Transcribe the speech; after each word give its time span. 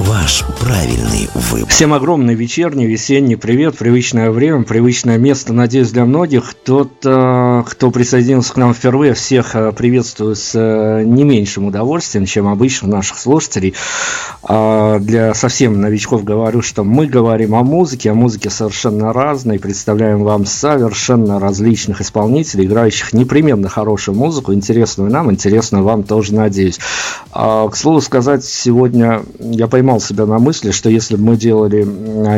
ваш 0.00 0.44
правильный 0.58 1.28
выбор. 1.34 1.68
Всем 1.68 1.92
огромный 1.92 2.34
вечерний, 2.34 2.86
весенний 2.86 3.36
привет, 3.36 3.76
привычное 3.76 4.30
время, 4.30 4.62
привычное 4.62 5.18
место, 5.18 5.52
надеюсь, 5.52 5.90
для 5.90 6.04
многих. 6.06 6.54
Тот, 6.54 6.92
э, 7.04 7.62
кто 7.66 7.90
присоединился 7.90 8.54
к 8.54 8.56
нам 8.56 8.72
впервые, 8.72 9.12
всех 9.14 9.54
э, 9.54 9.72
приветствую 9.72 10.36
с 10.36 10.52
э, 10.54 11.02
не 11.04 11.24
меньшим 11.24 11.66
удовольствием, 11.66 12.24
чем 12.24 12.48
обычно 12.48 12.88
наших 12.88 13.18
слушателей. 13.18 13.74
А 14.42 14.98
для 14.98 15.34
совсем 15.34 15.80
новичков 15.80 16.24
говорю, 16.24 16.62
что 16.62 16.82
мы 16.82 17.06
говорим 17.06 17.54
о 17.54 17.62
музыке, 17.62 18.10
о 18.10 18.14
музыке 18.14 18.48
совершенно 18.48 19.12
разной, 19.12 19.58
представляем 19.58 20.24
вам 20.24 20.46
совершенно 20.46 21.38
различных 21.38 22.00
исполнителей, 22.00 22.64
играющих 22.64 23.12
непременно 23.12 23.68
хорошую 23.68 24.16
музыку, 24.16 24.54
интересную 24.54 25.10
нам, 25.10 25.30
интересную 25.30 25.84
вам 25.84 26.04
тоже, 26.04 26.34
надеюсь. 26.34 26.78
А, 27.32 27.68
к 27.68 27.76
слову 27.76 28.00
сказать, 28.00 28.44
сегодня 28.44 29.22
я 29.38 29.66
поймал 29.66 29.89
поймал 29.90 30.00
себя 30.00 30.26
на 30.26 30.38
мысли, 30.38 30.70
что 30.70 30.88
если 30.88 31.16
бы 31.16 31.24
мы 31.24 31.36
делали 31.36 31.82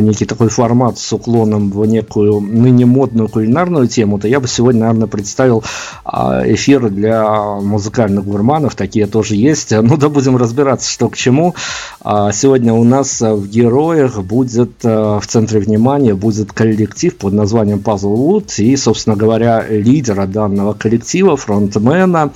некий 0.01 0.25
такой 0.25 0.49
формат 0.49 0.99
с 0.99 1.13
уклоном 1.13 1.71
в 1.71 1.85
некую 1.85 2.41
ныне 2.41 2.87
модную 2.87 3.29
кулинарную 3.29 3.89
тему, 3.89 4.19
то 4.19 4.27
я 4.27 4.41
бы 4.41 4.49
сегодня, 4.49 4.81
наверное, 4.81 5.07
представил 5.07 5.63
а, 6.05 6.43
эфир 6.47 6.89
для 6.89 7.25
музыкальных 7.61 8.25
гурманов, 8.25 8.75
такие 8.75 9.07
тоже 9.07 9.37
есть. 9.37 9.73
Ну 9.93 9.99
да 9.99 10.09
будем 10.09 10.37
разбираться, 10.39 10.91
что 10.91 11.11
к 11.11 11.17
чему. 11.17 11.55
А, 12.01 12.33
сегодня 12.33 12.73
у 12.73 12.85
нас 12.85 13.21
в 13.21 13.47
героях 13.47 14.23
будет 14.23 14.71
а, 14.85 15.21
в 15.21 15.27
центре 15.27 15.61
внимания 15.61 16.15
будет 16.15 16.53
коллектив 16.53 17.15
под 17.17 17.35
названием 17.35 17.79
Puzzle 17.85 18.17
Wood 18.17 18.63
и, 18.63 18.77
собственно 18.77 19.17
говоря, 19.17 19.67
лидера 19.69 20.27
данного 20.27 20.73
коллектива, 20.73 21.37
фронтмена, 21.37 22.31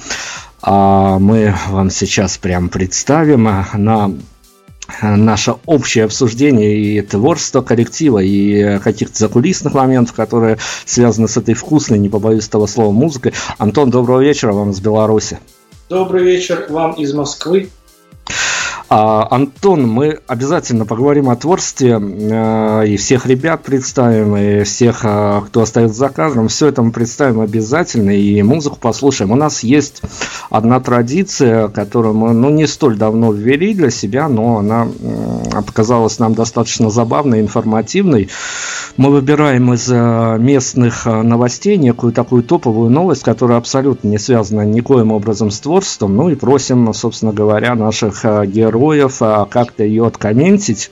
мы 0.62 1.54
вам 1.70 1.90
сейчас 1.90 2.38
прям 2.38 2.68
представим 2.68 3.44
на 3.74 4.10
наше 5.02 5.54
общее 5.66 6.04
обсуждение 6.04 6.76
и 6.76 7.02
творчество 7.02 7.62
коллектива, 7.62 8.20
и 8.20 8.78
каких-то 8.78 9.18
закулисных 9.18 9.74
моментов, 9.74 10.14
которые 10.14 10.58
связаны 10.84 11.28
с 11.28 11.36
этой 11.36 11.54
вкусной, 11.54 11.98
не 11.98 12.08
побоюсь 12.08 12.46
этого 12.46 12.66
слова, 12.66 12.92
музыкой. 12.92 13.32
Антон, 13.58 13.90
доброго 13.90 14.20
вечера 14.20 14.52
вам 14.52 14.70
из 14.70 14.80
Беларуси. 14.80 15.38
Добрый 15.88 16.24
вечер 16.24 16.66
вам 16.68 16.92
из 16.92 17.12
Москвы. 17.14 17.70
А, 18.88 19.26
Антон, 19.32 19.88
мы 19.88 20.20
обязательно 20.28 20.86
поговорим 20.86 21.28
о 21.28 21.34
творчестве 21.34 21.98
э, 22.00 22.86
и 22.86 22.96
всех 22.96 23.26
ребят 23.26 23.64
представим, 23.64 24.36
и 24.36 24.62
всех, 24.62 25.00
э, 25.02 25.42
кто 25.46 25.62
остается 25.62 25.98
за 25.98 26.08
кадром. 26.08 26.46
Все 26.46 26.68
это 26.68 26.82
мы 26.82 26.92
представим 26.92 27.40
обязательно 27.40 28.10
и 28.10 28.40
музыку 28.42 28.78
послушаем. 28.80 29.32
У 29.32 29.34
нас 29.34 29.64
есть 29.64 30.02
одна 30.50 30.78
традиция, 30.78 31.66
которую 31.66 32.14
мы 32.14 32.32
ну, 32.32 32.48
не 32.50 32.68
столь 32.68 32.96
давно 32.96 33.32
ввели 33.32 33.74
для 33.74 33.90
себя, 33.90 34.28
но 34.28 34.58
она 34.58 34.86
показалась 35.66 36.20
нам 36.20 36.34
достаточно 36.34 36.88
забавной, 36.88 37.40
информативной. 37.40 38.28
Мы 38.96 39.10
выбираем 39.10 39.72
из 39.74 39.90
э, 39.90 40.36
местных 40.38 41.06
новостей 41.06 41.76
некую 41.76 42.12
такую 42.12 42.42
топовую 42.42 42.90
новость, 42.90 43.22
которая 43.22 43.58
абсолютно 43.58 44.08
не 44.08 44.18
связана 44.18 44.62
никоим 44.62 45.12
образом 45.12 45.50
с 45.50 45.60
творчеством, 45.60 46.16
ну 46.16 46.30
и 46.30 46.34
просим, 46.34 46.92
собственно 46.94 47.32
говоря, 47.32 47.74
наших 47.74 48.24
героев 48.24 48.66
героев, 48.76 49.18
как-то 49.50 49.84
ее 49.84 50.06
откомментить. 50.06 50.90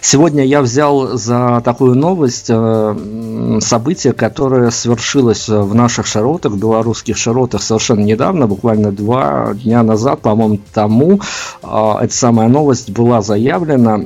Сегодня 0.00 0.44
я 0.44 0.62
взял 0.62 1.16
за 1.16 1.60
такую 1.64 1.96
новость 1.96 2.46
э, 2.48 3.58
событие, 3.60 4.12
которое 4.12 4.70
свершилось 4.70 5.48
в 5.48 5.74
наших 5.74 6.06
широтах, 6.06 6.54
белорусских 6.54 7.16
широтах 7.16 7.62
совершенно 7.62 8.00
недавно, 8.00 8.46
буквально 8.46 8.92
два 8.92 9.54
дня 9.54 9.82
назад, 9.82 10.20
по-моему, 10.20 10.60
тому. 10.72 11.20
Э, 11.62 11.94
эта 12.02 12.14
самая 12.14 12.48
новость 12.48 12.90
была 12.90 13.22
заявлена. 13.22 14.00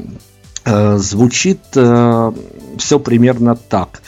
Э, 0.65 0.97
звучит 0.99 1.61
все 2.79 2.99
примерно 2.99 3.57
так. 3.57 4.03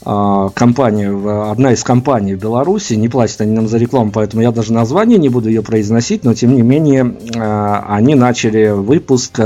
Компания, 0.00 1.50
одна 1.50 1.72
из 1.72 1.82
компаний 1.82 2.34
в 2.34 2.38
Беларуси, 2.40 2.94
не 2.94 3.08
платят 3.08 3.40
они 3.40 3.52
нам 3.52 3.68
за 3.68 3.78
рекламу, 3.78 4.12
поэтому 4.12 4.42
я 4.42 4.52
даже 4.52 4.72
название 4.72 5.18
не 5.18 5.28
буду 5.28 5.48
ее 5.48 5.62
произносить, 5.62 6.24
но 6.24 6.34
тем 6.34 6.54
не 6.54 6.62
менее 6.62 7.16
они 7.34 8.14
начали 8.14 8.70
выпуск 8.70 9.40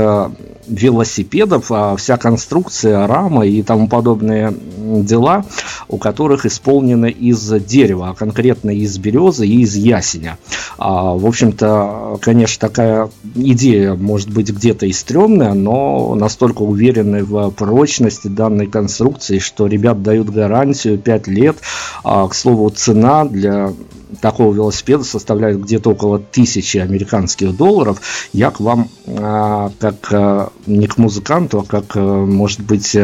велосипедов, 0.67 1.71
а 1.71 1.95
вся 1.95 2.17
конструкция, 2.17 3.07
рама 3.07 3.45
и 3.45 3.61
тому 3.61 3.87
подобные 3.87 4.53
дела, 4.77 5.45
у 5.87 5.97
которых 5.97 6.45
исполнены 6.45 7.09
из 7.09 7.47
дерева, 7.63 8.09
а 8.09 8.13
конкретно 8.13 8.71
из 8.71 8.97
березы 8.97 9.47
и 9.47 9.61
из 9.61 9.75
ясеня. 9.75 10.37
А, 10.77 11.13
в 11.13 11.25
общем-то, 11.25 12.17
конечно, 12.21 12.67
такая 12.67 13.09
идея 13.35 13.95
может 13.95 14.29
быть 14.29 14.49
где-то 14.49 14.85
и 14.85 14.93
стрёмная, 14.93 15.53
но 15.53 16.15
настолько 16.15 16.61
уверены 16.61 17.23
в 17.23 17.49
прочности 17.51 18.27
данной 18.27 18.67
конструкции, 18.67 19.39
что 19.39 19.67
ребят 19.67 20.01
дают 20.01 20.29
гарантию 20.29 20.97
5 20.97 21.27
лет. 21.27 21.57
А, 22.03 22.27
к 22.27 22.33
слову, 22.33 22.69
цена 22.69 23.25
для 23.25 23.73
такого 24.21 24.53
велосипеда 24.53 25.03
составляет 25.03 25.61
где-то 25.61 25.91
около 25.91 26.19
тысячи 26.19 26.77
американских 26.77 27.55
долларов. 27.55 28.01
Я 28.33 28.51
к 28.51 28.59
вам 28.59 28.89
а, 29.07 29.71
как 29.79 29.95
а, 30.11 30.51
не 30.65 30.87
к 30.87 30.97
музыканту, 30.97 31.59
а 31.59 31.63
как, 31.63 31.95
а, 31.95 32.25
может 32.25 32.61
быть, 32.61 32.95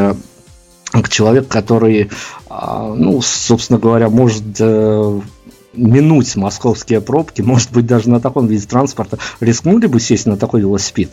к 0.92 1.10
человеку, 1.10 1.48
который, 1.50 2.10
ну, 2.50 3.22
собственно 3.22 3.78
говоря, 3.78 4.10
может 4.10 4.44
э, 4.60 5.22
минуть 5.74 6.36
московские 6.36 7.02
пробки, 7.02 7.42
может 7.42 7.72
быть, 7.72 7.86
даже 7.86 8.10
на 8.10 8.20
таком 8.20 8.48
виде 8.48 8.66
транспорта, 8.66 9.20
рискнули 9.40 9.86
бы 9.86 10.00
сесть 10.00 10.26
на 10.26 10.36
такой 10.36 10.62
велосипед? 10.62 11.12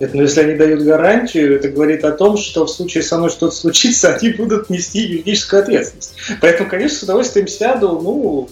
Нет, 0.00 0.14
но 0.14 0.22
если 0.22 0.42
они 0.42 0.54
дают 0.54 0.82
гарантию, 0.82 1.56
это 1.56 1.70
говорит 1.70 2.04
о 2.04 2.12
том, 2.12 2.36
что 2.36 2.66
в 2.66 2.70
случае 2.70 3.02
со 3.02 3.18
мной 3.18 3.30
что-то 3.30 3.54
случится, 3.54 4.14
они 4.20 4.30
будут 4.30 4.70
нести 4.70 5.00
юридическую 5.00 5.62
ответственность. 5.62 6.14
Поэтому, 6.40 6.70
конечно, 6.70 6.98
с 6.98 7.02
удовольствием 7.02 7.48
сяду, 7.48 8.00
ну, 8.02 8.48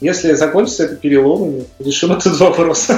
если 0.00 0.34
закончится 0.34 0.84
это 0.84 0.96
переломами, 0.96 1.64
решим 1.78 2.12
этот 2.12 2.38
вопрос. 2.38 2.88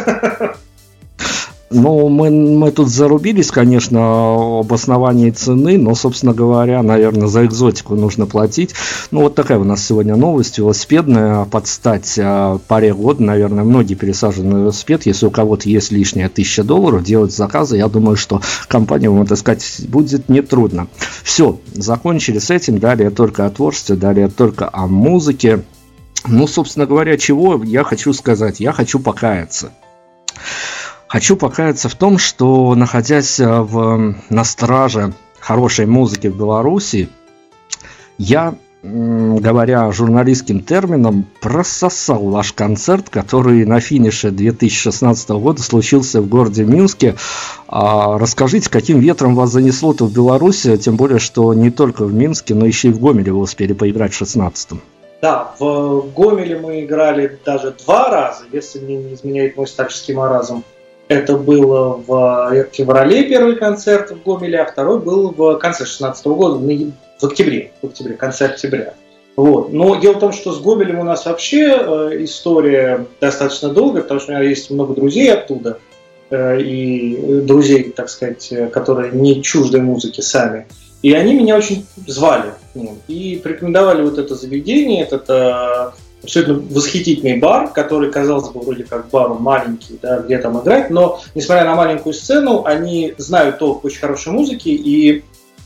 Ну, 1.68 2.08
мы, 2.08 2.30
мы 2.30 2.70
тут 2.70 2.88
зарубились, 2.88 3.50
конечно, 3.50 4.60
об 4.60 4.72
основании 4.72 5.30
цены, 5.30 5.76
но, 5.78 5.96
собственно 5.96 6.32
говоря, 6.32 6.80
наверное, 6.82 7.26
за 7.26 7.44
экзотику 7.44 7.96
нужно 7.96 8.26
платить. 8.26 8.72
Ну, 9.10 9.22
вот 9.22 9.34
такая 9.34 9.58
у 9.58 9.64
нас 9.64 9.84
сегодня 9.84 10.14
новость 10.14 10.58
велосипедная, 10.58 11.44
под 11.44 11.66
стать 11.66 12.18
а, 12.22 12.58
паре 12.68 12.94
год, 12.94 13.18
наверное, 13.18 13.64
многие 13.64 13.94
пересажены 13.94 14.54
на 14.54 14.58
велосипед. 14.58 15.06
Если 15.06 15.26
у 15.26 15.30
кого-то 15.30 15.68
есть 15.68 15.90
лишняя 15.90 16.28
тысяча 16.28 16.62
долларов, 16.62 17.02
делать 17.02 17.34
заказы, 17.34 17.78
я 17.78 17.88
думаю, 17.88 18.16
что 18.16 18.40
компания 18.68 19.10
вам 19.10 19.22
отыскать 19.22 19.64
будет 19.88 20.28
нетрудно. 20.28 20.86
Все, 21.24 21.58
закончили 21.74 22.38
с 22.38 22.50
этим, 22.50 22.78
далее 22.78 23.10
только 23.10 23.44
о 23.44 23.50
творчестве, 23.50 23.96
далее 23.96 24.28
только 24.28 24.70
о 24.72 24.86
музыке. 24.86 25.64
Ну, 26.28 26.46
собственно 26.46 26.86
говоря, 26.86 27.16
чего 27.16 27.62
я 27.62 27.84
хочу 27.84 28.12
сказать? 28.12 28.60
Я 28.60 28.72
хочу 28.72 28.98
покаяться. 28.98 29.72
Хочу 31.08 31.36
покаяться 31.36 31.88
в 31.88 31.94
том, 31.94 32.18
что, 32.18 32.74
находясь 32.74 33.38
э, 33.38 33.60
в, 33.60 34.14
на 34.28 34.44
страже 34.44 35.14
хорошей 35.38 35.86
музыки 35.86 36.26
в 36.26 36.36
Беларуси, 36.36 37.08
я, 38.18 38.56
говоря 38.82 39.92
журналистским 39.92 40.62
термином, 40.62 41.26
прососал 41.40 42.24
ваш 42.24 42.52
концерт, 42.52 43.08
который 43.08 43.64
на 43.64 43.78
финише 43.78 44.32
2016 44.32 45.28
года 45.30 45.62
случился 45.62 46.20
в 46.20 46.28
городе 46.28 46.64
Минске. 46.64 47.14
А 47.68 48.18
расскажите, 48.18 48.68
каким 48.68 48.98
ветром 48.98 49.36
вас 49.36 49.50
занесло-то 49.50 50.06
в 50.06 50.12
Беларуси, 50.12 50.76
тем 50.76 50.96
более, 50.96 51.20
что 51.20 51.54
не 51.54 51.70
только 51.70 52.04
в 52.04 52.12
Минске, 52.12 52.54
но 52.56 52.66
еще 52.66 52.88
и 52.88 52.92
в 52.92 52.98
Гомеле 52.98 53.32
вы 53.32 53.38
успели 53.38 53.74
поиграть 53.74 54.12
в 54.12 54.18
2016 54.18 54.95
да, 55.22 55.54
в 55.58 56.10
Гомеле 56.14 56.58
мы 56.58 56.84
играли 56.84 57.38
даже 57.44 57.74
два 57.84 58.10
раза, 58.10 58.44
если 58.52 58.80
мне 58.80 58.96
не 58.96 59.14
изменяет 59.14 59.56
мой 59.56 59.66
старческий 59.66 60.14
маразм. 60.14 60.62
Это 61.08 61.36
было 61.36 62.02
в 62.06 62.66
феврале 62.72 63.24
первый 63.24 63.56
концерт 63.56 64.10
в 64.10 64.22
Гомеле, 64.22 64.60
а 64.60 64.66
второй 64.66 65.00
был 65.00 65.30
в 65.30 65.56
конце 65.56 65.86
16 65.86 66.26
года, 66.26 66.58
в 66.58 67.24
октябре, 67.24 67.72
в 67.80 67.86
октябре, 67.86 68.14
конце 68.14 68.46
октября. 68.46 68.94
Вот. 69.36 69.72
Но 69.72 69.96
дело 69.96 70.14
в 70.14 70.18
том, 70.18 70.32
что 70.32 70.52
с 70.52 70.60
Гомелем 70.60 70.98
у 70.98 71.04
нас 71.04 71.26
вообще 71.26 71.68
э, 71.68 72.24
история 72.24 73.06
достаточно 73.20 73.68
долгая, 73.68 74.02
потому 74.02 74.18
что 74.18 74.32
у 74.32 74.34
меня 74.34 74.44
есть 74.44 74.70
много 74.70 74.94
друзей 74.94 75.32
оттуда, 75.32 75.78
э, 76.30 76.60
и 76.60 77.42
друзей, 77.42 77.92
так 77.94 78.08
сказать, 78.08 78.52
которые 78.72 79.12
не 79.12 79.42
чужды 79.42 79.80
музыки 79.80 80.22
сами. 80.22 80.66
И 81.02 81.12
они 81.12 81.34
меня 81.34 81.56
очень 81.56 81.86
звали 82.06 82.52
ним 82.76 82.98
и 83.08 83.40
порекомендовали 83.42 84.02
вот 84.02 84.18
это 84.18 84.34
заведение, 84.34 85.02
этот 85.02 85.28
э, 85.28 85.90
абсолютно 86.22 86.54
восхитительный 86.74 87.38
бар, 87.38 87.72
который, 87.72 88.10
казалось 88.10 88.48
бы, 88.50 88.60
вроде 88.60 88.84
как 88.84 89.08
бар 89.08 89.30
маленький, 89.34 89.98
да, 90.00 90.18
где 90.18 90.38
там 90.38 90.60
играть, 90.60 90.90
но, 90.90 91.20
несмотря 91.34 91.64
на 91.64 91.74
маленькую 91.74 92.12
сцену, 92.12 92.64
они 92.64 93.14
знают 93.18 93.58
толк 93.58 93.84
очень 93.84 94.00
хорошей 94.00 94.32
музыки, 94.32 94.68
и 94.68 95.24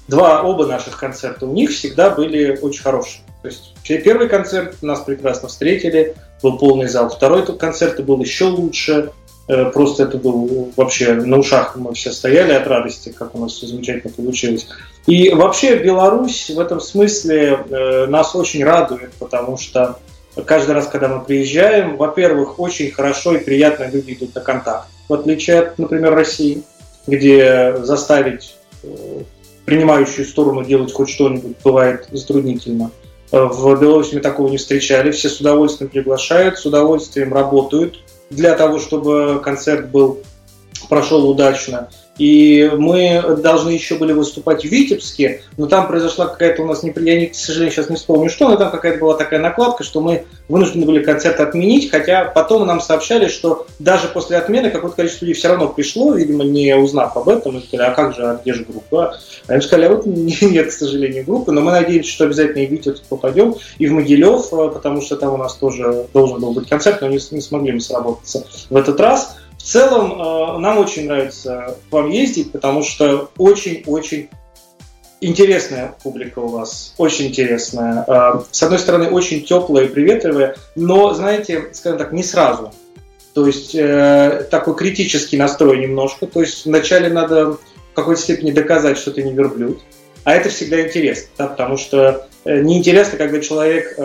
два, 0.08 0.42
оба 0.42 0.66
наших 0.66 0.98
концерта 0.98 1.46
у 1.46 1.52
них 1.52 1.70
всегда 1.70 2.10
были 2.10 2.58
очень 2.60 2.82
хорошие. 2.82 3.22
То 3.42 3.48
есть 3.48 3.74
первый 4.04 4.28
концерт 4.28 4.82
нас 4.82 5.00
прекрасно 5.00 5.48
встретили, 5.48 6.14
был 6.42 6.58
полный 6.58 6.88
зал. 6.88 7.08
Второй 7.08 7.46
концерт 7.56 8.02
был 8.04 8.20
еще 8.20 8.46
лучше. 8.46 9.12
Э, 9.50 9.64
просто 9.72 10.04
это 10.04 10.16
был 10.16 10.72
вообще 10.76 11.14
на 11.14 11.36
ушах 11.36 11.74
мы 11.74 11.92
все 11.92 12.12
стояли 12.12 12.52
от 12.52 12.68
радости, 12.68 13.08
как 13.08 13.34
у 13.34 13.38
нас 13.40 13.54
все 13.54 13.66
замечательно 13.66 14.12
получилось. 14.12 14.68
И 15.08 15.30
вообще 15.30 15.76
Беларусь 15.76 16.50
в 16.50 16.60
этом 16.60 16.78
смысле 16.78 17.58
э, 17.68 18.06
нас 18.06 18.36
очень 18.36 18.62
радует, 18.62 19.10
потому 19.18 19.56
что 19.56 19.98
каждый 20.46 20.76
раз, 20.76 20.86
когда 20.86 21.08
мы 21.08 21.24
приезжаем, 21.24 21.96
во-первых, 21.96 22.60
очень 22.60 22.92
хорошо 22.92 23.34
и 23.34 23.42
приятно 23.42 23.90
люди 23.90 24.12
идут 24.12 24.36
на 24.36 24.40
контакт, 24.40 24.86
в 25.08 25.14
отличие 25.14 25.58
от, 25.58 25.78
например, 25.80 26.14
России, 26.14 26.62
где 27.08 27.74
заставить 27.78 28.54
э, 28.84 29.22
принимающую 29.64 30.26
сторону 30.26 30.64
делать 30.64 30.92
хоть 30.92 31.10
что-нибудь 31.10 31.56
бывает 31.64 32.06
затруднительно. 32.12 32.92
В 33.32 33.80
Беларуси 33.80 34.14
мы 34.14 34.20
такого 34.20 34.48
не 34.48 34.58
встречали. 34.58 35.10
Все 35.10 35.28
с 35.28 35.40
удовольствием 35.40 35.90
приглашают, 35.90 36.58
с 36.58 36.66
удовольствием 36.66 37.32
работают 37.32 38.00
для 38.30 38.54
того, 38.54 38.78
чтобы 38.78 39.40
концерт 39.42 39.88
был 39.88 40.20
прошел 40.88 41.28
удачно. 41.28 41.90
И 42.20 42.70
мы 42.76 43.22
должны 43.38 43.70
еще 43.70 43.94
были 43.94 44.12
выступать 44.12 44.62
в 44.62 44.68
Витебске, 44.68 45.42
но 45.56 45.66
там 45.66 45.88
произошла 45.88 46.26
какая-то 46.26 46.62
у 46.62 46.66
нас 46.66 46.82
неприятная, 46.82 47.24
я, 47.24 47.30
к 47.30 47.34
сожалению, 47.34 47.72
сейчас 47.72 47.88
не 47.88 47.96
вспомню 47.96 48.28
что, 48.28 48.50
но 48.50 48.56
там 48.56 48.70
какая-то 48.70 48.98
была 48.98 49.16
такая 49.16 49.40
накладка, 49.40 49.84
что 49.84 50.02
мы 50.02 50.26
вынуждены 50.46 50.84
были 50.84 51.02
концерт 51.02 51.40
отменить, 51.40 51.90
хотя 51.90 52.26
потом 52.26 52.66
нам 52.66 52.82
сообщали, 52.82 53.28
что 53.28 53.66
даже 53.78 54.06
после 54.08 54.36
отмены 54.36 54.68
какое-то 54.68 54.96
количество 54.96 55.24
людей 55.24 55.40
все 55.40 55.48
равно 55.48 55.68
пришло, 55.68 56.12
видимо, 56.12 56.44
не 56.44 56.76
узнав 56.76 57.16
об 57.16 57.26
этом, 57.30 57.56
и 57.56 57.62
сказали, 57.62 57.88
а 57.88 57.94
как 57.94 58.14
же, 58.14 58.22
а 58.22 58.34
где 58.34 58.52
же 58.52 58.66
группа? 58.66 59.18
А 59.46 59.54
им 59.54 59.62
сказали, 59.62 59.86
а 59.86 59.94
вот 59.94 60.04
нет, 60.04 60.68
к 60.68 60.72
сожалению, 60.72 61.24
группы, 61.24 61.52
но 61.52 61.62
мы 61.62 61.70
надеемся, 61.70 62.10
что 62.10 62.24
обязательно 62.24 62.64
и 62.64 62.66
в 62.66 62.70
Витебск 62.70 63.02
попадем, 63.04 63.54
и 63.78 63.86
в 63.86 63.92
Могилев, 63.92 64.50
потому 64.50 65.00
что 65.00 65.16
там 65.16 65.32
у 65.32 65.36
нас 65.38 65.54
тоже 65.54 66.04
должен 66.12 66.38
был 66.38 66.52
быть 66.52 66.68
концерт, 66.68 67.00
но 67.00 67.08
не, 67.08 67.18
не 67.30 67.40
смогли 67.40 67.72
мы 67.72 67.80
сработаться 67.80 68.44
в 68.68 68.76
этот 68.76 69.00
раз. 69.00 69.36
В 69.60 69.62
целом, 69.62 70.12
э, 70.12 70.58
нам 70.58 70.78
очень 70.78 71.06
нравится 71.06 71.76
к 71.88 71.92
вам 71.92 72.08
ездить, 72.08 72.50
потому 72.50 72.82
что 72.82 73.30
очень-очень 73.36 74.30
интересная 75.20 75.94
публика 76.02 76.38
у 76.38 76.48
вас, 76.48 76.94
очень 76.96 77.26
интересная. 77.26 78.04
Э, 78.06 78.40
с 78.50 78.62
одной 78.62 78.78
стороны, 78.78 79.10
очень 79.10 79.44
теплая 79.44 79.84
и 79.84 79.88
приветливая, 79.88 80.56
но, 80.76 81.12
знаете, 81.12 81.68
скажем 81.74 81.98
так, 81.98 82.12
не 82.12 82.22
сразу. 82.22 82.72
То 83.34 83.46
есть 83.46 83.74
э, 83.74 84.46
такой 84.50 84.74
критический 84.76 85.36
настрой 85.36 85.78
немножко. 85.78 86.26
То 86.26 86.40
есть 86.40 86.64
вначале 86.64 87.10
надо 87.10 87.52
в 87.52 87.58
какой-то 87.92 88.22
степени 88.22 88.52
доказать, 88.52 88.96
что 88.96 89.10
ты 89.10 89.22
не 89.22 89.34
верблюд. 89.34 89.82
А 90.24 90.34
это 90.34 90.48
всегда 90.48 90.80
интересно, 90.80 91.28
да, 91.36 91.46
потому 91.48 91.76
что 91.76 92.26
неинтересно, 92.44 93.18
когда 93.18 93.40
человек 93.40 93.98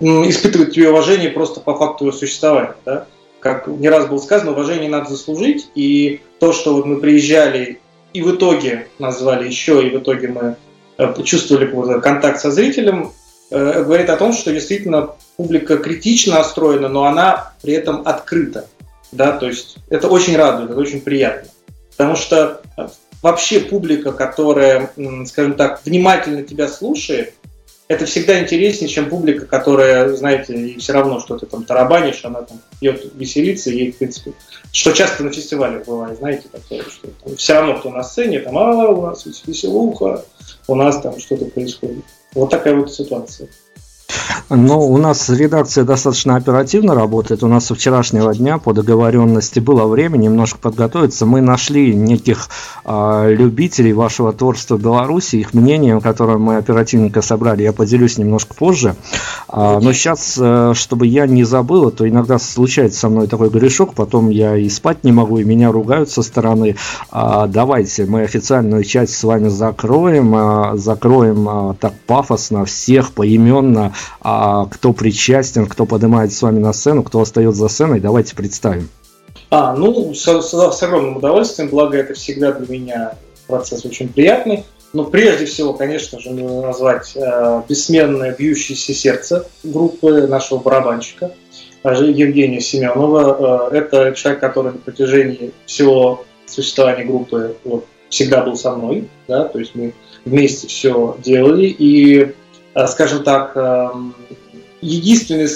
испытывает 0.00 0.72
тебе 0.72 0.90
уважение 0.90 1.30
просто 1.30 1.60
по 1.60 1.76
факту 1.76 2.06
его 2.06 2.16
существования. 2.16 2.76
Да? 2.84 3.06
Как 3.46 3.66
не 3.68 3.88
раз 3.88 4.06
было 4.06 4.18
сказано, 4.18 4.52
уважение 4.52 4.90
надо 4.90 5.10
заслужить, 5.10 5.68
и 5.74 6.20
то, 6.38 6.52
что 6.52 6.74
вот 6.74 6.86
мы 6.86 7.00
приезжали 7.00 7.80
и 8.12 8.22
в 8.22 8.34
итоге 8.34 8.88
назвали 8.98 9.46
еще, 9.46 9.86
и 9.86 9.90
в 9.90 10.00
итоге 10.00 10.28
мы 10.28 10.56
э, 10.98 11.06
почувствовали 11.08 12.00
контакт 12.00 12.40
со 12.40 12.50
зрителем, 12.50 13.12
э, 13.50 13.84
говорит 13.84 14.10
о 14.10 14.16
том, 14.16 14.32
что 14.32 14.52
действительно 14.52 15.10
публика 15.36 15.76
критично 15.76 16.34
настроена, 16.34 16.88
но 16.88 17.04
она 17.04 17.52
при 17.62 17.74
этом 17.74 18.02
открыта. 18.04 18.68
Да, 19.12 19.32
то 19.32 19.46
есть 19.46 19.76
это 19.88 20.08
очень 20.08 20.36
радует, 20.36 20.70
это 20.70 20.80
очень 20.80 21.00
приятно. 21.00 21.50
Потому 21.96 22.16
что 22.16 22.62
э, 22.76 22.88
вообще 23.22 23.60
публика, 23.60 24.12
которая, 24.12 24.90
скажем 25.26 25.54
так, 25.54 25.80
внимательно 25.84 26.42
тебя 26.42 26.68
слушает, 26.68 27.34
это 27.88 28.04
всегда 28.04 28.40
интереснее, 28.40 28.88
чем 28.88 29.08
публика, 29.08 29.46
которая, 29.46 30.08
знаете, 30.14 30.76
все 30.78 30.92
равно, 30.92 31.20
что 31.20 31.38
ты 31.38 31.46
там 31.46 31.64
тарабанишь, 31.64 32.24
она 32.24 32.42
там 32.42 32.60
пьет, 32.80 33.12
веселится, 33.14 33.70
и 33.70 33.76
ей, 33.76 33.92
в 33.92 33.98
принципе, 33.98 34.32
что 34.72 34.92
часто 34.92 35.22
на 35.22 35.32
фестивалях 35.32 35.86
бывает, 35.86 36.18
знаете, 36.18 36.48
такое, 36.50 36.82
что 36.82 37.08
там, 37.22 37.36
все 37.36 37.54
равно, 37.54 37.78
кто 37.78 37.90
на 37.90 38.02
сцене, 38.02 38.40
там, 38.40 38.58
а, 38.58 38.88
у 38.88 39.02
нас 39.06 39.24
веселуха, 39.46 40.24
у 40.66 40.74
нас 40.74 41.00
там 41.00 41.18
что-то 41.20 41.44
происходит. 41.46 42.04
Вот 42.34 42.50
такая 42.50 42.74
вот 42.74 42.92
ситуация. 42.92 43.48
Ну, 44.48 44.78
у 44.78 44.96
нас 44.96 45.28
редакция 45.28 45.82
достаточно 45.82 46.36
оперативно 46.36 46.94
работает. 46.94 47.42
У 47.42 47.48
нас 47.48 47.66
со 47.66 47.74
вчерашнего 47.74 48.32
дня 48.32 48.58
по 48.58 48.72
договоренности 48.72 49.58
было 49.58 49.86
время 49.86 50.18
немножко 50.18 50.58
подготовиться. 50.58 51.26
Мы 51.26 51.40
нашли 51.40 51.92
неких 51.94 52.48
э, 52.84 53.34
любителей 53.36 53.92
вашего 53.92 54.32
творчества 54.32 54.76
в 54.76 54.82
Беларуси, 54.82 55.36
их 55.36 55.52
мнением, 55.52 56.00
которое 56.00 56.38
мы 56.38 56.58
оперативненько 56.58 57.22
собрали, 57.22 57.64
я 57.64 57.72
поделюсь 57.72 58.18
немножко 58.18 58.54
позже. 58.54 58.94
А, 59.48 59.80
но 59.80 59.92
сейчас, 59.92 60.38
э, 60.40 60.74
чтобы 60.76 61.08
я 61.08 61.26
не 61.26 61.42
забыл, 61.42 61.90
то 61.90 62.08
иногда 62.08 62.38
случается 62.38 63.00
со 63.00 63.08
мной 63.08 63.26
такой 63.26 63.50
грешок, 63.50 63.94
потом 63.94 64.30
я 64.30 64.56
и 64.56 64.68
спать 64.68 65.02
не 65.02 65.10
могу, 65.10 65.38
и 65.38 65.44
меня 65.44 65.72
ругают 65.72 66.08
со 66.08 66.22
стороны. 66.22 66.76
А, 67.10 67.48
давайте 67.48 68.06
мы 68.06 68.22
официальную 68.22 68.84
часть 68.84 69.16
с 69.16 69.24
вами 69.24 69.48
закроем, 69.48 70.32
а, 70.36 70.76
закроем 70.76 71.48
а, 71.48 71.74
так 71.74 71.94
пафосно 72.06 72.64
всех 72.64 73.10
поименно 73.10 73.92
а 74.20 74.66
кто 74.66 74.92
причастен, 74.92 75.66
кто 75.66 75.86
поднимает 75.86 76.32
с 76.32 76.42
вами 76.42 76.58
на 76.58 76.72
сцену, 76.72 77.02
кто 77.02 77.20
остается 77.20 77.60
за 77.60 77.68
сценой, 77.68 78.00
давайте 78.00 78.34
представим. 78.34 78.88
А, 79.50 79.74
ну, 79.74 80.14
с, 80.14 80.26
с, 80.26 80.50
с 80.50 80.82
огромным 80.82 81.16
удовольствием, 81.18 81.68
благо 81.68 81.96
это 81.96 82.14
всегда 82.14 82.52
для 82.52 82.66
меня 82.78 83.14
процесс 83.46 83.84
очень 83.84 84.08
приятный. 84.08 84.64
Но 84.92 85.04
прежде 85.04 85.44
всего, 85.44 85.74
конечно 85.74 86.18
же, 86.20 86.30
нужно 86.30 86.62
назвать 86.62 87.12
э, 87.16 87.62
бессменное 87.68 88.34
бьющееся 88.34 88.94
сердце 88.94 89.46
группы 89.62 90.26
нашего 90.26 90.58
барабанщика 90.58 91.32
Евгения 91.84 92.60
Семенова. 92.60 93.70
Э, 93.70 93.76
это 93.76 94.14
человек, 94.14 94.40
который 94.40 94.72
на 94.72 94.78
протяжении 94.78 95.52
всего 95.66 96.24
существования 96.46 97.04
группы 97.04 97.56
вот, 97.64 97.84
всегда 98.08 98.42
был 98.42 98.56
со 98.56 98.74
мной, 98.74 99.08
да, 99.28 99.44
то 99.44 99.58
есть 99.58 99.74
мы 99.74 99.92
вместе 100.24 100.66
все 100.68 101.16
делали, 101.22 101.66
и 101.66 102.32
скажем 102.86 103.24
так, 103.24 103.56
эм, 103.56 104.14
единственный, 104.80 105.48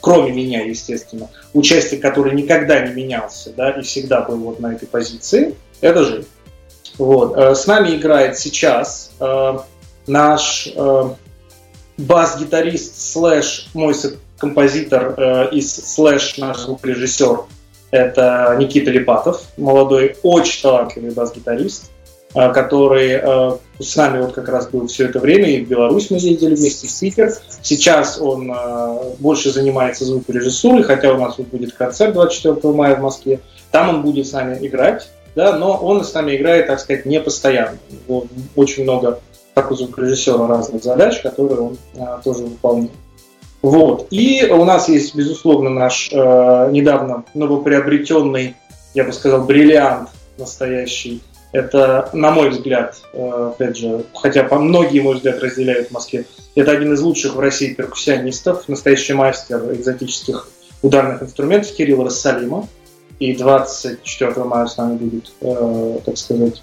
кроме 0.00 0.32
меня, 0.32 0.64
естественно, 0.64 1.30
участник, 1.52 2.02
который 2.02 2.34
никогда 2.34 2.80
не 2.84 2.92
менялся, 2.92 3.52
да, 3.56 3.70
и 3.70 3.82
всегда 3.82 4.22
был 4.22 4.36
вот 4.38 4.60
на 4.60 4.74
этой 4.74 4.88
позиции, 4.88 5.54
это 5.80 6.04
Жень. 6.04 6.26
Вот. 6.98 7.36
Э, 7.36 7.54
с 7.54 7.66
нами 7.66 7.96
играет 7.96 8.38
сейчас 8.38 9.12
э, 9.20 9.58
наш 10.06 10.68
бас-гитарист 11.96 13.12
slash 13.12 13.68
мой 13.72 13.94
композитор 14.38 15.48
и 15.52 15.60
slash 15.60 16.38
наш 16.38 16.58
звукорежиссер. 16.58 17.42
Это 17.92 18.56
Никита 18.58 18.90
Липатов, 18.90 19.42
молодой, 19.56 20.16
очень 20.24 20.60
талантливый 20.62 21.12
бас-гитарист. 21.12 21.92
А, 22.34 22.52
который 22.52 23.14
а, 23.14 23.58
с 23.78 23.94
нами 23.94 24.20
вот 24.20 24.32
как 24.32 24.48
раз 24.48 24.66
был 24.68 24.88
все 24.88 25.04
это 25.04 25.20
время, 25.20 25.50
и 25.50 25.64
в 25.64 25.68
Беларусь 25.68 26.10
мы 26.10 26.16
ездили 26.16 26.56
вместе, 26.56 26.88
в 26.88 27.00
Питер. 27.00 27.32
Сейчас 27.62 28.20
он 28.20 28.50
а, 28.52 29.00
больше 29.20 29.52
занимается 29.52 30.04
звукорежиссурой, 30.04 30.82
хотя 30.82 31.12
у 31.12 31.18
нас 31.18 31.38
вот 31.38 31.46
будет 31.46 31.74
концерт 31.74 32.12
24 32.12 32.74
мая 32.74 32.96
в 32.96 33.00
Москве. 33.02 33.38
Там 33.70 33.88
он 33.88 34.02
будет 34.02 34.26
с 34.26 34.32
нами 34.32 34.58
играть, 34.66 35.08
да, 35.36 35.56
но 35.56 35.76
он 35.76 36.04
с 36.04 36.12
нами 36.12 36.34
играет, 36.34 36.66
так 36.66 36.80
сказать, 36.80 37.06
не 37.06 37.20
постоянно. 37.20 37.78
Вот, 38.08 38.26
очень 38.56 38.82
много, 38.82 39.20
как 39.54 39.70
у 39.70 39.76
звукорежиссера, 39.76 40.48
разных 40.48 40.82
задач, 40.82 41.20
которые 41.20 41.60
он 41.60 41.78
а, 41.96 42.20
тоже 42.24 42.42
выполняет. 42.42 42.90
Вот. 43.62 44.08
И 44.10 44.44
у 44.50 44.64
нас 44.64 44.88
есть, 44.88 45.14
безусловно, 45.14 45.70
наш 45.70 46.10
э, 46.12 46.16
недавно 46.70 47.24
новоприобретенный, 47.32 48.56
я 48.92 49.04
бы 49.04 49.12
сказал, 49.14 49.44
бриллиант 49.44 50.10
настоящий 50.36 51.22
это, 51.54 52.10
на 52.12 52.32
мой 52.32 52.50
взгляд, 52.50 52.96
э, 53.12 53.50
опять 53.54 53.76
же, 53.76 54.04
хотя 54.12 54.42
по 54.42 54.58
многие, 54.58 54.98
мой 54.98 55.14
взгляд, 55.14 55.40
разделяют 55.40 55.88
в 55.88 55.92
Москве, 55.92 56.26
это 56.56 56.72
один 56.72 56.92
из 56.92 57.00
лучших 57.00 57.36
в 57.36 57.40
России 57.40 57.72
перкуссионистов, 57.72 58.68
настоящий 58.68 59.12
мастер 59.12 59.72
экзотических 59.72 60.48
ударных 60.82 61.22
инструментов 61.22 61.72
Кирилл 61.72 62.04
Рассалима. 62.04 62.68
И 63.20 63.36
24 63.36 64.32
мая 64.44 64.66
с 64.66 64.76
нами 64.76 64.96
будет, 64.96 65.32
э, 65.40 65.98
так 66.04 66.18
сказать, 66.18 66.60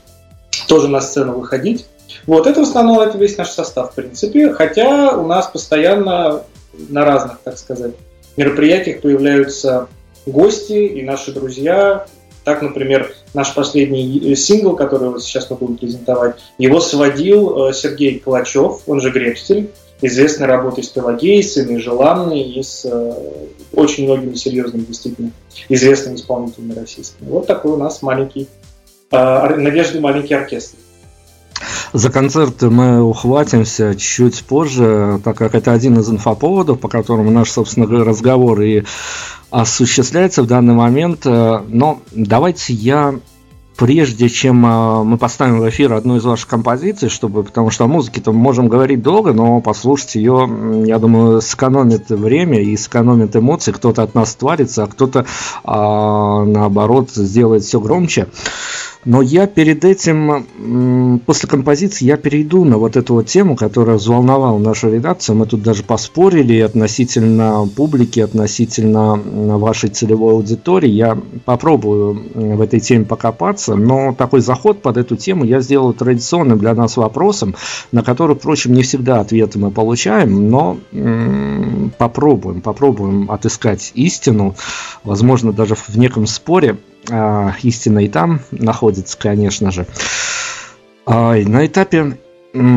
тоже 0.68 0.90
на 0.90 1.00
сцену 1.00 1.40
выходить. 1.40 1.88
Вот, 2.28 2.46
это 2.46 2.60
в 2.60 2.64
основном 2.64 3.00
это 3.00 3.18
весь 3.18 3.38
наш 3.38 3.50
состав, 3.50 3.94
в 3.94 3.96
принципе. 3.96 4.52
Хотя 4.52 5.16
у 5.16 5.26
нас 5.26 5.48
постоянно 5.48 6.44
на 6.74 7.06
разных, 7.06 7.40
так 7.46 7.58
сказать, 7.58 7.94
мероприятиях 8.36 9.00
появляются 9.00 9.88
гости 10.26 10.86
и 10.86 11.02
наши 11.04 11.32
друзья, 11.32 12.06
Так, 12.44 12.62
например, 12.62 13.14
наш 13.34 13.54
последний 13.54 14.36
сингл, 14.36 14.76
который 14.76 15.10
вот 15.10 15.24
сейчас 15.24 15.50
мы 15.50 15.58
будем 15.58 15.78
презентовать, 15.78 16.38
его 16.58 16.80
сводил 16.80 17.68
э, 17.68 17.74
Сергей 17.74 18.20
Калачев, 18.20 18.82
он 18.88 19.00
же 19.00 19.12
Гребстель, 19.12 19.70
известной 20.02 20.48
работой 20.48 20.84
с 20.84 20.90
Пелагейсами, 20.90 21.78
желанный 21.78 22.42
и 22.42 22.64
с 22.64 22.84
э, 22.86 23.14
очень 23.74 24.06
многими 24.06 24.34
серьезными, 24.34 24.86
действительно, 24.86 25.32
известными 25.70 26.16
исполнителями 26.16 26.74
российскими. 26.74 27.30
Вот 27.30 27.46
такой 27.46 27.74
у 27.74 27.78
нас 27.78 28.02
маленький, 28.02 28.48
э, 29.12 29.56
надежды 29.56 30.00
маленький 30.00 30.34
оркестр. 30.34 30.78
За 31.94 32.10
концерты 32.10 32.70
мы 32.70 33.02
ухватимся 33.02 33.96
чуть 33.96 34.44
позже, 34.44 35.20
так 35.24 35.38
как 35.38 35.56
это 35.56 35.74
один 35.74 36.00
из 36.00 36.10
инфоповодов, 36.10 36.80
по 36.80 36.88
которому 36.88 37.32
наш, 37.32 37.52
собственно, 37.52 37.88
разговор 38.04 38.62
и 38.62 38.84
осуществляется 39.50 40.44
в 40.44 40.48
данный 40.48 40.74
момент. 40.74 41.26
Э, 41.26 41.62
но 41.68 42.00
давайте 42.12 42.74
я 42.74 43.16
прежде 43.82 44.30
чем 44.30 44.64
э, 44.64 45.04
мы 45.04 45.18
поставим 45.18 45.60
в 45.60 45.68
эфир 45.68 45.94
одну 45.94 46.18
из 46.18 46.24
ваших 46.24 46.48
композиций, 46.48 47.10
чтобы, 47.10 47.44
потому 47.44 47.72
что 47.72 47.86
о 47.86 47.88
музыке-то 47.88 48.32
можем 48.32 48.68
говорить 48.68 49.02
долго, 49.02 49.34
но 49.34 49.60
послушать 49.60 50.16
ее, 50.16 50.48
я 50.86 51.00
думаю, 51.00 51.42
сэкономит 51.42 52.10
время 52.10 52.62
и 52.62 52.78
сэкономит 52.78 53.36
эмоции. 53.36 53.72
Кто-то 53.72 54.04
от 54.04 54.14
нас 54.14 54.36
тварится, 54.36 54.84
а 54.84 54.88
кто-то, 54.88 55.26
а, 55.64 56.46
наоборот, 56.46 57.10
сделает 57.12 57.64
все 57.64 57.80
громче. 57.80 58.28
Но 59.04 59.24
я 59.24 59.48
перед 59.48 59.84
этим, 59.84 61.20
после 61.26 61.50
композиции, 61.50 62.06
я 62.06 62.18
перейду 62.18 62.66
на 62.66 62.78
вот 62.78 62.96
эту 62.96 63.16
вот 63.16 63.26
тему, 63.26 63.56
которая 63.56 63.98
взволновала 63.98 64.60
нашу 64.60 64.94
редакцию. 64.94 65.38
Мы 65.38 65.48
тут 65.48 65.64
даже 65.64 65.84
поспорили 65.84 66.60
относительно 66.60 67.68
публики, 67.76 68.20
относительно 68.20 69.16
вашей 69.58 69.90
целевой 69.90 70.34
аудитории. 70.34 70.90
Я 70.90 71.18
попробую 71.46 72.22
в 72.36 72.62
этой 72.62 72.80
теме 72.80 73.06
покопаться, 73.06 73.76
но 73.76 74.14
такой 74.14 74.42
заход 74.42 74.84
под 74.84 74.98
эту 74.98 75.16
тему 75.16 75.46
я 75.46 75.62
сделал 75.62 75.94
традиционным 75.94 76.60
для 76.60 76.76
нас 76.76 76.96
вопросом, 76.96 77.56
на 77.92 78.04
который, 78.04 78.36
впрочем, 78.36 78.74
не 78.74 78.84
всегда 78.84 79.22
ответы 79.22 79.58
мы 79.58 79.72
получаем, 79.72 80.50
но 80.50 80.78
попробуем, 81.98 82.62
попробуем 82.62 83.32
отыскать 83.32 83.92
истину, 83.96 84.56
возможно, 85.04 85.54
даже 85.54 85.74
в 85.74 85.98
неком 85.98 86.28
споре 86.28 86.78
а, 87.10 87.54
истина 87.64 88.00
и 88.00 88.08
там 88.08 88.42
находится, 88.52 89.18
конечно 89.18 89.72
же. 89.72 89.88
А, 91.06 91.34
на 91.36 91.66
этапе 91.66 92.18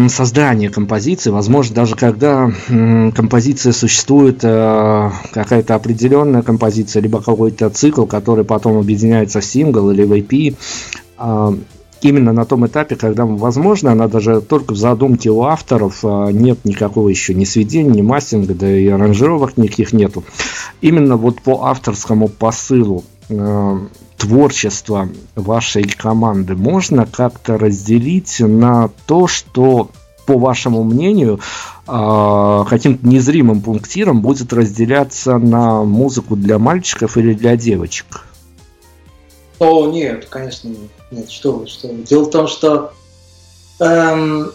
создания 0.09 0.71
композиции, 0.71 1.31
возможно, 1.31 1.75
даже 1.75 1.97
когда 1.97 2.49
композиция 2.69 3.73
существует, 3.73 4.39
э, 4.45 5.11
какая-то 5.33 5.75
определенная 5.75 6.43
композиция, 6.43 7.03
либо 7.03 7.21
какой-то 7.21 7.71
цикл, 7.71 8.05
который 8.05 8.45
потом 8.45 8.79
объединяется 8.79 9.41
в 9.41 9.45
сингл 9.45 9.91
или 9.91 10.05
в 10.05 10.13
EP, 10.13 10.57
а, 11.19 11.53
именно 12.03 12.33
на 12.33 12.45
том 12.45 12.67
этапе, 12.67 12.95
когда, 12.95 13.27
возможно, 13.27 13.91
она 13.91 14.07
даже 14.07 14.41
только 14.41 14.75
в 14.75 14.77
задумке 14.77 15.31
у 15.31 15.43
авторов, 15.43 16.05
нет 16.05 16.65
никакого 16.65 17.09
еще 17.09 17.35
ни 17.35 17.45
сведения, 17.45 17.91
ни 17.91 18.03
мастеринга, 18.03 18.55
да 18.55 18.71
и 18.71 18.87
аранжировок 18.87 19.57
никаких 19.57 19.93
нету. 19.93 20.23
Именно 20.83 21.17
вот 21.17 21.41
по 21.41 21.65
авторскому 21.65 22.29
посылу 22.29 23.03
э, 23.29 23.79
творчество 24.25 25.11
вашей 25.35 25.83
команды 25.85 26.57
можно 26.57 27.05
как-то 27.05 27.59
разделить 27.59 28.41
на 28.41 28.89
то, 29.07 29.27
что, 29.27 29.91
по 30.25 30.39
вашему 30.39 30.83
мнению, 30.83 31.41
а, 31.87 32.65
каким-то 32.65 33.07
незримым 33.07 33.61
пунктиром 33.61 34.23
будет 34.23 34.55
разделяться 34.55 35.37
на 35.37 35.83
музыку 35.85 36.37
для 36.37 36.59
мальчиков 36.59 37.19
или 37.19 37.35
для 37.35 37.55
девочек? 37.57 38.25
О, 39.59 39.91
нет, 39.91 40.27
конечно, 40.31 40.71
нет. 41.11 41.31
Что 41.31 41.53
вы, 41.53 41.67
что 41.67 41.89
вы. 41.89 42.03
Дело 42.05 42.25
в 42.25 42.31
том, 42.31 42.49
что 42.49 42.95
эм, 43.81 44.53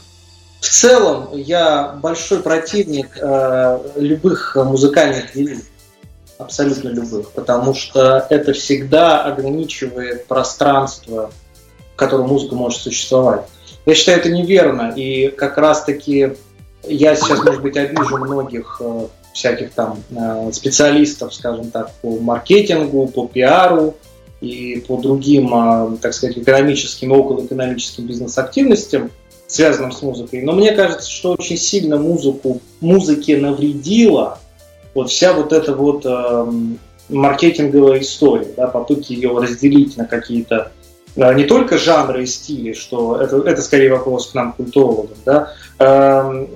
в 0.60 0.68
целом 0.68 1.30
я 1.34 1.96
большой 2.02 2.40
противник 2.40 3.18
э, 3.22 3.80
любых 3.98 4.56
музыкальных 4.56 5.34
делений 5.36 5.64
абсолютно 6.40 6.90
любых, 6.90 7.32
потому 7.32 7.76
что 7.76 8.26
это 8.30 8.54
всегда 8.54 9.24
ограничивает 9.24 10.26
пространство, 10.26 11.32
в 11.94 11.96
котором 11.98 12.30
музыка 12.30 12.56
может 12.56 12.80
существовать. 12.80 13.46
Я 13.86 13.94
считаю 13.94 14.20
это 14.20 14.30
неверно, 14.30 14.94
и 14.96 15.28
как 15.28 15.58
раз-таки 15.58 16.34
я 16.84 17.16
сейчас, 17.16 17.44
может 17.44 17.62
быть, 17.62 17.76
обижу 17.76 18.18
многих 18.18 18.78
э, 18.80 19.08
всяких 19.34 19.74
там 19.74 20.02
э, 20.12 20.52
специалистов, 20.54 21.34
скажем 21.34 21.72
так, 21.72 21.92
по 22.02 22.18
маркетингу, 22.20 23.08
по 23.08 23.28
пиару 23.28 23.96
и 24.40 24.84
по 24.88 24.96
другим, 24.98 25.54
э, 25.54 25.98
так 26.02 26.14
сказать, 26.14 26.38
экономическим 26.38 27.14
и 27.14 27.18
околоэкономическим 27.18 28.06
бизнес-активностям, 28.06 29.12
связанным 29.46 29.92
с 29.92 30.02
музыкой. 30.02 30.42
Но 30.44 30.54
мне 30.54 30.72
кажется, 30.72 31.10
что 31.12 31.34
очень 31.34 31.58
сильно 31.58 31.98
музыку, 31.98 32.62
музыке 32.80 33.36
навредило 33.36 34.40
вот 35.00 35.10
вся 35.10 35.34
вот 35.34 35.54
эта 35.54 35.74
вот 35.74 36.06
э, 36.06 36.52
маркетинговая 37.10 38.02
история, 38.02 38.48
да, 38.56 38.68
попытки 38.68 39.14
ее 39.14 39.38
разделить 39.38 39.96
на 39.96 40.06
какие-то 40.06 40.72
э, 41.16 41.34
не 41.36 41.46
только 41.46 41.78
жанры 41.78 42.24
и 42.24 42.26
стили, 42.26 42.74
что 42.74 43.16
это, 43.16 43.38
это 43.38 43.62
скорее 43.62 43.92
вопрос 43.92 44.28
к 44.28 44.34
нам, 44.34 44.54
культурологам, 44.54 45.18
да, 45.26 45.54
э, 45.80 46.48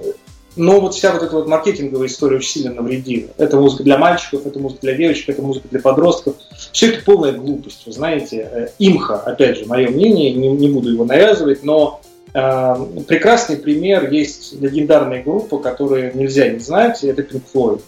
но 0.56 0.82
вот 0.82 0.94
вся 0.94 1.14
вот 1.14 1.24
эта 1.24 1.36
вот 1.36 1.48
маркетинговая 1.48 2.08
история 2.08 2.38
очень 2.38 2.50
сильно 2.50 2.74
навредила. 2.76 3.30
Это 3.38 3.58
музыка 3.58 3.84
для 3.84 3.98
мальчиков, 3.98 4.46
это 4.46 4.60
музыка 4.60 4.82
для 4.82 4.94
девочек, 4.94 5.30
это 5.30 5.42
музыка 5.42 5.68
для 5.72 5.80
подростков. 5.80 6.36
Все 6.72 6.90
это 6.90 7.04
полная 7.04 7.32
глупость, 7.32 7.84
вы 7.86 7.92
знаете. 7.92 8.50
Э, 8.52 8.68
имха, 8.78 9.16
опять 9.16 9.58
же, 9.58 9.66
мое 9.66 9.90
мнение, 9.90 10.34
не, 10.34 10.50
не 10.50 10.68
буду 10.68 10.92
его 10.92 11.06
навязывать, 11.06 11.64
но 11.64 12.02
э, 12.34 12.76
прекрасный 13.08 13.56
пример 13.56 14.12
есть 14.12 14.54
легендарная 14.60 15.24
группа, 15.24 15.58
которую 15.58 16.16
нельзя 16.16 16.50
не 16.50 16.60
знать, 16.60 17.04
это 17.04 17.22
Pink 17.22 17.44
Floyd. 17.52 17.82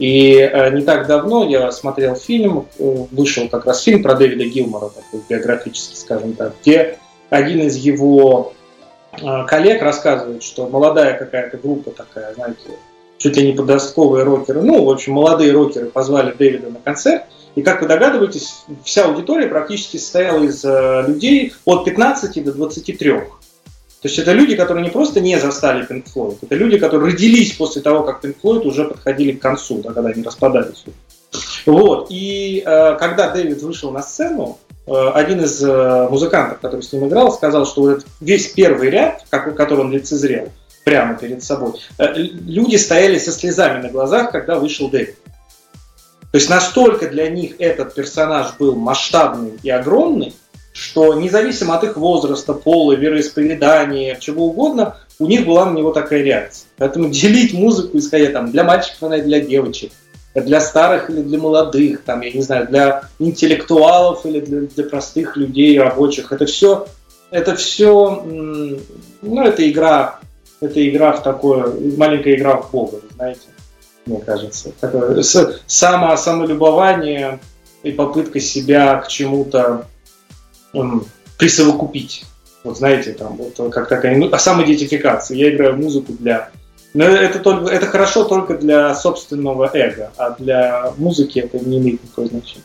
И 0.00 0.32
э, 0.38 0.70
не 0.70 0.80
так 0.80 1.06
давно 1.06 1.46
я 1.46 1.70
смотрел 1.70 2.14
фильм, 2.14 2.66
э, 2.78 2.94
вышел 3.10 3.46
как 3.50 3.66
раз 3.66 3.82
фильм 3.82 4.02
про 4.02 4.14
Дэвида 4.14 4.44
Гилмора, 4.44 4.88
такой 4.88 5.20
биографический, 5.28 5.98
скажем 5.98 6.32
так, 6.32 6.54
где 6.62 6.98
один 7.28 7.60
из 7.60 7.76
его 7.76 8.54
э, 9.12 9.44
коллег 9.46 9.82
рассказывает, 9.82 10.42
что 10.42 10.70
молодая 10.70 11.18
какая-то 11.18 11.58
группа 11.58 11.90
такая, 11.90 12.32
знаете, 12.32 12.70
чуть 13.18 13.36
ли 13.36 13.48
не 13.48 13.52
подростковые 13.52 14.24
рокеры, 14.24 14.62
ну, 14.62 14.82
в 14.82 14.88
общем, 14.88 15.12
молодые 15.12 15.52
рокеры 15.52 15.90
позвали 15.90 16.32
Дэвида 16.32 16.70
на 16.70 16.78
концерт, 16.78 17.24
и, 17.54 17.60
как 17.60 17.82
вы 17.82 17.88
догадываетесь, 17.88 18.64
вся 18.82 19.04
аудитория 19.04 19.48
практически 19.48 19.98
состояла 19.98 20.44
из 20.44 20.64
людей 20.64 21.52
от 21.66 21.84
15 21.84 22.42
до 22.42 22.54
23. 22.54 23.12
То 24.02 24.08
есть 24.08 24.18
это 24.18 24.32
люди, 24.32 24.56
которые 24.56 24.82
не 24.82 24.90
просто 24.90 25.20
не 25.20 25.38
застали 25.38 25.86
Pink 25.86 26.06
Floyd, 26.14 26.38
это 26.40 26.54
люди, 26.54 26.78
которые 26.78 27.12
родились 27.12 27.52
после 27.52 27.82
того, 27.82 28.02
как 28.02 28.24
Pink 28.24 28.36
Floyd 28.42 28.66
уже 28.66 28.84
подходили 28.84 29.32
к 29.32 29.42
концу, 29.42 29.82
да, 29.82 29.92
когда 29.92 30.10
они 30.10 30.22
распадались. 30.22 30.84
Вот. 31.66 32.06
И 32.10 32.62
э, 32.64 32.96
когда 32.98 33.28
Дэвид 33.28 33.60
вышел 33.62 33.90
на 33.92 34.02
сцену, 34.02 34.58
э, 34.86 35.10
один 35.14 35.42
из 35.44 35.62
э, 35.62 36.08
музыкантов, 36.08 36.60
который 36.60 36.82
с 36.82 36.92
ним 36.92 37.08
играл, 37.08 37.30
сказал, 37.30 37.66
что 37.66 37.82
вот 37.82 38.06
весь 38.20 38.48
первый 38.48 38.88
ряд, 38.88 39.24
как, 39.28 39.54
который 39.54 39.80
он 39.80 39.92
лицезрел, 39.92 40.48
прямо 40.84 41.14
перед 41.14 41.42
собой, 41.44 41.74
э, 41.98 42.14
люди 42.14 42.76
стояли 42.76 43.18
со 43.18 43.32
слезами 43.32 43.82
на 43.82 43.90
глазах, 43.90 44.32
когда 44.32 44.58
вышел 44.58 44.88
Дэвид. 44.88 45.16
То 46.32 46.38
есть 46.38 46.48
настолько 46.48 47.08
для 47.08 47.28
них 47.28 47.56
этот 47.58 47.94
персонаж 47.94 48.56
был 48.58 48.76
масштабный 48.76 49.58
и 49.62 49.68
огромный, 49.68 50.34
что 50.80 51.12
независимо 51.12 51.74
от 51.74 51.84
их 51.84 51.98
возраста, 51.98 52.54
пола, 52.54 52.94
вероисповедания, 52.94 54.16
чего 54.18 54.46
угодно, 54.46 54.96
у 55.18 55.26
них 55.26 55.44
была 55.44 55.66
на 55.66 55.76
него 55.76 55.92
такая 55.92 56.22
реакция. 56.22 56.68
Поэтому 56.78 57.08
делить 57.10 57.52
музыку, 57.52 57.98
исходя 57.98 58.30
там, 58.30 58.50
для 58.50 58.64
мальчиков 58.64 59.02
она 59.02 59.18
и 59.18 59.22
для 59.22 59.40
девочек, 59.40 59.92
для 60.34 60.58
старых 60.58 61.10
или 61.10 61.20
для 61.20 61.38
молодых, 61.38 62.02
там, 62.04 62.22
я 62.22 62.32
не 62.32 62.40
знаю, 62.40 62.66
для 62.66 63.02
интеллектуалов 63.18 64.24
или 64.24 64.40
для, 64.40 64.62
для 64.62 64.84
простых 64.84 65.36
людей, 65.36 65.78
рабочих, 65.78 66.32
это 66.32 66.46
все, 66.46 66.86
это 67.30 67.54
все, 67.56 68.24
ну, 68.24 69.42
это 69.44 69.70
игра, 69.70 70.20
это 70.62 70.88
игра 70.88 71.12
в 71.12 71.22
такое, 71.22 71.74
маленькая 71.98 72.36
игра 72.36 72.56
в 72.56 72.70
Бога, 72.70 73.00
знаете, 73.16 73.48
мне 74.06 74.18
кажется. 74.20 74.72
Такое, 74.80 75.22
само, 75.66 76.16
самолюбование 76.16 77.38
и 77.82 77.92
попытка 77.92 78.40
себя 78.40 78.96
к 78.96 79.08
чему-то 79.08 79.86
присовокупить. 81.38 82.24
Вот 82.62 82.78
знаете, 82.78 83.12
там 83.12 83.36
вот 83.36 83.72
как 83.72 83.88
такая 83.88 84.16
ну, 84.16 84.30
самоидентификация. 84.36 85.36
Я 85.36 85.54
играю 85.54 85.76
музыку 85.76 86.12
для 86.18 86.50
но 86.92 87.04
это, 87.04 87.38
только, 87.38 87.70
это 87.70 87.86
хорошо 87.86 88.24
только 88.24 88.58
для 88.58 88.94
собственного 88.96 89.70
эго, 89.72 90.10
а 90.16 90.30
для 90.30 90.92
музыки 90.96 91.38
это 91.38 91.58
не 91.64 91.78
имеет 91.78 92.02
никакого 92.02 92.26
значения. 92.26 92.64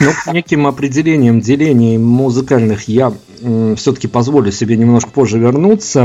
Ну, 0.00 0.10
неким 0.32 0.66
определением 0.66 1.40
делений 1.40 1.96
музыкальных 1.96 2.88
я 2.88 3.12
все-таки 3.76 4.08
позволю 4.08 4.50
себе 4.50 4.76
немножко 4.76 5.10
позже 5.10 5.38
вернуться. 5.38 6.04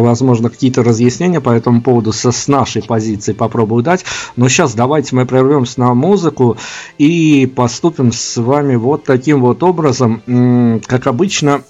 Возможно, 0.00 0.50
какие-то 0.50 0.82
разъяснения 0.82 1.40
по 1.40 1.50
этому 1.50 1.82
поводу 1.82 2.12
со, 2.12 2.32
с 2.32 2.48
нашей 2.48 2.82
позиции 2.82 3.32
попробую 3.32 3.82
дать. 3.82 4.04
Но 4.36 4.48
сейчас 4.48 4.74
давайте 4.74 5.14
мы 5.16 5.26
прервемся 5.26 5.80
на 5.80 5.94
музыку 5.94 6.56
и 6.98 7.46
поступим 7.46 8.12
с 8.12 8.36
вами 8.36 8.76
вот 8.76 9.04
таким 9.04 9.40
вот 9.40 9.62
образом. 9.62 10.80
Как 10.86 11.06
обычно, 11.06 11.62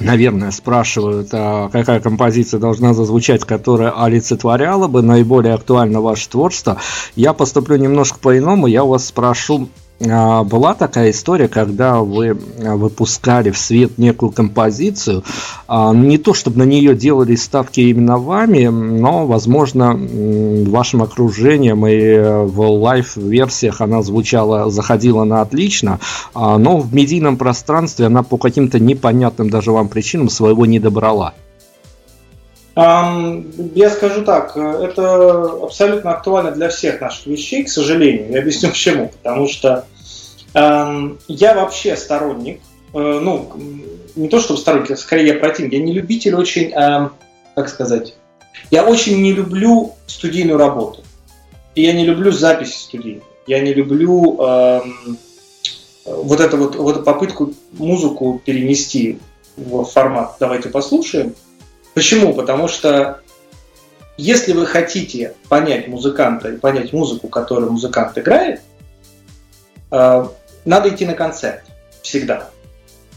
наверное, 0.00 0.50
спрашивают, 0.50 1.28
а 1.32 1.68
какая 1.68 2.00
композиция 2.00 2.60
должна 2.60 2.94
зазвучать, 2.94 3.44
которая 3.44 3.90
олицетворяла 3.90 4.88
бы 4.88 5.02
наиболее 5.02 5.54
актуально 5.54 6.00
ваше 6.00 6.28
творчество. 6.28 6.78
Я 7.14 7.32
поступлю 7.32 7.76
немножко 7.76 8.18
по-иному. 8.18 8.66
Я 8.66 8.84
у 8.84 8.88
вас 8.88 9.06
спрошу 9.06 9.68
была 9.98 10.74
такая 10.74 11.10
история, 11.10 11.48
когда 11.48 12.00
вы 12.00 12.38
а, 12.62 12.76
выпускали 12.76 13.50
в 13.50 13.56
свет 13.56 13.96
некую 13.96 14.30
композицию, 14.30 15.24
а, 15.68 15.94
не 15.94 16.18
то 16.18 16.34
чтобы 16.34 16.58
на 16.58 16.64
нее 16.64 16.94
делали 16.94 17.34
ставки 17.34 17.80
именно 17.80 18.18
вами, 18.18 18.66
но, 18.66 19.26
возможно, 19.26 19.96
вашим 19.96 21.02
окружением 21.02 21.86
и 21.86 22.46
в 22.46 22.60
лайв-версиях 22.60 23.80
она 23.80 24.02
звучала, 24.02 24.70
заходила 24.70 25.24
на 25.24 25.40
отлично, 25.40 25.98
но 26.34 26.78
в 26.78 26.94
медийном 26.94 27.36
пространстве 27.36 28.06
она 28.06 28.22
по 28.22 28.36
каким-то 28.36 28.78
непонятным 28.78 29.48
даже 29.48 29.72
вам 29.72 29.88
причинам 29.88 30.28
своего 30.28 30.66
не 30.66 30.78
добрала. 30.78 31.34
Я 32.76 33.90
скажу 33.90 34.22
так, 34.22 34.54
это 34.54 35.62
абсолютно 35.62 36.10
актуально 36.10 36.50
для 36.50 36.68
всех 36.68 37.00
наших 37.00 37.26
вещей, 37.26 37.64
к 37.64 37.70
сожалению. 37.70 38.30
Я 38.30 38.40
объясню 38.40 38.68
почему. 38.70 39.08
Потому 39.08 39.48
что 39.48 39.86
я 40.54 41.54
вообще 41.54 41.96
сторонник, 41.96 42.60
э, 42.92 42.98
ну, 42.98 43.50
не 44.14 44.28
то 44.28 44.40
чтобы 44.40 44.60
сторонник, 44.60 44.90
а 44.90 44.96
скорее 44.96 45.28
я 45.28 45.34
противник, 45.34 45.72
я 45.72 45.78
не 45.80 45.92
любитель 45.92 46.34
очень, 46.34 46.70
как 46.70 47.68
сказать, 47.68 48.14
я 48.70 48.84
очень 48.84 49.20
не 49.22 49.32
люблю 49.32 49.94
студийную 50.06 50.58
работу. 50.58 51.02
И 51.74 51.82
я 51.82 51.92
не 51.92 52.04
люблю 52.04 52.30
записи 52.30 52.78
студийной. 52.78 53.22
Я 53.46 53.60
не 53.60 53.72
люблю 53.74 54.36
вот 56.06 56.40
эту 56.40 56.56
вот, 56.56 56.76
вот 56.76 57.04
попытку 57.04 57.52
музыку 57.72 58.40
перенести 58.44 59.18
в 59.56 59.84
формат 59.84 60.36
«давайте 60.38 60.68
послушаем», 60.68 61.34
Почему? 61.96 62.34
Потому 62.34 62.68
что 62.68 63.20
если 64.18 64.52
вы 64.52 64.66
хотите 64.66 65.32
понять 65.48 65.88
музыканта 65.88 66.50
и 66.50 66.58
понять 66.58 66.92
музыку, 66.92 67.28
которую 67.28 67.72
музыкант 67.72 68.18
играет, 68.18 68.60
э, 69.90 70.26
надо 70.66 70.88
идти 70.90 71.06
на 71.06 71.14
концерт. 71.14 71.62
Всегда. 72.02 72.50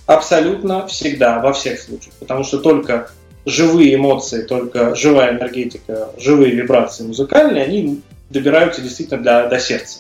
Абсолютно 0.06 0.88
всегда, 0.88 1.40
во 1.40 1.52
всех 1.52 1.82
случаях. 1.82 2.14
Потому 2.22 2.46
что 2.46 2.60
только 2.60 3.12
живые 3.46 3.96
эмоции, 3.96 4.44
только 4.44 4.96
живая 4.96 5.32
энергетика, 5.32 6.12
живые 6.18 6.56
вибрации 6.56 7.04
музыкальные, 7.04 7.66
они 7.66 8.02
добираются 8.30 8.80
действительно 8.80 9.22
до, 9.22 9.50
до 9.50 9.60
сердца. 9.60 10.00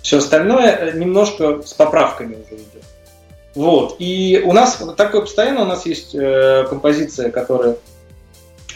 Все 0.00 0.18
остальное 0.18 0.92
немножко 0.92 1.60
с 1.62 1.72
поправками 1.72 2.34
уже 2.34 2.54
идет. 2.54 2.84
Вот. 3.56 3.96
И 3.98 4.40
у 4.44 4.52
нас 4.52 4.80
такое 4.96 5.22
постоянно, 5.22 5.62
у 5.62 5.66
нас 5.66 5.86
есть 5.86 6.14
э, 6.14 6.66
композиция, 6.68 7.32
которая 7.32 7.78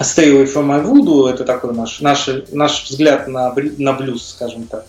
Stay 0.00 0.30
Away 0.30 0.52
From 0.52 0.66
My 0.66 0.84
Voodoo, 0.84 1.28
это 1.30 1.44
такой 1.44 1.74
наш, 1.74 2.00
наш, 2.00 2.28
наш 2.52 2.84
взгляд 2.84 3.28
на, 3.28 3.54
на 3.78 3.92
блюз, 3.94 4.30
скажем 4.30 4.64
так. 4.64 4.84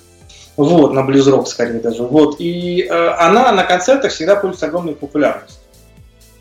Вот, 0.57 0.93
на 0.93 1.03
блюз-рок 1.03 1.47
скорее 1.47 1.79
даже. 1.79 2.03
Вот. 2.03 2.37
И 2.39 2.81
э, 2.81 3.09
она 3.19 3.51
на 3.51 3.63
концертах 3.63 4.11
всегда 4.11 4.35
пользуется 4.35 4.65
огромной 4.65 4.95
популярностью. 4.95 5.61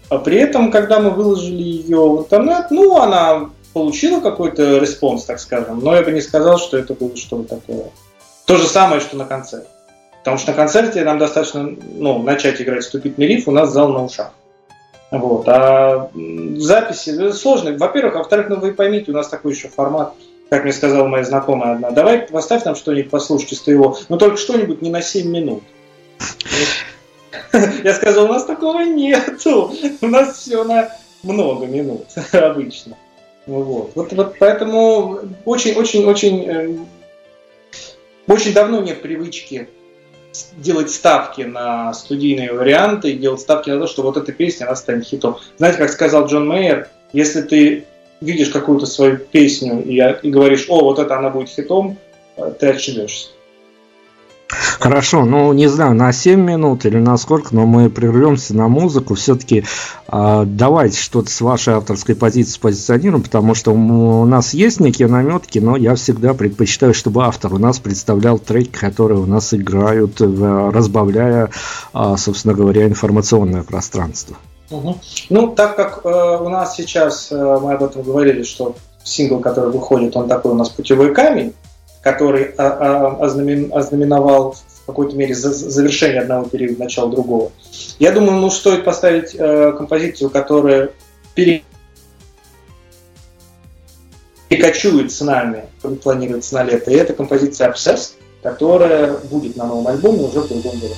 А 0.08 0.18
при 0.18 0.38
этом, 0.38 0.70
когда 0.70 1.00
мы 1.00 1.10
выложили 1.10 1.62
ее 1.62 1.98
в 1.98 2.20
интернет, 2.20 2.70
ну, 2.70 2.96
она 2.96 3.50
получила 3.72 4.20
какой-то 4.20 4.78
response, 4.78 5.24
так 5.24 5.38
скажем, 5.38 5.80
но 5.80 5.94
я 5.94 6.02
бы 6.02 6.12
не 6.12 6.22
сказал, 6.22 6.58
что 6.58 6.78
это 6.78 6.94
было 6.94 7.14
что-то 7.14 7.56
такое. 7.56 7.90
То 8.46 8.56
же 8.56 8.66
самое, 8.66 9.00
что 9.00 9.16
на 9.16 9.26
концерте. 9.26 9.68
Потому 10.18 10.38
что 10.38 10.52
на 10.52 10.56
концерте 10.56 11.04
нам 11.04 11.18
достаточно 11.18 11.76
ну, 11.94 12.22
начать 12.22 12.60
играть 12.60 12.84
вступительный 12.84 13.26
риф, 13.26 13.48
у 13.48 13.50
нас 13.50 13.70
зал 13.70 13.90
на 13.92 14.04
ушах. 14.04 14.30
Вот. 15.10 15.48
А 15.48 16.10
записи 16.56 17.10
ну, 17.10 17.32
сложные. 17.32 17.76
Во-первых, 17.76 18.16
а 18.16 18.18
во-вторых, 18.18 18.48
ну 18.48 18.56
вы 18.56 18.72
поймите, 18.72 19.12
у 19.12 19.14
нас 19.14 19.28
такой 19.28 19.52
еще 19.52 19.68
формат, 19.68 20.14
как 20.50 20.64
мне 20.64 20.72
сказала 20.72 21.06
моя 21.06 21.24
знакомая 21.24 21.74
одна, 21.74 21.90
давай 21.90 22.20
поставь 22.20 22.64
нам 22.64 22.74
что-нибудь 22.74 23.10
послушать 23.10 23.52
из 23.52 23.60
твоего, 23.60 23.96
но 24.08 24.16
только 24.16 24.36
что-нибудь 24.36 24.82
не 24.82 24.90
на 24.90 25.02
7 25.02 25.28
минут. 25.28 25.62
Я 27.84 27.94
сказал, 27.94 28.24
у 28.24 28.28
нас 28.28 28.44
такого 28.44 28.80
нету. 28.80 29.72
У 30.00 30.06
нас 30.06 30.38
все 30.38 30.64
на 30.64 30.90
много 31.22 31.66
минут 31.66 32.06
обычно. 32.32 32.96
Вот. 33.46 33.92
Вот, 33.94 34.12
вот 34.12 34.36
поэтому 34.38 35.20
очень-очень-очень 35.44 36.44
э, 36.48 36.76
очень 38.26 38.52
давно 38.52 38.80
нет 38.80 39.02
привычки 39.02 39.68
делать 40.56 40.90
ставки 40.90 41.42
на 41.42 41.92
студийные 41.94 42.52
варианты 42.52 43.14
делать 43.14 43.40
ставки 43.40 43.70
на 43.70 43.80
то, 43.80 43.86
что 43.86 44.02
вот 44.02 44.16
эта 44.16 44.32
песня, 44.32 44.66
она 44.66 44.76
станет 44.76 45.06
хитом. 45.06 45.38
Знаете, 45.58 45.78
как 45.78 45.90
сказал 45.90 46.26
Джон 46.26 46.48
Мейер, 46.48 46.88
если 47.12 47.42
ты 47.42 47.84
видишь 48.20 48.48
какую-то 48.48 48.86
свою 48.86 49.18
песню 49.18 49.82
и, 49.84 49.96
и 50.26 50.30
говоришь, 50.30 50.66
о, 50.68 50.80
вот 50.80 50.98
это 50.98 51.16
она 51.16 51.30
будет 51.30 51.48
хитом, 51.48 51.98
э, 52.36 52.52
ты 52.58 52.68
ошибешься. 52.68 53.28
Хорошо, 54.48 55.24
ну 55.24 55.52
не 55.52 55.66
знаю, 55.66 55.94
на 55.94 56.12
7 56.12 56.40
минут 56.40 56.86
или 56.86 56.98
на 56.98 57.16
сколько, 57.16 57.54
но 57.54 57.66
мы 57.66 57.90
прервемся 57.90 58.54
на 58.54 58.68
музыку. 58.68 59.14
Все-таки 59.14 59.64
э, 60.08 60.42
давайте 60.46 61.00
что-то 61.00 61.30
с 61.30 61.40
вашей 61.40 61.74
авторской 61.74 62.14
позиции 62.14 62.60
позиционируем, 62.60 63.22
потому 63.22 63.54
что 63.54 63.72
у 63.72 64.24
нас 64.24 64.54
есть 64.54 64.78
некие 64.78 65.08
наметки, 65.08 65.58
но 65.58 65.76
я 65.76 65.96
всегда 65.96 66.34
предпочитаю, 66.34 66.94
чтобы 66.94 67.24
автор 67.24 67.54
у 67.54 67.58
нас 67.58 67.80
представлял 67.80 68.38
треки, 68.38 68.78
которые 68.78 69.20
у 69.20 69.26
нас 69.26 69.52
играют, 69.52 70.20
разбавляя, 70.20 71.50
э, 71.92 72.14
собственно 72.16 72.54
говоря, 72.54 72.86
информационное 72.86 73.64
пространство. 73.64 74.36
Угу. 74.70 74.98
Ну, 75.30 75.48
так 75.54 75.76
как 75.76 76.00
э, 76.04 76.38
у 76.40 76.48
нас 76.48 76.76
сейчас, 76.76 77.30
э, 77.30 77.58
мы 77.60 77.74
об 77.74 77.82
этом 77.82 78.02
говорили, 78.02 78.42
что 78.42 78.76
сингл, 79.04 79.40
который 79.40 79.70
выходит, 79.70 80.16
он 80.16 80.28
такой 80.28 80.52
у 80.52 80.54
нас 80.54 80.68
путевой 80.68 81.14
камень, 81.14 81.52
который 82.06 82.54
а, 82.56 83.16
а, 83.18 83.24
ознаменовал 83.24 84.52
в 84.52 84.86
какой-то 84.86 85.16
мере 85.16 85.34
завершение 85.34 86.20
одного 86.20 86.48
периода, 86.48 86.78
начало 86.78 87.10
другого. 87.10 87.50
Я 87.98 88.12
думаю, 88.12 88.38
ну, 88.38 88.48
стоит 88.48 88.84
поставить 88.84 89.34
э, 89.34 89.72
композицию, 89.76 90.30
которая 90.30 90.90
перекочует 94.48 95.10
с 95.10 95.20
нами, 95.20 95.64
планируется 96.04 96.54
на 96.54 96.62
лето. 96.62 96.92
И 96.92 96.94
это 96.94 97.12
композиция 97.12 97.72
Obsessed, 97.72 98.12
которая 98.40 99.16
будет 99.16 99.56
на 99.56 99.66
новом 99.66 99.88
альбоме 99.88 100.28
уже 100.28 100.42
в 100.42 100.48
другом 100.48 100.78
году. 100.78 100.94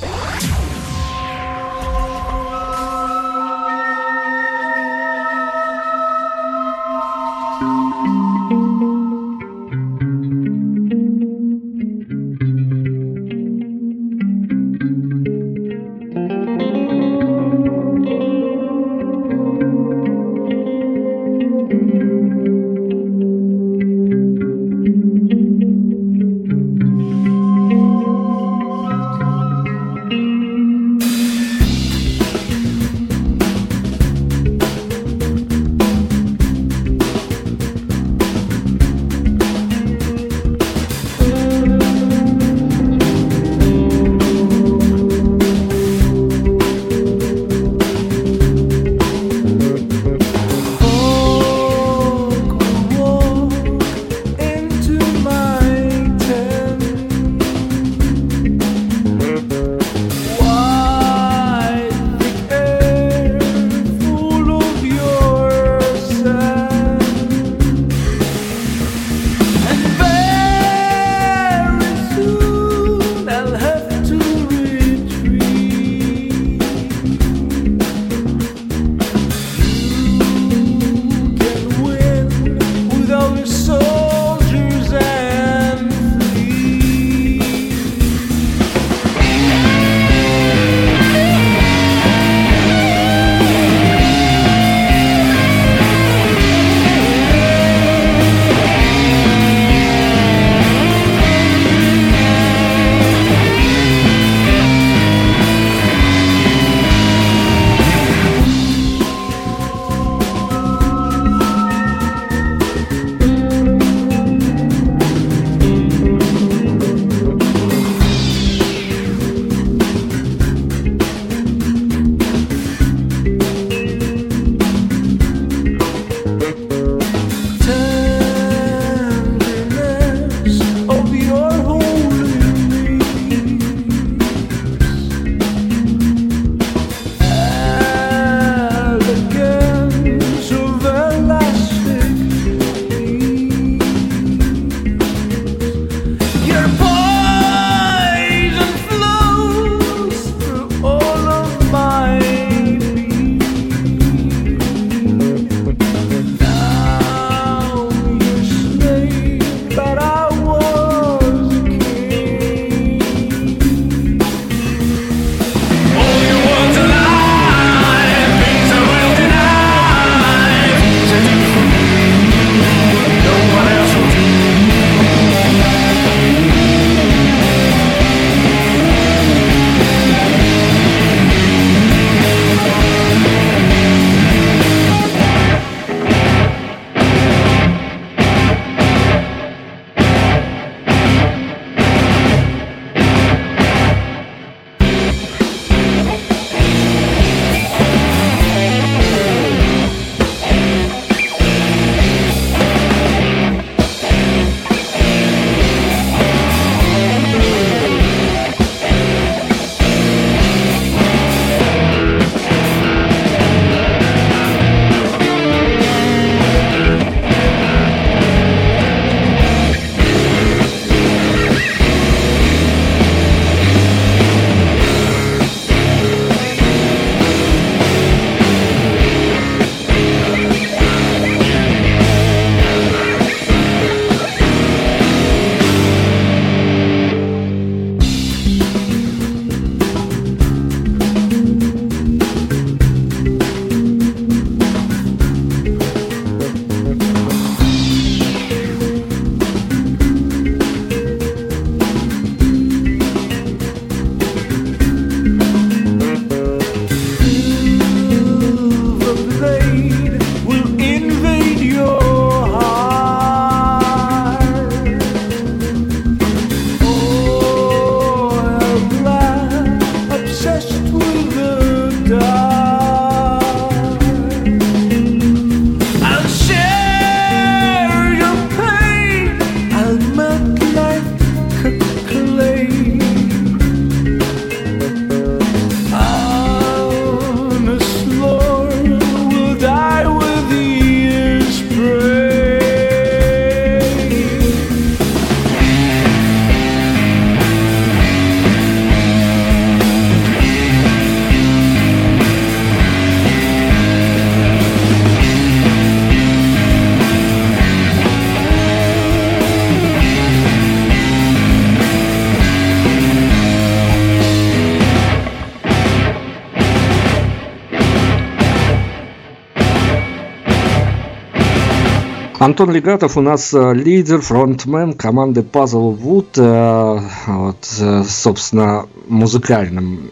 Антон 322.49 322.71
Легатов 322.71 323.19
у 323.19 323.21
нас 323.21 323.53
э, 323.53 323.75
лидер, 323.75 324.23
фронтмен 324.23 324.95
команды 324.95 325.43
Puzzle 325.43 325.95
Wood. 325.95 326.29
Э, 326.39 326.99
вот, 327.27 327.69
э, 327.79 328.05
собственно, 328.09 328.87
музыкальным 329.07 330.09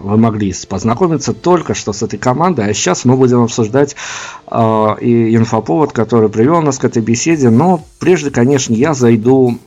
вы 0.00 0.16
могли 0.16 0.54
познакомиться 0.68 1.32
только 1.32 1.74
что 1.74 1.92
с 1.92 2.04
этой 2.04 2.16
командой, 2.16 2.70
а 2.70 2.74
сейчас 2.74 3.04
мы 3.04 3.16
будем 3.16 3.42
обсуждать 3.42 3.96
и 4.50 5.36
инфоповод, 5.36 5.92
который 5.92 6.30
привел 6.30 6.62
нас 6.62 6.78
к 6.78 6.84
этой 6.84 7.02
беседе. 7.02 7.50
Но 7.50 7.84
прежде, 7.98 8.30
конечно, 8.30 8.72
я 8.72 8.94
зайду 8.94 9.58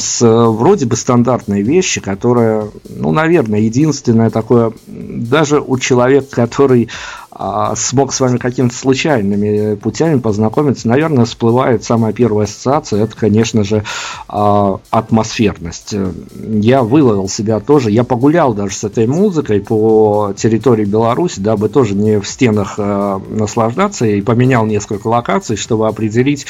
с 0.00 0.20
вроде 0.26 0.86
бы 0.86 0.96
стандартной 0.96 1.62
вещи, 1.62 2.00
которая, 2.00 2.68
ну, 2.88 3.12
наверное, 3.12 3.60
единственное 3.60 4.30
такое, 4.30 4.72
даже 4.86 5.60
у 5.60 5.78
человека, 5.78 6.26
который 6.30 6.88
смог 7.76 8.12
с 8.12 8.20
вами 8.20 8.38
какими-то 8.38 8.74
случайными 8.74 9.74
путями 9.74 10.18
познакомиться, 10.18 10.88
наверное, 10.88 11.24
всплывает 11.24 11.84
самая 11.84 12.12
первая 12.12 12.46
ассоциация, 12.46 13.04
это, 13.04 13.16
конечно 13.16 13.64
же, 13.64 13.84
а, 14.28 14.80
атмосферность. 14.90 15.94
Я 16.34 16.82
выловил 16.82 17.28
себя 17.28 17.60
тоже, 17.60 17.90
я 17.90 18.04
погулял 18.04 18.54
даже 18.54 18.74
с 18.74 18.84
этой 18.84 19.06
музыкой 19.06 19.60
по 19.60 20.32
территории 20.36 20.84
Беларуси, 20.84 21.40
дабы 21.40 21.68
тоже 21.68 21.94
не 21.94 22.20
в 22.20 22.28
стенах 22.28 22.76
а, 22.78 23.20
наслаждаться, 23.28 24.06
и 24.06 24.20
поменял 24.22 24.66
несколько 24.66 25.08
локаций, 25.08 25.56
чтобы 25.56 25.88
определить, 25.88 26.46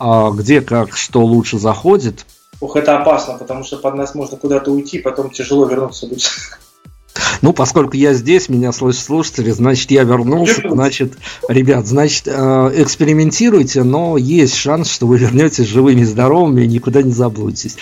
где 0.00 0.60
как 0.60 0.96
что 0.96 1.24
лучше 1.24 1.58
заходит, 1.58 2.24
Ух, 2.60 2.76
это 2.76 2.98
опасно, 2.98 3.38
потому 3.38 3.64
что 3.64 3.78
под 3.78 3.94
нас 3.94 4.14
можно 4.14 4.36
куда-то 4.36 4.70
уйти, 4.70 4.98
потом 4.98 5.30
тяжело 5.30 5.64
вернуться 5.64 6.06
будет. 6.06 6.30
Ну, 7.42 7.52
поскольку 7.52 7.96
я 7.96 8.12
здесь, 8.14 8.48
меня 8.48 8.72
слышат 8.72 9.02
слушатели, 9.02 9.50
значит, 9.50 9.90
я 9.90 10.04
вернулся. 10.04 10.62
Значит, 10.68 11.14
ребят, 11.48 11.86
значит, 11.86 12.24
э, 12.26 12.72
экспериментируйте, 12.76 13.82
но 13.82 14.16
есть 14.16 14.54
шанс, 14.54 14.90
что 14.90 15.06
вы 15.06 15.18
вернетесь 15.18 15.66
живыми, 15.66 16.04
здоровыми 16.04 16.62
и 16.62 16.66
никуда 16.66 17.02
не 17.02 17.12
заблудитесь. 17.12 17.76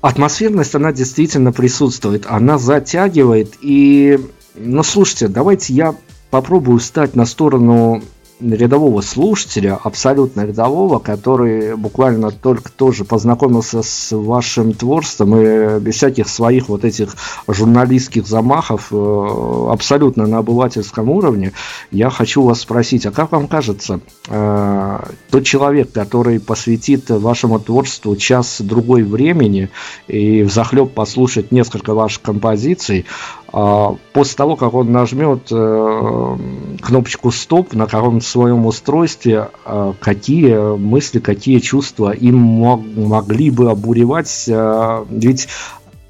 Атмосферность, 0.00 0.74
она 0.74 0.92
действительно 0.92 1.52
присутствует, 1.52 2.24
она 2.28 2.58
затягивает. 2.58 3.54
И, 3.60 4.18
ну, 4.54 4.82
слушайте, 4.82 5.28
давайте 5.28 5.74
я 5.74 5.94
попробую 6.30 6.78
стать 6.80 7.16
на 7.16 7.26
сторону 7.26 8.02
рядового 8.40 9.00
слушателя, 9.00 9.78
абсолютно 9.82 10.46
рядового, 10.46 10.98
который 10.98 11.76
буквально 11.76 12.30
только 12.30 12.70
тоже 12.70 13.04
познакомился 13.04 13.82
с 13.82 14.14
вашим 14.16 14.72
творством 14.72 15.36
и 15.36 15.80
без 15.80 15.96
всяких 15.96 16.28
своих 16.28 16.68
вот 16.68 16.84
этих 16.84 17.16
журналистских 17.46 18.26
замахов, 18.26 18.88
э, 18.90 19.68
абсолютно 19.70 20.26
на 20.26 20.38
обывательском 20.38 21.10
уровне, 21.10 21.52
я 21.90 22.10
хочу 22.10 22.42
вас 22.42 22.60
спросить, 22.60 23.06
а 23.06 23.10
как 23.10 23.32
вам 23.32 23.48
кажется, 23.48 24.00
э, 24.28 24.98
тот 25.30 25.44
человек, 25.44 25.92
который 25.92 26.38
посвятит 26.40 27.10
вашему 27.10 27.58
творчеству 27.58 28.14
час 28.16 28.60
другой 28.60 29.02
времени 29.02 29.70
и 30.06 30.42
в 30.42 30.52
захлеб 30.52 30.92
послушать 30.92 31.50
несколько 31.52 31.94
ваших 31.94 32.22
композиций, 32.22 33.06
после 33.50 34.36
того, 34.36 34.56
как 34.56 34.74
он 34.74 34.92
нажмет 34.92 35.50
э, 35.50 36.36
кнопочку 36.82 37.30
«Стоп» 37.30 37.72
на 37.72 37.86
каком-то 37.86 38.24
своем 38.24 38.66
устройстве, 38.66 39.48
э, 39.64 39.92
какие 40.00 40.76
мысли, 40.76 41.18
какие 41.18 41.58
чувства 41.60 42.10
им 42.10 42.36
могли 42.36 43.50
бы 43.50 43.70
обуревать. 43.70 44.44
Э, 44.48 45.04
ведь 45.08 45.48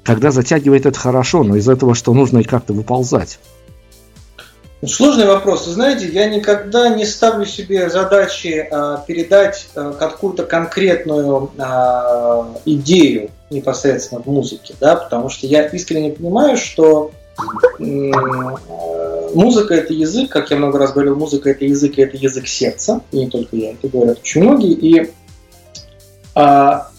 когда 0.03 0.31
затягивает 0.31 0.85
это 0.85 0.99
хорошо, 0.99 1.43
но 1.43 1.55
из 1.55 1.69
этого 1.69 1.95
что 1.95 2.13
нужно 2.13 2.39
и 2.39 2.43
как-то 2.43 2.73
выползать. 2.73 3.39
Сложный 4.85 5.27
вопрос. 5.27 5.67
Вы 5.67 5.73
знаете, 5.73 6.09
я 6.09 6.29
никогда 6.29 6.89
не 6.89 7.05
ставлю 7.05 7.45
себе 7.45 7.89
задачи 7.89 8.69
передать 9.07 9.67
какую-то 9.73 10.45
конкретную 10.45 11.51
идею 12.63 13.29
непосредственно 13.49 14.21
в 14.21 14.27
музыке, 14.27 14.73
да, 14.79 14.95
потому 14.95 15.27
что 15.27 15.47
я 15.47 15.65
искренне 15.67 16.11
понимаю, 16.11 16.55
что 16.55 17.11
Музыка 19.35 19.75
это 19.75 19.93
язык, 19.93 20.29
как 20.31 20.49
я 20.51 20.57
много 20.57 20.79
раз 20.79 20.91
говорил, 20.93 21.15
музыка 21.15 21.51
это 21.51 21.65
язык, 21.65 21.97
и 21.97 22.01
это 22.01 22.17
язык 22.17 22.47
сердца. 22.47 23.01
И 23.11 23.19
не 23.19 23.29
только 23.29 23.55
я, 23.55 23.73
это 23.73 23.87
говорят 23.87 24.19
очень 24.19 24.43
многие. 24.43 24.73
И 24.73 25.11
а, 26.35 26.89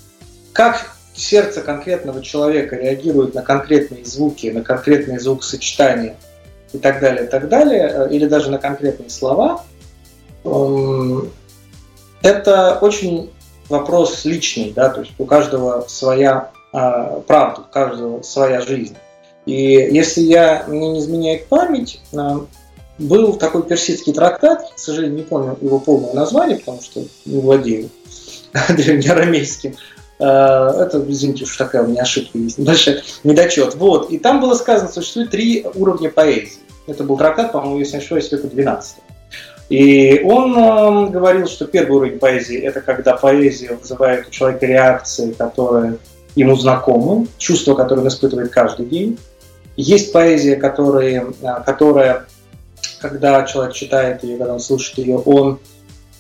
как 0.53 0.93
сердце 1.15 1.61
конкретного 1.61 2.23
человека 2.23 2.77
реагирует 2.77 3.35
на 3.35 3.43
конкретные 3.43 4.05
звуки, 4.05 4.47
на 4.49 4.63
конкретные 4.63 5.21
звукосочетания 5.21 6.17
и 6.73 6.79
так 6.79 7.01
далее, 7.01 7.27
и 7.27 7.29
так 7.29 7.49
далее, 7.49 7.91
э, 7.93 8.09
или 8.13 8.27
даже 8.27 8.51
на 8.51 8.59
конкретные 8.59 9.11
слова, 9.11 9.65
это 12.23 12.79
очень 12.81 13.31
вопрос 13.69 14.25
личный, 14.25 14.73
да, 14.73 14.89
то 14.89 15.01
есть 15.01 15.13
у 15.19 15.27
каждого 15.27 15.85
своя 15.89 16.51
а, 16.73 17.21
правда, 17.27 17.63
у 17.63 17.73
каждого 17.73 18.23
своя 18.23 18.61
жизнь. 18.61 18.97
И 19.47 19.55
если 19.55 20.21
я 20.23 20.65
мне 20.69 20.91
не 20.91 21.01
изменяет 21.01 21.47
память, 21.47 22.01
а, 22.15 22.45
был 22.99 23.35
такой 23.35 23.63
персидский 23.63 24.13
трактат, 24.13 24.73
к 24.77 24.79
сожалению, 24.79 25.19
не 25.19 25.23
помню 25.23 25.57
его 25.61 25.79
полное 25.79 26.13
название, 26.13 26.59
потому 26.59 26.83
что 26.83 27.03
не 27.25 27.41
владею 27.41 27.89
древнеарамейским. 28.69 29.77
А, 30.19 30.83
это, 30.83 31.03
извините, 31.09 31.45
уж 31.45 31.57
такая 31.57 31.83
у 31.83 31.89
меня 31.89 32.03
ошибка 32.03 32.37
есть, 32.39 32.59
небольшой 32.59 33.03
недочет. 33.25 33.75
Вот. 33.77 34.11
И 34.11 34.19
там 34.19 34.41
было 34.41 34.55
сказано, 34.55 34.91
существует 34.91 35.31
три 35.31 35.67
уровня 35.75 36.11
поэзии. 36.11 36.61
Это 36.87 37.05
был 37.05 37.17
трактат, 37.17 37.53
по-моему, 37.53 37.79
если 37.79 37.95
не 37.95 37.99
ошибаюсь, 37.99 38.31
века 38.31 38.49
12. 38.49 38.97
И 39.71 40.21
он 40.25 40.59
э, 40.59 41.11
говорил, 41.11 41.47
что 41.47 41.65
первый 41.65 41.97
уровень 41.97 42.19
поэзии– 42.19 42.59
это 42.61 42.81
когда 42.81 43.17
поэзия 43.17 43.75
вызывает 43.81 44.27
у 44.27 44.31
человека 44.31 44.67
реакции, 44.67 45.33
которые 45.33 45.99
ему 46.35 46.57
знакомы, 46.57 47.29
чувства, 47.39 47.75
которые 47.75 48.03
он 48.03 48.09
испытывает 48.09 48.51
каждый 48.51 48.87
день. 48.87 49.19
Есть 49.81 50.13
поэзия, 50.13 50.57
которые, 50.57 51.33
а, 51.43 51.61
которая, 51.61 52.27
когда 53.01 53.45
человек 53.45 53.75
читает 53.75 54.23
ее, 54.23 54.37
когда 54.37 54.55
он 54.55 54.61
слушает 54.61 54.99
ее, 54.99 55.19
он, 55.19 55.59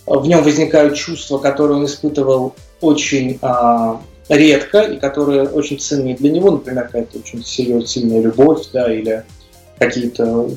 в 0.07 0.27
нем 0.27 0.42
возникают 0.42 0.94
чувства, 0.96 1.38
которые 1.38 1.79
он 1.79 1.85
испытывал 1.85 2.55
очень 2.81 3.38
а, 3.42 4.01
редко 4.29 4.81
и 4.81 4.99
которые 4.99 5.49
очень 5.49 5.79
ценны 5.79 6.16
для 6.16 6.31
него, 6.31 6.53
например, 6.53 6.85
какая-то 6.85 7.18
очень 7.18 7.44
серьезная, 7.44 7.87
сильная 7.87 8.20
любовь, 8.23 8.66
да, 8.73 8.92
или 8.92 9.25
какие-то 9.79 10.51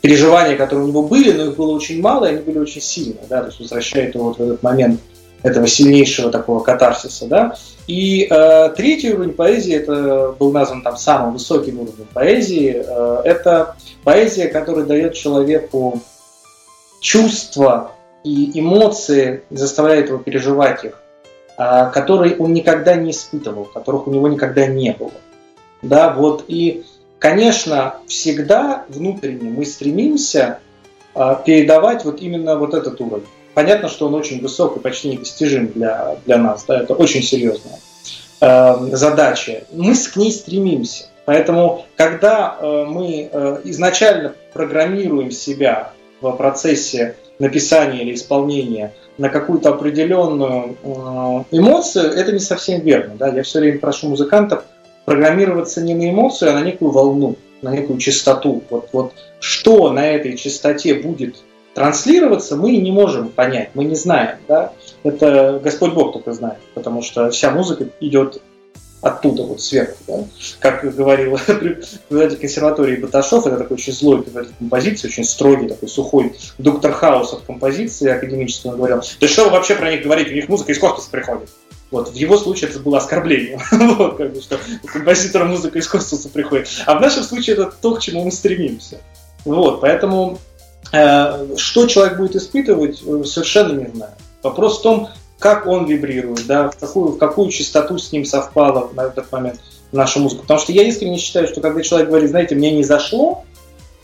переживания, 0.00 0.56
которые 0.56 0.86
у 0.86 0.88
него 0.88 1.02
были, 1.02 1.32
но 1.32 1.46
их 1.46 1.56
было 1.56 1.72
очень 1.72 2.00
мало, 2.00 2.26
и 2.26 2.34
они 2.34 2.42
были 2.42 2.58
очень 2.58 2.80
сильные, 2.80 3.24
да, 3.28 3.42
то 3.42 3.46
есть 3.46 3.60
возвращает 3.60 4.14
его 4.14 4.28
вот 4.28 4.38
в 4.38 4.42
этот 4.42 4.62
момент 4.62 5.00
этого 5.42 5.66
сильнейшего 5.66 6.30
такого 6.30 6.60
катарсиса, 6.60 7.26
да. 7.26 7.56
И 7.86 8.28
э, 8.30 8.70
третий 8.76 9.12
уровень 9.12 9.32
поэзии, 9.32 9.74
это 9.74 10.34
был 10.38 10.52
назван 10.52 10.82
там 10.82 10.96
самым 10.96 11.32
высоким 11.32 11.80
уровнем 11.80 12.06
поэзии, 12.12 12.84
э, 12.86 13.22
это 13.24 13.76
поэзия, 14.04 14.48
которая 14.48 14.84
дает 14.84 15.14
человеку 15.14 16.00
чувства 17.00 17.92
и 18.22 18.58
эмоции, 18.58 19.42
заставляет 19.50 20.08
его 20.08 20.18
переживать 20.18 20.84
их, 20.84 21.02
э, 21.58 21.90
которые 21.92 22.36
он 22.36 22.52
никогда 22.52 22.94
не 22.94 23.10
испытывал, 23.10 23.64
которых 23.64 24.06
у 24.06 24.10
него 24.10 24.28
никогда 24.28 24.66
не 24.66 24.92
было. 24.92 25.12
Да, 25.82 26.12
вот 26.12 26.44
и, 26.46 26.84
конечно, 27.18 27.96
всегда 28.06 28.84
внутренне 28.88 29.50
мы 29.50 29.64
стремимся 29.64 30.60
э, 31.14 31.36
передавать 31.44 32.04
вот 32.04 32.20
именно 32.20 32.56
вот 32.56 32.74
этот 32.74 33.00
уровень. 33.00 33.26
Понятно, 33.54 33.88
что 33.88 34.06
он 34.06 34.14
очень 34.14 34.40
высок 34.40 34.76
и 34.76 34.80
почти 34.80 35.08
недостижим 35.08 35.68
для, 35.68 36.16
для 36.24 36.38
нас. 36.38 36.64
Да, 36.66 36.80
это 36.80 36.94
очень 36.94 37.22
серьезная 37.22 37.78
э, 38.40 38.74
задача. 38.92 39.64
Мы 39.72 39.94
к 39.94 40.16
ней 40.16 40.32
стремимся. 40.32 41.04
Поэтому, 41.24 41.84
когда 41.96 42.56
э, 42.58 42.84
мы 42.88 43.28
э, 43.30 43.60
изначально 43.64 44.34
программируем 44.52 45.30
себя 45.30 45.92
в 46.20 46.30
процессе 46.32 47.16
написания 47.38 48.02
или 48.02 48.14
исполнения 48.14 48.92
на 49.18 49.28
какую-то 49.28 49.70
определенную 49.70 50.76
э, 50.82 51.56
эмоцию, 51.56 52.12
это 52.12 52.32
не 52.32 52.40
совсем 52.40 52.80
верно. 52.80 53.14
Да? 53.16 53.28
Я 53.28 53.42
все 53.42 53.60
время 53.60 53.78
прошу 53.78 54.08
музыкантов 54.08 54.64
программироваться 55.04 55.80
не 55.82 55.94
на 55.94 56.10
эмоцию, 56.10 56.50
а 56.50 56.54
на 56.54 56.62
некую 56.62 56.90
волну, 56.90 57.36
на 57.62 57.70
некую 57.70 57.98
частоту. 57.98 58.62
Вот, 58.70 58.88
вот 58.92 59.12
что 59.40 59.92
на 59.92 60.06
этой 60.06 60.36
частоте 60.36 60.94
будет 60.94 61.36
транслироваться, 61.80 62.56
мы 62.56 62.76
не 62.76 62.92
можем 62.92 63.30
понять, 63.30 63.70
мы 63.72 63.84
не 63.84 63.94
знаем. 63.94 64.36
Да? 64.46 64.72
Это 65.02 65.58
Господь 65.64 65.94
Бог 65.94 66.12
только 66.12 66.34
знает, 66.34 66.58
потому 66.74 67.00
что 67.00 67.30
вся 67.30 67.50
музыка 67.50 67.86
идет 68.00 68.42
оттуда, 69.00 69.44
вот 69.44 69.62
сверху. 69.62 69.96
Да? 70.06 70.24
Как 70.58 70.94
говорил 70.94 71.38
преподаватель 71.46 72.36
консерватории 72.36 72.96
Баташов, 72.96 73.46
это 73.46 73.56
такой 73.56 73.78
очень 73.78 73.94
злой 73.94 74.20
преподаватель 74.20 74.54
композиции, 74.58 75.08
очень 75.08 75.24
строгий, 75.24 75.68
такой 75.68 75.88
сухой 75.88 76.36
доктор 76.58 76.92
Хаус 76.92 77.32
от 77.32 77.40
композиции 77.44 78.10
академической, 78.10 78.68
он 78.68 78.76
говорил, 78.76 79.00
да 79.18 79.26
что 79.26 79.44
вы 79.44 79.50
вообще 79.52 79.74
про 79.74 79.90
них 79.90 80.02
говорите, 80.02 80.32
у 80.32 80.34
них 80.34 80.50
музыка 80.50 80.72
из 80.72 80.78
космоса 80.78 81.08
приходит. 81.10 81.48
Вот, 81.90 82.10
в 82.10 82.14
его 82.14 82.36
случае 82.36 82.68
это 82.68 82.78
было 82.78 82.98
оскорбление, 82.98 83.58
вот, 83.72 84.18
как 84.18 84.34
бы, 84.34 84.42
что 84.42 84.58
композитора 84.84 85.46
музыка 85.46 85.78
из 85.78 85.88
космоса 85.88 86.28
приходит. 86.28 86.68
А 86.84 86.98
в 86.98 87.00
нашем 87.00 87.22
случае 87.22 87.54
это 87.54 87.72
то, 87.80 87.94
к 87.94 88.00
чему 88.00 88.22
мы 88.22 88.32
стремимся. 88.32 88.98
Вот, 89.46 89.80
поэтому 89.80 90.38
что 90.92 91.86
человек 91.86 92.16
будет 92.16 92.36
испытывать, 92.36 93.02
э, 93.06 93.24
совершенно 93.24 93.80
не 93.80 93.94
знаю. 93.94 94.12
Вопрос 94.42 94.80
в 94.80 94.82
том, 94.82 95.08
как 95.38 95.66
он 95.66 95.86
вибрирует, 95.86 96.46
да, 96.46 96.70
в 96.70 96.76
какую, 96.76 97.12
в 97.12 97.18
какую 97.18 97.50
частоту 97.50 97.98
с 97.98 98.12
ним 98.12 98.24
совпала 98.24 98.90
на 98.94 99.02
этот 99.02 99.30
момент 99.32 99.60
наша 99.92 100.20
музыка. 100.20 100.42
Потому 100.42 100.60
что 100.60 100.72
я 100.72 100.82
искренне 100.82 101.18
считаю, 101.18 101.48
что 101.48 101.60
когда 101.60 101.82
человек 101.82 102.08
говорит, 102.08 102.30
знаете, 102.30 102.54
мне 102.54 102.72
не 102.72 102.84
зашло, 102.84 103.44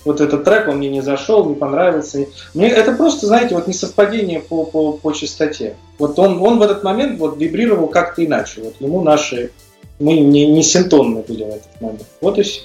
вот 0.04 0.20
этот 0.20 0.44
трек, 0.44 0.68
он 0.68 0.76
мне 0.78 0.88
не 0.88 1.00
зашел, 1.00 1.44
не 1.46 1.56
понравился. 1.56 2.26
Мне 2.54 2.68
это 2.68 2.92
просто, 2.92 3.26
знаете, 3.26 3.54
вот 3.54 3.66
несовпадение 3.66 4.40
по, 4.40 4.64
по, 4.64 4.92
по 4.92 5.12
частоте. 5.12 5.76
Вот 5.98 6.18
он, 6.18 6.40
он 6.40 6.58
в 6.58 6.62
этот 6.62 6.84
момент 6.84 7.18
вот 7.18 7.38
вибрировал 7.38 7.88
как-то 7.88 8.24
иначе. 8.24 8.62
Вот 8.62 8.74
ему 8.78 9.02
наши, 9.02 9.50
мы 9.98 10.14
не, 10.14 10.46
не 10.46 10.62
синтонны 10.62 11.22
были 11.22 11.42
в 11.42 11.48
этот 11.48 11.80
момент. 11.80 12.06
Вот 12.20 12.38
и 12.38 12.42
все. 12.42 12.60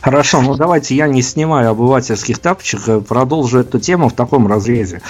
Хорошо, 0.00 0.40
ну 0.42 0.54
давайте 0.56 0.94
я 0.94 1.08
не 1.08 1.22
снимаю 1.22 1.70
обывательских 1.70 2.38
тапочек, 2.38 2.80
э, 2.88 3.00
продолжу 3.00 3.58
эту 3.58 3.78
тему 3.78 4.08
в 4.08 4.12
таком 4.12 4.46
разрезе. 4.46 5.02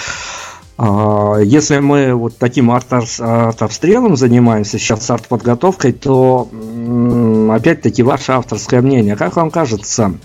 А, 0.77 1.37
если 1.37 1.79
мы 1.79 2.13
вот 2.13 2.37
таким 2.37 2.71
арт-обстрелом 2.71 4.17
занимаемся 4.17 4.79
сейчас 4.79 5.09
арт-подготовкой, 5.09 5.93
то 5.93 6.49
опять-таки 7.51 8.03
ваше 8.03 8.31
авторское 8.31 8.81
мнение. 8.81 9.15
Как 9.15 9.35
вам 9.35 9.51
кажется, 9.51 10.15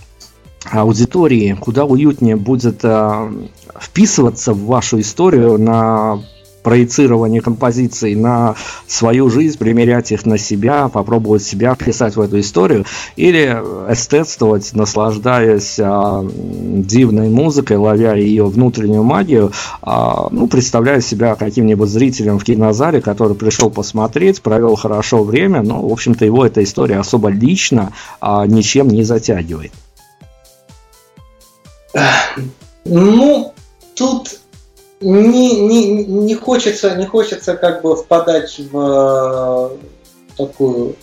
аудитории 0.71 1.57
куда 1.61 1.85
уютнее 1.85 2.37
будет 2.37 2.85
а, 2.85 3.31
вписываться 3.79 4.53
в 4.55 4.65
вашу 4.65 5.01
историю 5.01 5.59
на 5.59 6.21
проецирование 6.69 7.41
композиций 7.41 8.15
на 8.15 8.55
свою 8.87 9.31
жизнь, 9.31 9.57
примерять 9.57 10.13
их 10.13 10.27
на 10.27 10.37
себя, 10.37 10.89
попробовать 10.89 11.43
себя 11.43 11.75
вписать 11.75 12.15
в 12.15 12.21
эту 12.21 12.41
историю, 12.41 12.85
или 13.17 13.47
эстетствовать, 13.91 14.75
наслаждаясь 14.75 15.81
а, 15.81 16.23
дивной 16.31 17.31
музыкой, 17.31 17.79
ловя 17.79 18.17
ее 18.17 18.45
внутреннюю 18.45 19.03
магию, 19.03 19.51
а, 19.81 20.29
ну, 20.31 20.47
представляя 20.47 21.01
себя 21.01 21.37
каким-нибудь 21.37 21.89
зрителем 21.89 22.39
в 22.39 22.45
кинозале, 22.45 23.01
который 23.01 23.35
пришел 23.35 23.71
посмотреть, 23.71 24.43
провел 24.43 24.77
хорошо 24.77 25.25
время, 25.25 25.63
но, 25.63 25.81
в 25.81 25.91
общем-то, 25.91 26.27
его 26.27 26.45
эта 26.45 26.63
история 26.63 26.99
особо 26.99 27.31
лично 27.31 27.95
а, 28.21 28.47
ничем 28.47 28.89
не 28.89 29.05
затягивает. 29.05 29.73
Ну, 32.85 33.55
тут 33.95 34.39
не, 35.01 35.61
не, 35.61 36.05
не 36.05 36.35
хочется, 36.35 36.97
не 36.97 37.07
хочется 37.07 37.57
как 37.57 37.83
бы 37.83 37.97
впадать 37.97 38.59
в 38.59 39.77
э, 39.77 40.37
такую 40.37 40.97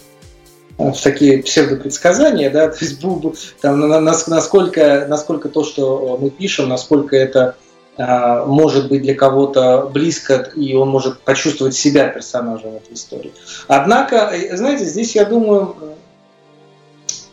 э, 0.78 0.92
в 0.92 1.02
такие 1.02 1.42
псевдопредсказания, 1.42 2.50
да, 2.50 2.68
то 2.70 2.78
есть 2.80 3.02
там, 3.62 3.80
насколько, 3.80 5.06
насколько 5.08 5.50
то, 5.50 5.64
что 5.64 6.18
мы 6.20 6.30
пишем, 6.30 6.70
насколько 6.70 7.16
это 7.16 7.56
а, 7.98 8.44
может 8.46 8.90
быть 8.90 9.04
для 9.04 9.16
кого-то 9.16 9.90
близко, 9.94 10.52
и 10.56 10.76
он 10.76 10.90
может 10.90 11.22
почувствовать 11.22 11.76
себя 11.76 12.10
персонажем 12.10 12.76
этой 12.76 12.94
истории. 12.94 13.32
Однако, 13.68 14.32
э, 14.34 14.58
знаете, 14.58 14.84
здесь, 14.84 15.16
я 15.16 15.24
думаю, 15.24 15.76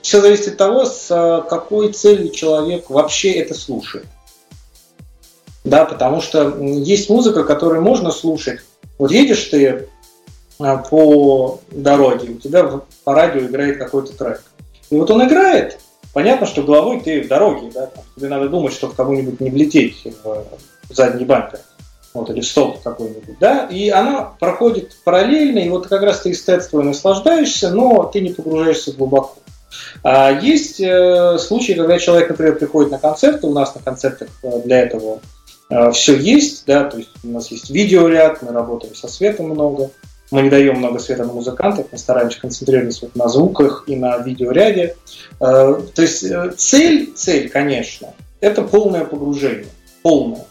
все 0.01 0.20
зависит 0.20 0.48
от 0.48 0.57
того, 0.59 0.85
с 0.85 1.44
какой 1.48 1.92
целью 1.92 2.31
человек 2.31 2.90
вообще 2.90 3.33
это 3.33 3.55
слушает 3.55 4.07
да, 5.64 5.85
потому 5.85 6.20
что 6.20 6.57
есть 6.59 7.09
музыка, 7.09 7.44
которую 7.44 7.83
можно 7.83 8.11
слушать. 8.11 8.61
Вот 8.98 9.11
едешь 9.11 9.44
ты 9.44 9.88
а, 10.59 10.79
по 10.79 11.61
дороге, 11.70 12.31
у 12.31 12.35
тебя 12.38 12.81
по 13.05 13.14
радио 13.14 13.42
играет 13.42 13.79
какой-то 13.79 14.16
трек. 14.16 14.42
И 14.90 14.96
вот 14.96 15.11
он 15.11 15.27
играет, 15.27 15.79
понятно, 16.12 16.46
что 16.46 16.62
головой 16.62 17.01
ты 17.01 17.22
в 17.22 17.29
дороге, 17.29 17.70
да, 17.72 17.90
тебе 18.16 18.29
надо 18.29 18.48
думать, 18.48 18.72
чтобы 18.72 18.94
кому-нибудь 18.94 19.40
не 19.40 19.51
влететь 19.51 20.05
в 20.25 20.46
задний 20.90 21.25
бампер, 21.25 21.61
вот, 22.12 22.29
или 22.29 22.40
стол 22.40 22.79
какой-нибудь, 22.83 23.38
да, 23.38 23.66
и 23.66 23.88
она 23.88 24.35
проходит 24.38 24.96
параллельно, 25.05 25.61
и 25.61 25.70
вот 25.70 25.87
как 25.87 26.03
раз 26.03 26.20
ты 26.20 26.33
эстетствуя 26.33 26.85
наслаждаешься, 26.85 27.70
но 27.70 28.05
ты 28.05 28.20
не 28.20 28.31
погружаешься 28.31 28.92
глубоко. 28.92 29.37
А 30.03 30.31
есть 30.31 30.81
э, 30.81 31.38
случаи, 31.38 31.72
когда 31.72 31.98
человек, 31.98 32.29
например, 32.29 32.59
приходит 32.59 32.90
на 32.90 32.98
концерты, 32.98 33.46
у 33.46 33.55
нас 33.55 33.75
на 33.75 33.81
концертах 33.81 34.29
э, 34.42 34.61
для 34.64 34.81
этого 34.81 35.20
Э, 35.20 35.41
все 35.93 36.17
есть, 36.17 36.65
да, 36.67 36.85
то 36.85 36.99
есть 36.99 37.11
у 37.23 37.29
нас 37.29 37.51
есть 37.51 37.71
видеоряд, 37.71 38.43
мы 38.43 38.53
работаем 38.53 38.95
со 38.95 39.09
светом 39.09 39.47
много, 39.47 39.91
мы 40.31 40.43
не 40.43 40.51
даем 40.51 40.79
много 40.79 40.99
света 40.99 41.25
на 41.25 41.33
музыкантов, 41.33 41.87
мы 41.93 41.99
стараемся 41.99 42.41
концентрироваться 42.41 43.07
вот 43.07 43.17
на 43.17 43.29
звуках 43.29 43.85
и 43.87 43.97
на 43.97 44.19
видеоряде. 44.19 44.97
Э, 45.41 45.81
то 45.95 46.03
есть 46.03 46.25
э, 46.25 46.53
цель, 46.57 47.13
цель, 47.15 47.49
конечно, 47.49 48.15
это 48.41 48.63
полное 48.63 49.05
погружение, 49.05 49.69
полное. 50.03 50.47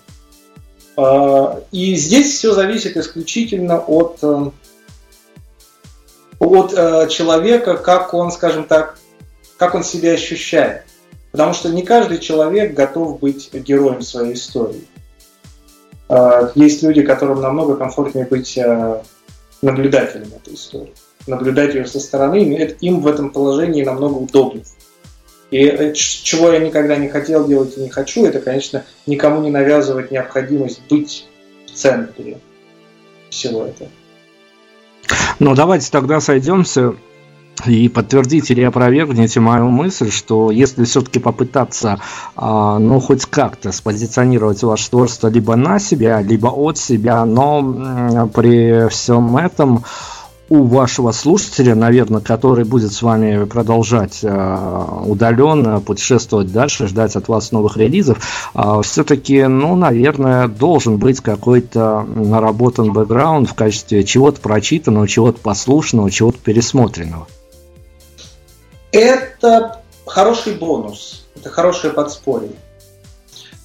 И 1.72 1.96
здесь 1.96 2.38
все 2.38 2.54
зависит 2.54 2.96
исключительно 2.98 3.80
от, 3.80 4.22
от 6.40 7.10
человека, 7.10 7.78
как 7.78 8.14
он, 8.14 8.32
скажем 8.32 8.66
так, 8.66 9.00
как 9.58 9.74
он 9.74 9.84
себя 9.84 10.12
ощущает. 10.12 10.84
Потому 11.32 11.54
что 11.54 11.70
не 11.70 11.84
каждый 11.84 12.20
человек 12.20 12.74
готов 12.74 13.20
быть 13.20 13.54
героем 13.54 14.02
своей 14.02 14.34
истории. 14.34 14.88
А, 16.12 16.52
есть 16.56 16.84
люди, 16.84 17.04
которым 17.04 17.40
намного 17.40 17.78
комфортнее 17.78 18.26
быть 18.26 18.58
а, 18.58 19.02
наблюдателем 19.62 20.28
этой 20.36 20.56
истории. 20.56 20.94
Наблюдать 21.26 21.74
ее 21.74 21.86
со 21.86 22.02
стороны, 22.02 22.40
им 22.82 23.00
в 23.00 23.08
этом 23.08 23.30
положении 23.30 23.82
намного 23.86 24.16
удобнее. 24.16 24.66
И 25.52 25.64
э, 25.64 25.94
чего 25.94 26.52
я 26.52 26.60
никогда 26.60 26.98
не 26.98 27.08
хотел 27.08 27.48
делать 27.48 27.78
и 27.78 27.82
не 27.82 27.90
хочу, 27.90 28.26
это, 28.26 28.40
конечно, 28.40 28.84
никому 29.06 29.42
не 29.42 29.52
навязывать 29.52 30.12
необходимость 30.12 30.82
быть 30.90 31.30
в 31.66 31.72
центре 31.72 32.40
всего 33.30 33.66
этого. 33.66 33.90
Ну, 35.40 35.56
давайте 35.56 35.90
тогда 35.92 36.20
сойдемся 36.20 36.96
и 37.66 37.90
подтвердите 37.90 38.54
или 38.54 38.62
опровергните 38.62 39.40
мою 39.40 39.70
мысль, 39.70 40.12
что 40.12 40.52
если 40.52 40.84
все-таки 40.84 41.20
попытаться, 41.20 42.00
а, 42.36 42.80
ну, 42.80 43.00
хоть 43.00 43.26
как-то 43.26 43.72
спозиционировать 43.72 44.64
ваше 44.64 44.90
творчество 44.90 45.28
либо 45.28 45.56
на 45.56 45.80
себя, 45.80 46.22
либо 46.22 46.48
от 46.48 46.78
себя, 46.78 47.26
но 47.26 48.30
при 48.34 48.88
всем 48.90 49.38
этом 49.38 49.84
у 50.52 50.64
вашего 50.66 51.14
слушателя, 51.14 51.76
наверное, 51.76 52.20
который 52.20 52.66
будет 52.66 52.92
с 52.92 53.02
вами 53.02 53.46
продолжать 53.46 54.20
э, 54.22 54.86
удаленно 55.06 55.80
путешествовать 55.80 56.52
дальше, 56.52 56.88
ждать 56.88 57.16
от 57.16 57.30
вас 57.30 57.54
новых 57.54 57.78
релизов, 57.78 58.52
э, 58.54 58.82
все-таки, 58.84 59.44
ну, 59.44 59.78
наверное, 59.78 60.50
должен 60.50 60.98
быть 60.98 61.22
какой-то 61.22 62.06
наработан 62.16 62.92
бэкграунд 62.92 63.50
в 63.50 63.54
качестве 63.54 64.04
чего-то 64.04 64.42
прочитанного, 64.42 65.08
чего-то 65.08 65.40
послушного, 65.40 66.12
чего-то 66.12 66.40
пересмотренного. 66.40 67.28
Это 68.92 69.82
хороший 70.06 70.56
бонус, 70.56 71.26
это 71.36 71.50
хорошее 71.50 71.94
подспорье. 71.94 72.52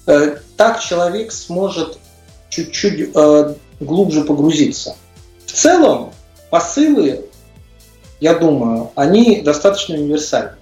Э, 0.05 0.37
так 0.55 0.79
человек 0.79 1.31
сможет 1.31 1.97
чуть-чуть 2.49 3.11
э, 3.13 3.55
глубже 3.79 4.23
погрузиться. 4.23 4.95
В 5.45 5.51
целом, 5.51 6.13
посылы, 6.49 7.25
я 8.19 8.35
думаю, 8.35 8.91
они 8.95 9.41
достаточно 9.41 9.95
универсальны. 9.95 10.53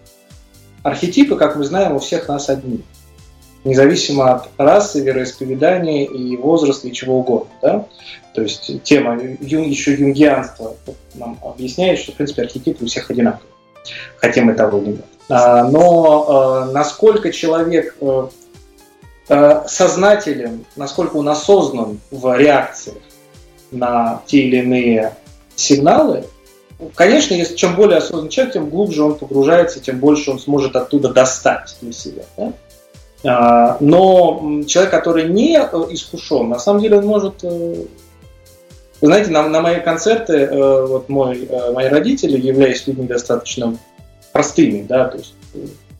Архетипы, 0.83 1.35
как 1.35 1.55
мы 1.55 1.63
знаем, 1.63 1.95
у 1.95 1.99
всех 1.99 2.27
нас 2.27 2.49
одни. 2.49 2.81
Независимо 3.63 4.35
от 4.35 4.49
расы, 4.57 5.01
вероисповедания 5.01 6.05
и 6.05 6.37
возраста 6.37 6.87
и 6.87 6.93
чего 6.93 7.19
угодно. 7.19 7.49
Да? 7.61 7.85
То 8.33 8.41
есть 8.41 8.83
тема 8.83 9.15
еще 9.15 9.93
юнгианства 9.93 10.75
нам 11.15 11.39
объясняет, 11.43 11.99
что 11.99 12.11
в 12.11 12.15
принципе 12.15 12.43
архетипы 12.43 12.83
у 12.83 12.87
всех 12.87 13.09
одинаковые 13.09 13.54
хотим 14.17 14.45
мы 14.45 14.53
того 14.53 14.79
или 14.79 14.91
нет. 14.91 15.05
А, 15.29 15.63
но 15.63 16.25
а, 16.27 16.65
насколько 16.71 17.31
человек 17.31 17.95
э, 17.99 18.27
э, 19.29 19.61
сознателен, 19.67 20.65
насколько 20.75 21.15
он 21.17 21.29
осознан 21.29 21.99
в 22.11 22.37
реакциях 22.37 22.97
на 23.71 24.21
те 24.27 24.41
или 24.41 24.57
иные 24.57 25.15
сигналы, 25.55 26.25
конечно, 26.93 27.33
если 27.33 27.55
чем 27.55 27.75
более 27.75 27.97
осознанный 27.97 28.29
человек, 28.29 28.53
тем 28.53 28.69
глубже 28.69 29.03
он 29.03 29.15
погружается, 29.15 29.79
тем 29.79 29.99
больше 29.99 30.29
он 30.29 30.39
сможет 30.39 30.75
оттуда 30.75 31.09
достать 31.09 31.75
для 31.81 31.91
себя. 31.91 32.23
Да? 32.37 32.53
А, 33.23 33.77
но 33.79 34.61
человек, 34.67 34.91
который 34.91 35.27
не 35.29 35.57
э, 35.57 35.85
искушен, 35.89 36.49
на 36.49 36.59
самом 36.59 36.81
деле 36.81 36.97
он 36.97 37.07
может 37.07 37.43
вы 39.05 39.11
знаете, 39.11 39.29
на, 39.29 39.47
на 39.47 39.61
мои 39.61 39.81
концерты, 39.81 40.33
э, 40.33 40.85
вот 40.87 41.09
мой, 41.09 41.47
э, 41.47 41.71
мои 41.71 41.87
родители, 41.89 42.39
являясь 42.39 42.87
людьми 42.87 43.05
достаточно 43.05 43.77
простыми, 44.31 44.81
да, 44.81 45.05
то 45.09 45.17
есть 45.17 45.35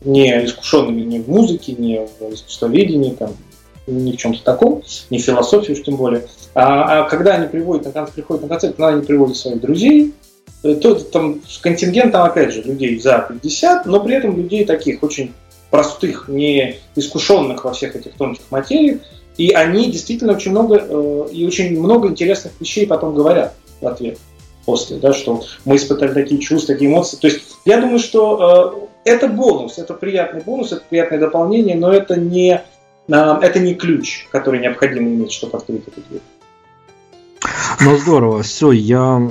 не 0.04 0.44
искушенными 0.44 1.02
ни 1.02 1.20
в 1.20 1.28
музыке, 1.28 1.72
ни 1.78 2.00
в 2.18 2.34
искусствоведении, 2.34 3.12
там, 3.12 3.30
ни 3.86 4.10
в 4.10 4.16
чем-то 4.16 4.42
таком, 4.42 4.82
ни 5.10 5.18
в 5.18 5.22
философии 5.22 5.72
уж 5.72 5.84
тем 5.84 5.96
более. 5.96 6.26
А, 6.54 7.04
а 7.04 7.08
когда 7.08 7.34
они 7.34 7.46
приводят 7.46 7.94
на, 7.94 8.06
приходят 8.06 8.42
на 8.42 8.48
концерт, 8.48 8.74
когда 8.74 8.88
они 8.88 9.02
приводят 9.02 9.36
своих 9.36 9.60
друзей, 9.60 10.12
э, 10.64 10.74
то 10.74 10.96
там 10.96 11.40
контингент 11.62 12.10
там 12.10 12.24
опять 12.24 12.52
же 12.52 12.62
людей 12.62 12.98
за 12.98 13.24
50, 13.28 13.86
но 13.86 14.00
при 14.00 14.16
этом 14.16 14.36
людей 14.36 14.64
таких 14.64 15.04
очень 15.04 15.32
простых, 15.70 16.26
не 16.26 16.78
искушенных 16.96 17.64
во 17.64 17.72
всех 17.72 17.94
этих 17.94 18.14
тонких 18.14 18.42
материях, 18.50 18.98
И 19.36 19.50
они 19.50 19.90
действительно 19.90 20.32
очень 20.32 20.50
много 20.50 20.78
э, 20.78 21.28
и 21.32 21.46
очень 21.46 21.78
много 21.78 22.08
интересных 22.08 22.52
вещей 22.60 22.86
потом 22.86 23.14
говорят 23.14 23.54
в 23.80 23.86
ответ 23.86 24.18
после, 24.64 24.96
да, 24.96 25.12
что 25.12 25.44
мы 25.64 25.76
испытали 25.76 26.12
такие 26.12 26.40
чувства, 26.40 26.74
такие 26.74 26.90
эмоции. 26.90 27.16
То 27.16 27.28
есть 27.28 27.40
я 27.64 27.80
думаю, 27.80 27.98
что 27.98 28.88
э, 29.04 29.10
это 29.10 29.28
бонус, 29.28 29.78
это 29.78 29.94
приятный 29.94 30.42
бонус, 30.42 30.72
это 30.72 30.82
приятное 30.88 31.18
дополнение, 31.18 31.76
но 31.76 31.92
это 31.92 32.18
не, 32.18 32.62
э, 33.08 33.38
это 33.42 33.60
не 33.60 33.74
ключ, 33.74 34.26
который 34.30 34.60
необходимо 34.60 35.08
иметь, 35.08 35.32
чтобы 35.32 35.56
открыть 35.56 35.86
эту 35.86 36.00
дверь. 36.08 36.22
Ну 37.80 37.96
здорово, 37.96 38.42
все, 38.42 38.72
я 38.72 39.30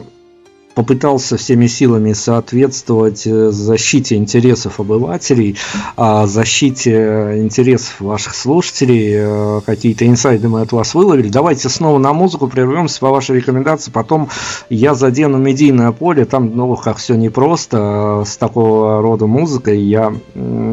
попытался 0.75 1.37
всеми 1.37 1.67
силами 1.67 2.13
соответствовать 2.13 3.25
э, 3.25 3.49
защите 3.51 4.17
интересов 4.17 4.79
обывателей, 4.79 5.57
а 5.95 6.27
защите 6.27 7.39
интересов 7.41 8.01
ваших 8.01 8.35
слушателей. 8.35 9.13
Э, 9.15 9.61
какие-то 9.65 10.05
инсайды 10.05 10.49
мы 10.49 10.61
от 10.61 10.73
вас 10.73 10.93
выловили. 10.93 11.29
Давайте 11.29 11.69
снова 11.69 11.97
на 11.97 12.13
музыку 12.13 12.47
прервемся 12.47 12.99
по 12.99 13.09
вашей 13.09 13.37
рекомендации. 13.37 13.89
Потом 13.89 14.29
я 14.69 14.93
задену 14.93 15.37
медийное 15.37 15.93
поле. 15.93 16.25
Там, 16.25 16.55
ну, 16.55 16.75
как 16.75 16.97
все 16.97 17.15
непросто 17.15 18.23
с 18.25 18.35
такого 18.35 19.01
рода 19.01 19.25
музыкой. 19.27 19.81
Я, 19.81 20.13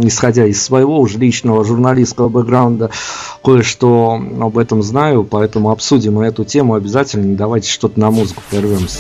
исходя 0.03 0.46
из 0.46 0.61
своего 0.61 0.98
уже 0.98 1.18
личного 1.18 1.64
журналистского 1.64 2.28
бэкграунда, 2.28 2.90
кое-что 3.44 4.20
об 4.40 4.59
этом 4.59 4.82
знаю, 4.82 5.22
поэтому 5.22 5.70
обсудим 5.70 6.18
эту 6.18 6.44
тему 6.44 6.74
обязательно. 6.74 7.36
Давайте 7.36 7.70
что-то 7.70 8.00
на 8.00 8.11
музыку 8.11 8.42
прервемся. 8.50 8.98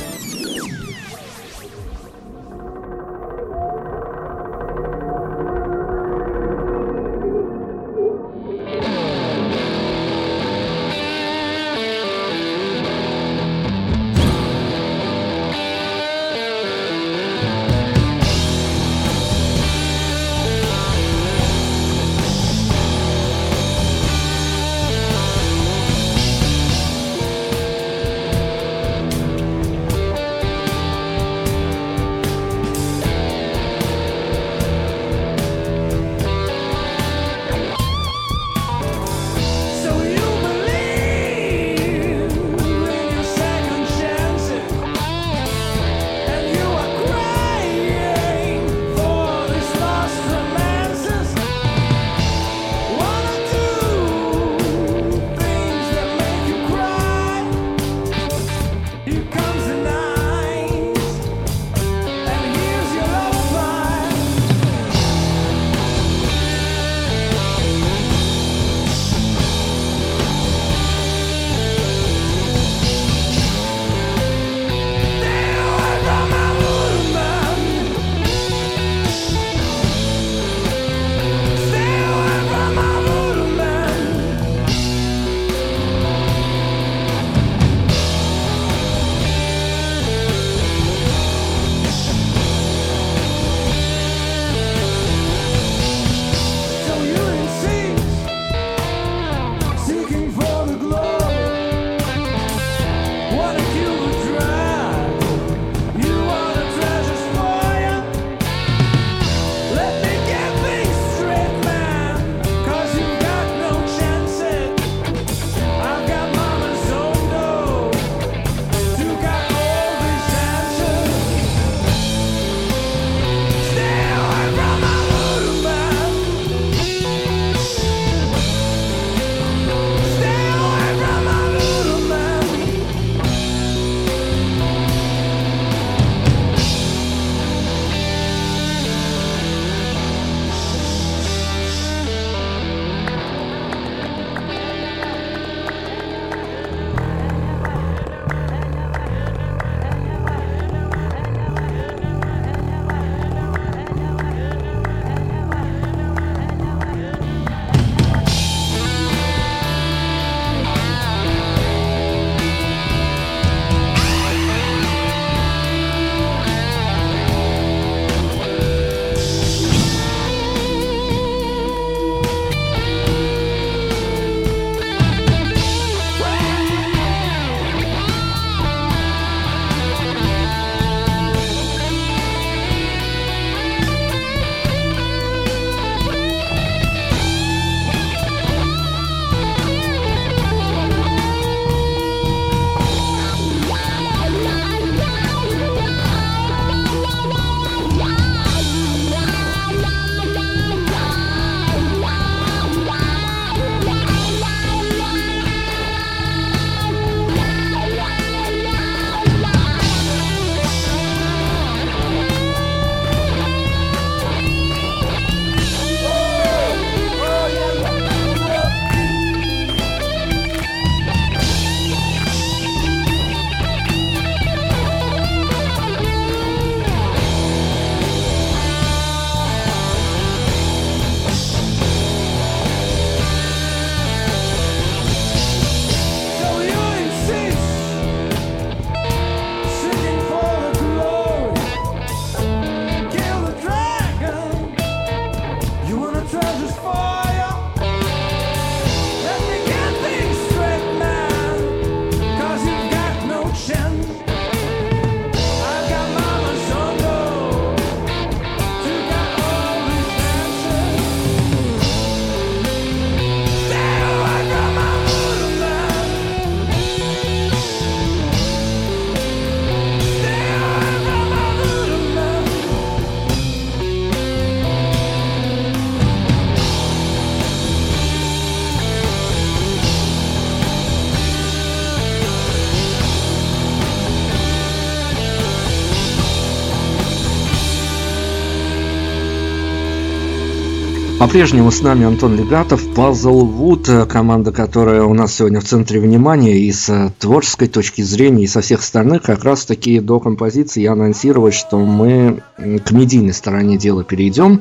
По-прежнему 291.32 291.70
с 291.70 291.80
нами 291.80 292.04
Антон 292.04 292.36
Легатов, 292.36 292.84
Puzzle 292.88 293.40
Wood, 293.40 294.04
команда, 294.04 294.52
которая 294.52 295.04
у 295.04 295.14
нас 295.14 295.34
сегодня 295.34 295.60
в 295.60 295.64
центре 295.64 295.98
внимания 295.98 296.58
и 296.58 296.70
с 296.70 297.10
творческой 297.18 297.68
точки 297.68 298.02
зрения, 298.02 298.44
и 298.44 298.46
со 298.46 298.60
всех 298.60 298.80
остальных. 298.80 299.22
Как 299.22 299.42
раз 299.42 299.64
таки 299.64 299.98
до 300.00 300.20
композиции 300.20 300.82
я 300.82 300.92
анонсировать, 300.92 301.54
что 301.54 301.78
мы 301.78 302.42
к 302.58 302.90
медийной 302.90 303.32
стороне 303.32 303.78
дела 303.78 304.04
перейдем. 304.04 304.60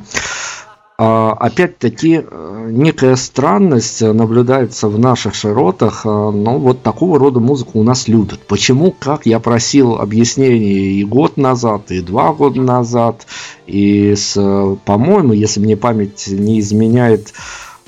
А, 1.04 1.32
опять-таки, 1.32 2.22
э, 2.24 2.68
некая 2.70 3.16
странность 3.16 4.04
наблюдается 4.04 4.88
в 4.88 5.00
наших 5.00 5.34
широтах, 5.34 6.06
а, 6.06 6.30
но 6.30 6.60
вот 6.60 6.84
такого 6.84 7.18
рода 7.18 7.40
музыку 7.40 7.80
у 7.80 7.84
нас 7.84 8.08
любят. 8.08 8.42
Почему, 8.48 8.94
как 9.00 9.26
я 9.26 9.40
просил 9.40 9.96
объяснений 9.96 11.00
и 11.00 11.04
год 11.04 11.38
назад, 11.38 11.90
и 11.90 12.02
два 12.02 12.34
года 12.34 12.62
назад, 12.62 13.26
и 13.66 14.14
с, 14.16 14.36
по-моему, 14.86 15.34
если 15.34 15.60
мне 15.60 15.76
память 15.76 16.28
не 16.28 16.60
изменяет, 16.60 17.34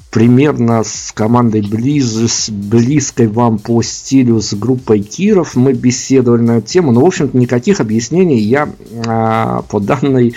примерно 0.09 0.83
с 0.83 1.11
командой 1.11 1.61
близ, 1.61 2.49
близкой 2.49 3.27
вам 3.27 3.59
по 3.59 3.83
стилю 3.83 4.41
с 4.41 4.55
группой 4.55 5.01
Киров 5.01 5.55
мы 5.55 5.73
беседовали 5.73 6.41
на 6.41 6.57
эту 6.57 6.67
тему, 6.67 6.91
но, 6.91 7.01
в 7.01 7.05
общем-то, 7.05 7.37
никаких 7.37 7.79
объяснений 7.79 8.39
я 8.39 8.69
а, 9.05 9.61
по 9.69 9.79
данной 9.79 10.33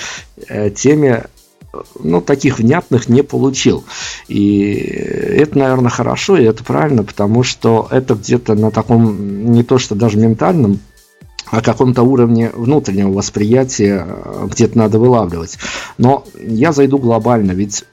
э, 0.47 0.69
теме 0.69 1.25
ну, 2.03 2.21
таких 2.21 2.59
внятных 2.59 3.09
не 3.09 3.23
получил. 3.23 3.85
И 4.29 4.75
это, 4.75 5.59
наверное, 5.59 5.91
хорошо, 5.91 6.37
и 6.37 6.45
это 6.45 6.65
правильно, 6.65 7.03
потому 7.05 7.43
что 7.43 7.89
это 7.91 8.15
где-то 8.15 8.55
на 8.55 8.71
таком, 8.71 9.53
не 9.53 9.63
то 9.63 9.79
что 9.79 9.95
даже 9.95 10.19
ментальном, 10.19 10.81
о 11.47 11.61
каком-то 11.61 12.03
уровне 12.03 12.51
внутреннего 12.55 13.13
восприятия 13.13 14.05
э, 14.07 14.49
где-то 14.51 14.77
надо 14.77 14.99
вылавливать. 14.99 15.59
Но 15.97 16.25
я 16.43 16.73
зайду 16.73 16.99
глобально, 16.99 17.53
ведь 17.53 17.85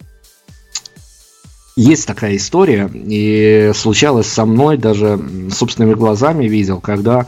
есть 1.76 2.06
такая 2.06 2.36
история, 2.36 2.90
и 2.94 3.72
случалось 3.74 4.28
со 4.28 4.46
мной, 4.46 4.78
даже 4.78 5.20
собственными 5.52 5.96
глазами 5.96 6.46
видел, 6.46 6.80
когда 6.80 7.20
а, 7.20 7.26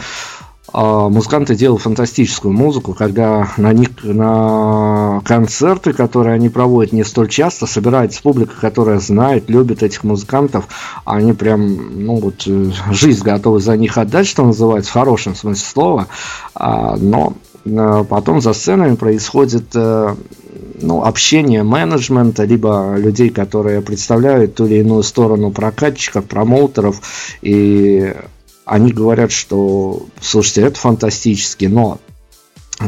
музыканты 0.74 1.56
делают 1.56 1.84
фантастическую 1.84 2.54
музыку, 2.54 2.94
когда 2.94 3.50
на 3.58 3.72
них 3.72 3.90
на 4.04 5.22
концерты, 5.24 5.94
которые 5.94 6.36
они 6.36 6.50
проводят 6.50 6.92
не 6.92 7.04
столь 7.04 7.30
часто, 7.30 7.66
собирается 7.66 8.22
публика, 8.22 8.54
которая 8.60 9.00
знает, 9.00 9.50
любит 9.50 9.84
этих 9.84 10.04
музыкантов, 10.04 10.68
они 11.06 11.34
прям, 11.34 12.04
ну 12.06 12.16
вот, 12.16 12.44
э, 12.48 12.72
жизнь 12.92 13.24
готовы 13.24 13.60
за 13.60 13.78
них 13.78 13.98
отдать, 13.98 14.28
что 14.28 14.46
называется, 14.46 14.92
в 14.92 14.94
хорошем 14.94 15.36
смысле 15.36 15.66
слова, 15.66 16.08
а, 16.56 16.98
но 16.98 17.34
э, 17.66 18.06
потом 18.10 18.42
за 18.42 18.54
сценами 18.54 18.96
происходит 18.96 19.68
э, 19.76 20.16
ну, 20.82 21.04
общение 21.04 21.64
менеджмента, 21.64 22.44
либо 22.44 22.96
людей, 22.98 23.30
которые 23.30 23.82
представляют 23.82 24.56
ту 24.56 24.66
или 24.66 24.76
иную 24.76 25.04
сторону 25.04 25.52
прокатчиков, 25.52 26.26
промоутеров, 26.26 27.02
и 27.42 28.14
они 28.66 28.92
говорят, 28.92 29.32
что, 29.32 30.08
слушайте, 30.20 30.62
это 30.62 30.80
фантастически, 30.80 31.66
но 31.66 32.00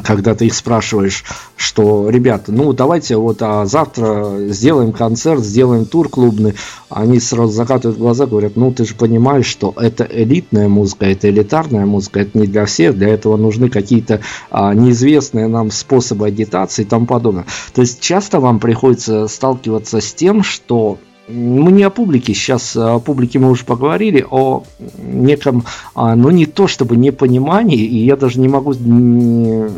когда 0.04 0.36
ты 0.36 0.48
их 0.48 0.54
спрашиваешь, 0.54 1.24
что, 1.56 2.10
ребята, 2.10 2.52
ну 2.52 2.74
давайте 2.74 3.16
вот 3.16 3.42
а 3.42 3.66
завтра 3.66 4.50
сделаем 4.50 4.92
концерт, 4.92 5.42
сделаем 5.44 5.86
тур 5.86 6.10
клубный, 6.10 6.56
они 6.90 7.22
сразу 7.22 7.54
закатывают 7.54 7.98
глаза, 7.98 8.26
говорят, 8.26 8.58
ну 8.58 8.74
ты 8.74 8.86
же 8.86 8.96
понимаешь, 8.96 9.46
что 9.46 9.74
это 9.78 10.04
элитная 10.04 10.68
музыка, 10.68 11.06
это 11.06 11.30
элитарная 11.30 11.86
музыка, 11.86 12.20
это 12.20 12.38
не 12.38 12.48
для 12.48 12.66
всех, 12.66 12.98
для 12.98 13.10
этого 13.10 13.38
нужны 13.38 13.70
какие-то 13.70 14.20
а, 14.52 14.74
неизвестные 14.74 15.48
нам 15.48 15.72
способы 15.72 16.28
агитации 16.28 16.82
и 16.82 16.86
тому 16.86 17.06
подобное. 17.06 17.46
То 17.74 17.82
есть 17.82 18.02
часто 18.02 18.42
вам 18.42 18.60
приходится 18.60 19.28
сталкиваться 19.28 20.02
с 20.02 20.14
тем, 20.14 20.44
что 20.44 20.98
мы 21.28 21.72
не 21.72 21.84
о 21.84 21.90
публике 21.90 22.34
сейчас, 22.34 22.76
о 22.76 23.00
публике 23.00 23.40
мы 23.40 23.50
уже 23.50 23.66
поговорили, 23.66 24.26
о 24.30 24.64
неком, 24.98 25.66
а, 25.94 26.16
ну 26.16 26.30
не 26.30 26.46
то 26.46 26.68
чтобы 26.68 26.96
непонимании, 26.96 27.80
и 27.80 28.06
я 28.06 28.16
даже 28.16 28.40
не 28.40 28.48
могу, 28.48 28.74
не, 28.74 29.70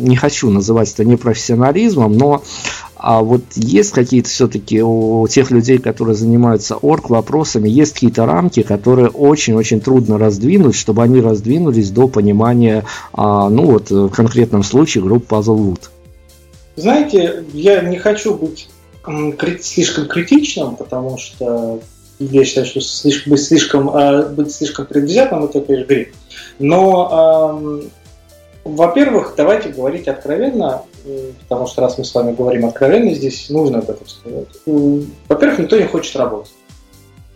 не 0.00 0.16
хочу 0.16 0.50
называть 0.50 0.92
это 0.92 1.04
непрофессионализмом, 1.04 2.16
но 2.16 2.42
а 2.96 3.22
вот 3.22 3.42
есть 3.54 3.92
какие-то 3.92 4.28
все-таки 4.28 4.82
у 4.82 5.26
тех 5.28 5.50
людей, 5.50 5.78
которые 5.78 6.14
занимаются 6.14 6.76
орг 6.76 7.10
вопросами, 7.10 7.68
есть 7.68 7.94
какие-то 7.94 8.26
рамки, 8.26 8.62
которые 8.62 9.08
очень-очень 9.08 9.80
трудно 9.80 10.18
раздвинуть, 10.18 10.74
чтобы 10.74 11.04
они 11.04 11.20
раздвинулись 11.20 11.90
до 11.90 12.08
понимания, 12.08 12.84
а, 13.12 13.48
ну 13.48 13.66
вот 13.66 13.90
в 13.90 14.10
конкретном 14.10 14.62
случае 14.62 15.04
группы 15.04 15.34
Puzzlewood. 15.34 15.80
Знаете, 16.76 17.44
я 17.54 17.80
не 17.82 17.96
хочу 17.96 18.34
быть 18.34 18.68
слишком 19.62 20.06
критичным, 20.06 20.76
потому 20.76 21.18
что 21.18 21.80
я 22.18 22.44
считаю, 22.44 22.66
что 22.66 22.80
слишком, 22.80 23.32
быть, 23.32 23.42
слишком, 23.42 23.96
э, 23.96 24.28
быть 24.28 24.52
слишком 24.52 24.86
предвзятым 24.86 25.44
это, 25.44 25.60
конечно, 25.60 25.86
грех. 25.86 26.08
Но, 26.58 27.82
э, 27.84 27.88
во-первых, 28.64 29.34
давайте 29.36 29.68
говорить 29.70 30.08
откровенно, 30.08 30.82
потому 31.40 31.66
что 31.66 31.80
раз 31.80 31.96
мы 31.96 32.04
с 32.04 32.14
вами 32.14 32.34
говорим 32.34 32.66
откровенно, 32.66 33.14
здесь 33.14 33.48
нужно 33.50 33.78
об 33.78 33.88
этом 33.88 34.06
сказать. 34.08 34.48
Во-первых, 34.66 35.58
никто 35.60 35.76
не 35.76 35.86
хочет 35.86 36.16
работать. 36.16 36.52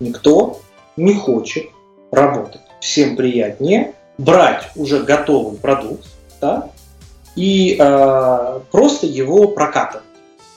Никто 0.00 0.60
не 0.96 1.14
хочет 1.14 1.66
работать. 2.10 2.60
Всем 2.80 3.16
приятнее 3.16 3.94
брать 4.18 4.68
уже 4.76 5.02
готовый 5.02 5.56
продукт 5.56 6.06
да, 6.40 6.70
и 7.36 7.76
э, 7.78 8.60
просто 8.70 9.06
его 9.06 9.48
прокатывать 9.48 10.04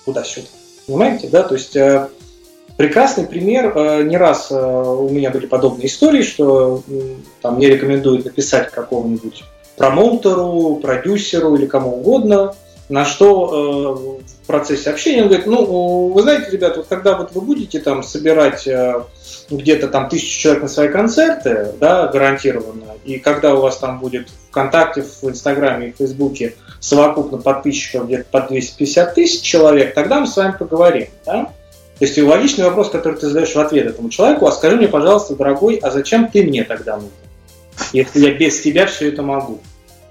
туда-сюда. 0.06 0.48
Понимаете, 0.88 1.28
да? 1.30 1.44
То 1.44 1.56
есть 1.56 1.76
э, 1.76 2.10
прекрасный 2.78 3.26
пример. 3.26 3.74
Э, 3.76 4.04
не 4.04 4.18
раз 4.18 4.48
э, 4.52 4.56
у 4.56 5.10
меня 5.10 5.32
были 5.32 5.46
подобные 5.48 5.88
истории, 5.88 6.22
что 6.22 6.84
там 7.42 7.56
мне 7.56 7.70
рекомендуют 7.70 8.26
написать 8.26 8.72
какому-нибудь 8.72 9.44
промоутеру, 9.78 10.78
продюсеру 10.82 11.56
или 11.56 11.66
кому 11.66 11.98
угодно, 11.98 12.56
на 12.90 13.06
что 13.06 14.20
в 14.44 14.48
процессе 14.48 14.90
общения 14.90 15.24
он 15.24 15.28
говорит, 15.28 15.48
ну, 15.48 16.10
вы 16.10 16.22
знаете, 16.22 16.52
ребята, 16.52 16.78
вот 16.78 16.88
когда 16.88 17.18
вот 17.18 17.32
вы 17.34 17.42
будете 17.42 17.80
там 17.80 18.04
собирать 18.04 18.68
где-то 19.50 19.88
там 19.88 20.10
тысячу 20.10 20.40
человек 20.40 20.64
на 20.64 20.70
свои 20.70 20.90
концерты, 20.90 21.74
да, 21.80 22.08
гарантированно, 22.08 22.96
и 23.04 23.20
когда 23.20 23.56
у 23.56 23.62
вас 23.62 23.78
там 23.78 24.00
будет 24.00 24.30
ВКонтакте, 24.50 25.04
в 25.04 25.30
Инстаграме 25.30 25.90
и 25.90 25.92
в 25.92 25.98
Фейсбуке 25.98 26.56
совокупно 26.80 27.38
подписчиков 27.38 28.08
где-то 28.08 28.26
по 28.32 28.42
250 28.42 29.14
тысяч 29.14 29.42
человек, 29.42 29.94
тогда 29.94 30.20
мы 30.20 30.28
с 30.28 30.36
вами 30.36 30.56
поговорим. 30.58 31.08
Да? 31.26 31.54
То 31.98 32.06
есть 32.06 32.18
логичный 32.18 32.66
вопрос, 32.66 32.90
который 32.90 33.18
ты 33.18 33.28
задаешь 33.28 33.54
в 33.54 33.60
ответ 33.60 33.88
этому 33.88 34.10
человеку, 34.10 34.48
а 34.48 34.52
скажи 34.52 34.76
мне, 34.76 34.88
пожалуйста, 34.88 35.36
дорогой, 35.36 35.76
а 35.78 35.92
зачем 35.92 36.30
ты 36.30 36.44
мне 36.44 36.64
тогда 36.64 36.96
нужен? 36.96 37.12
Если 37.94 38.20
я 38.20 38.34
без 38.34 38.62
тебя 38.62 38.86
все 38.86 39.10
это 39.10 39.22
могу. 39.22 39.60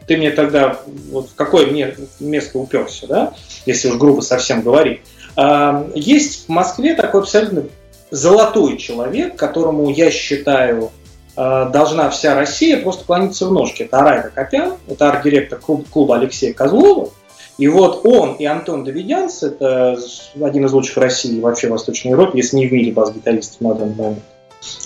Ты 0.06 0.16
мне 0.16 0.30
тогда, 0.30 0.78
вот 1.10 1.30
в 1.30 1.34
какое 1.34 1.66
мне 1.66 1.94
место 2.20 2.58
уперся, 2.58 3.06
да? 3.06 3.34
Если 3.66 3.88
уж 3.88 3.96
грубо 3.96 4.20
совсем 4.20 4.62
говорить. 4.62 5.00
А, 5.36 5.88
есть 5.94 6.46
в 6.46 6.48
Москве 6.48 6.94
такой 6.94 7.22
абсолютно 7.22 7.64
золотой 8.10 8.76
человек, 8.76 9.36
которому 9.36 9.90
я 9.90 10.10
считаю 10.10 10.90
Э, 11.36 11.68
должна 11.72 12.10
вся 12.10 12.34
Россия 12.34 12.80
просто 12.80 13.04
клониться 13.04 13.46
в 13.46 13.52
ножки. 13.52 13.82
Это 13.82 13.98
Арайда 13.98 14.30
Копян, 14.30 14.74
это 14.86 15.08
арт-директор 15.10 15.58
клуба 15.58 16.16
Алексея 16.16 16.52
Козлова. 16.52 17.10
И 17.58 17.68
вот 17.68 18.04
он 18.04 18.34
и 18.34 18.44
Антон 18.44 18.84
Давидянц, 18.84 19.42
это 19.42 19.96
один 20.40 20.66
из 20.66 20.72
лучших 20.72 20.96
в 20.96 21.00
России 21.00 21.36
и 21.36 21.40
вообще 21.40 21.68
в 21.68 21.70
Восточной 21.70 22.10
Европе, 22.10 22.38
если 22.38 22.56
не 22.56 22.66
в 22.66 22.72
мире 22.72 22.92
бас-гитаристов 22.92 23.60
на 23.60 23.74
данный 23.74 23.94
момент, 23.94 24.22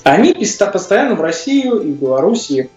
они 0.03 0.35
постоянно 0.35 1.15
в 1.15 1.21
Россию 1.23 1.81
и 1.81 1.93
в 1.93 1.97
Белоруссии, 1.97 2.69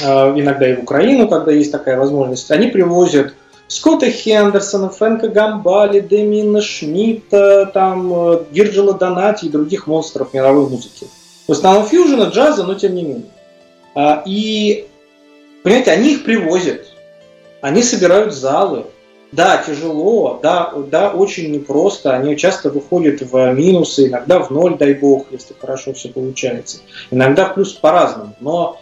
иногда 0.00 0.68
и 0.70 0.76
в 0.76 0.82
Украину, 0.82 1.28
когда 1.28 1.52
есть 1.52 1.72
такая 1.72 1.98
возможность, 1.98 2.50
они 2.50 2.68
привозят 2.68 3.34
Скотта 3.68 4.10
Хендерсона, 4.10 4.90
Фрэнка 4.90 5.28
Гамбали, 5.28 6.00
Демина 6.00 6.60
Шмидта, 6.60 7.66
там, 7.66 8.44
Вирджила 8.52 8.94
э, 8.94 8.98
Донати 8.98 9.46
и 9.46 9.48
других 9.48 9.86
монстров 9.86 10.32
мировой 10.32 10.68
музыки. 10.68 11.08
В 11.48 11.52
основном 11.52 11.86
фьюжена, 11.86 12.26
джаза, 12.26 12.64
но 12.64 12.74
тем 12.74 12.94
не 12.94 13.02
менее. 13.02 13.30
А, 13.94 14.22
и, 14.24 14.86
понимаете, 15.64 15.90
они 15.90 16.12
их 16.12 16.24
привозят, 16.24 16.86
они 17.60 17.82
собирают 17.82 18.34
залы. 18.34 18.84
Да, 19.32 19.58
тяжело, 19.58 20.38
да, 20.40 20.72
да, 20.88 21.10
очень 21.10 21.50
непросто. 21.50 22.14
Они 22.14 22.36
часто 22.36 22.70
выходят 22.70 23.22
в 23.22 23.52
минусы, 23.52 24.06
иногда 24.06 24.38
в 24.38 24.50
ноль, 24.50 24.78
дай 24.78 24.94
бог, 24.94 25.26
если 25.32 25.52
хорошо 25.60 25.92
все 25.94 26.10
получается. 26.10 26.78
Иногда 27.10 27.46
в 27.46 27.54
плюс 27.54 27.72
по-разному. 27.72 28.36
Но, 28.38 28.80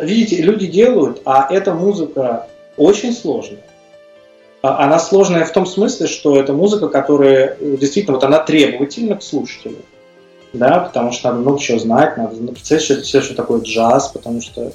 видите, 0.00 0.42
люди 0.42 0.66
делают, 0.66 1.22
а 1.24 1.46
эта 1.50 1.74
музыка 1.74 2.48
очень 2.76 3.12
сложная. 3.12 3.62
А, 4.62 4.84
она 4.84 4.98
сложная 4.98 5.44
в 5.44 5.52
том 5.52 5.66
смысле, 5.66 6.06
что 6.06 6.38
это 6.38 6.52
музыка, 6.52 6.88
которая 6.88 7.56
действительно 7.60 8.14
вот 8.14 8.24
она 8.24 8.38
требовательна 8.40 9.16
к 9.16 9.22
слушателю 9.22 9.78
да, 10.52 10.80
потому 10.80 11.12
что 11.12 11.28
надо 11.28 11.40
много 11.40 11.58
чего 11.60 11.78
знать, 11.78 12.16
надо 12.16 12.36
написать 12.36 12.82
все, 12.82 13.00
все, 13.00 13.20
что 13.20 13.34
такое 13.34 13.60
джаз, 13.60 14.08
потому 14.08 14.40
что 14.40 14.72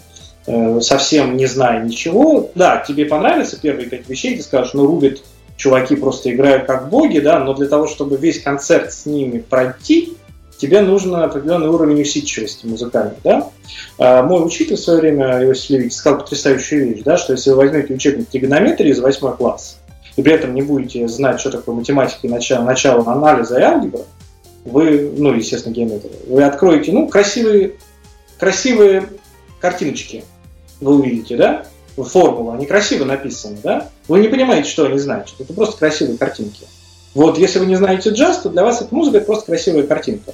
э, 0.47 0.79
совсем 0.81 1.35
не 1.37 1.45
зная 1.47 1.83
ничего, 1.83 2.49
да, 2.55 2.77
тебе 2.77 3.05
понравится 3.05 3.59
первые 3.59 3.89
пять 3.89 4.07
вещей, 4.07 4.37
ты 4.37 4.43
скажешь, 4.43 4.73
ну, 4.73 4.85
рубит 4.85 5.23
чуваки 5.57 5.95
просто 5.95 6.31
играют 6.31 6.65
как 6.65 6.89
боги, 6.89 7.19
да, 7.19 7.39
но 7.39 7.53
для 7.53 7.67
того, 7.67 7.87
чтобы 7.87 8.17
весь 8.17 8.41
концерт 8.41 8.93
с 8.93 9.05
ними 9.05 9.39
пройти, 9.39 10.13
тебе 10.65 10.81
нужно 10.81 11.23
определенный 11.23 11.69
уровень 11.69 12.01
усидчивости 12.01 12.65
музыкальной, 12.65 13.17
да. 13.23 13.49
А 13.97 14.23
мой 14.23 14.45
учитель 14.45 14.75
в 14.75 14.79
свое 14.79 14.99
время, 14.99 15.43
Иосиф 15.43 15.69
Левич, 15.69 15.93
сказал 15.93 16.19
потрясающую 16.19 16.89
вещь, 16.89 17.03
да, 17.03 17.17
что 17.17 17.33
если 17.33 17.51
вы 17.51 17.57
возьмете 17.57 17.93
учебник 17.93 18.27
тригонометрии 18.29 18.91
из 18.91 18.99
8 18.99 19.35
класса, 19.35 19.75
и 20.15 20.23
при 20.23 20.33
этом 20.33 20.55
не 20.55 20.61
будете 20.61 21.07
знать, 21.07 21.39
что 21.39 21.51
такое 21.51 21.75
математика 21.75 22.19
и 22.23 22.29
начало, 22.29 22.63
начало 22.63 23.11
анализа 23.11 23.59
и 23.59 23.61
алгебра, 23.61 24.01
вы, 24.65 25.13
ну, 25.15 25.33
естественно, 25.33 25.73
геометрия, 25.73 26.11
вы 26.27 26.43
откроете, 26.43 26.91
ну, 26.91 27.07
красивые, 27.07 27.73
красивые 28.39 29.07
картиночки, 29.59 30.23
вы 30.81 30.95
увидите, 30.95 31.37
да, 31.37 31.65
формулы, 31.95 32.55
они 32.55 32.65
красиво 32.65 33.05
написаны, 33.05 33.57
да, 33.63 33.89
вы 34.07 34.19
не 34.19 34.27
понимаете, 34.27 34.69
что 34.69 34.85
они 34.85 34.97
значат, 34.97 35.39
это 35.39 35.53
просто 35.53 35.77
красивые 35.77 36.17
картинки. 36.17 36.65
Вот, 37.13 37.37
если 37.37 37.59
вы 37.59 37.65
не 37.67 37.77
знаете 37.77 38.09
джаз, 38.09 38.39
то 38.39 38.49
для 38.49 38.63
вас 38.63 38.81
эта 38.81 38.93
музыка 38.93 39.17
это 39.17 39.25
просто 39.25 39.45
красивая 39.45 39.83
картинка. 39.83 40.33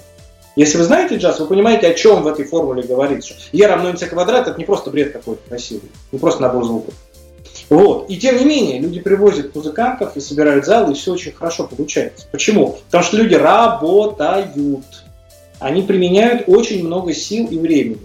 Если 0.56 0.78
вы 0.78 0.84
знаете 0.84 1.16
джаз, 1.16 1.40
вы 1.40 1.48
понимаете, 1.48 1.88
о 1.88 1.94
чем 1.94 2.24
в 2.24 2.28
этой 2.28 2.46
формуле 2.46 2.84
говорится. 2.84 3.34
Е 3.52 3.68
равно 3.68 3.90
mc 3.90 4.06
квадрат 4.06 4.48
это 4.48 4.58
не 4.58 4.66
просто 4.66 4.90
бред 4.90 5.14
какой-то 5.14 5.42
красивый, 5.48 5.90
не 6.12 6.20
просто 6.20 6.42
набор 6.42 6.66
звуков. 6.66 6.94
Вот. 7.70 8.10
И 8.10 8.18
тем 8.18 8.38
не 8.38 8.44
менее, 8.44 8.80
люди 8.80 9.00
привозят 9.00 9.56
музыкантов 9.56 10.18
и 10.18 10.20
собирают 10.20 10.66
зал, 10.66 10.92
и 10.92 10.94
все 10.94 11.14
очень 11.14 11.32
хорошо 11.32 11.68
получается. 11.68 12.28
Почему? 12.30 12.78
Потому 12.88 13.04
что 13.04 13.16
люди 13.16 13.36
работают. 13.36 14.86
Они 15.60 15.82
применяют 15.82 16.44
очень 16.48 16.86
много 16.86 17.14
сил 17.14 17.48
и 17.48 17.58
времени. 17.58 18.02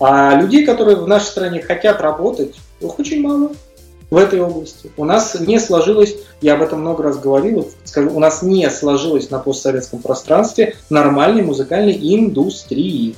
А 0.00 0.34
людей, 0.40 0.66
которые 0.66 0.96
в 0.96 1.06
нашей 1.06 1.26
стране 1.26 1.62
хотят 1.62 2.00
работать, 2.00 2.56
их 2.80 2.98
очень 2.98 3.20
мало 3.22 3.52
в 4.10 4.16
этой 4.16 4.40
области. 4.40 4.90
У 4.96 5.04
нас 5.04 5.38
не 5.38 5.58
сложилось, 5.58 6.16
я 6.40 6.54
об 6.54 6.62
этом 6.62 6.80
много 6.80 7.02
раз 7.02 7.18
говорил, 7.18 7.70
скажу, 7.84 8.10
у 8.10 8.20
нас 8.20 8.42
не 8.42 8.68
сложилось 8.70 9.30
на 9.30 9.38
постсоветском 9.38 10.00
пространстве 10.00 10.76
нормальной 10.88 11.42
музыкальной 11.42 11.92
индустрии. 11.92 13.14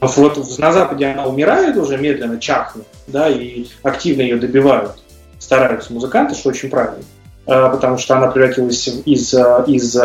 Вот 0.00 0.58
на 0.58 0.72
Западе 0.72 1.06
она 1.06 1.26
умирает 1.26 1.76
уже 1.76 1.96
медленно, 1.96 2.38
чахнет, 2.38 2.86
да, 3.06 3.28
и 3.28 3.66
активно 3.82 4.20
ее 4.20 4.36
добивают, 4.36 4.92
стараются 5.38 5.92
музыканты, 5.94 6.34
что 6.34 6.50
очень 6.50 6.68
правильно, 6.68 7.04
а, 7.46 7.70
потому 7.70 7.96
что 7.96 8.16
она 8.16 8.30
превратилась 8.30 8.86
из, 8.86 9.34
из 9.66 9.96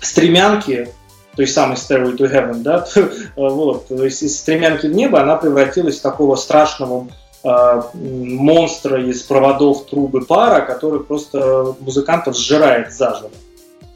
стремянки, 0.00 0.88
то 1.34 1.40
есть 1.40 1.54
самый 1.54 1.76
Stairway 1.76 2.14
to 2.18 2.30
Heaven, 2.30 2.62
да, 2.62 2.86
вот, 3.36 3.88
то 3.88 4.04
есть 4.04 4.22
из 4.22 4.38
стремянки 4.38 4.86
в 4.86 4.92
небо 4.92 5.22
она 5.22 5.36
превратилась 5.36 5.98
в 5.98 6.02
такого 6.02 6.36
страшного 6.36 7.08
монстра 7.44 9.04
из 9.04 9.22
проводов 9.22 9.86
трубы 9.86 10.24
пара, 10.24 10.64
который 10.64 11.00
просто 11.00 11.74
музыкантов 11.80 12.36
сжирает 12.36 12.92
заживо. 12.92 13.30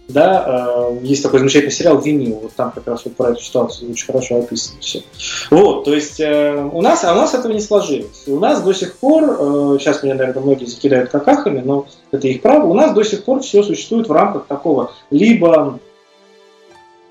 Да, 0.09 0.45
э, 0.47 0.99
есть 1.03 1.23
такой 1.23 1.41
замечательный 1.41 1.73
сериал 1.73 1.99
«Винил», 1.99 2.39
вот 2.41 2.53
там 2.53 2.71
как 2.71 2.87
раз 2.87 3.05
вот 3.05 3.17
про 3.17 3.31
эту 3.31 3.41
ситуацию 3.41 3.91
очень 3.91 4.07
хорошо 4.07 4.39
описано 4.39 4.81
все. 4.81 5.03
Вот, 5.51 5.85
то 5.85 5.93
есть 5.93 6.21
э, 6.21 6.55
у 6.73 6.81
нас, 6.81 7.03
а 7.03 7.13
у 7.13 7.17
нас 7.17 7.35
этого 7.35 7.53
не 7.53 7.61
сложилось. 7.61 8.23
У 8.29 8.39
нас 8.39 8.63
до 8.63 8.73
сих 8.73 8.97
пор, 8.99 9.25
э, 9.25 9.79
сейчас 9.81 10.05
меня, 10.05 10.15
наверное, 10.15 10.43
многие 10.43 10.67
закидают 10.67 11.11
какахами, 11.11 11.61
но 11.61 11.87
это 12.13 12.29
их 12.29 12.41
право, 12.41 12.67
у 12.67 12.75
нас 12.75 12.93
до 12.93 13.03
сих 13.03 13.25
пор 13.25 13.43
все 13.43 13.65
существует 13.65 14.09
в 14.09 14.13
рамках 14.13 14.47
такого 14.47 14.93
либо 15.11 15.81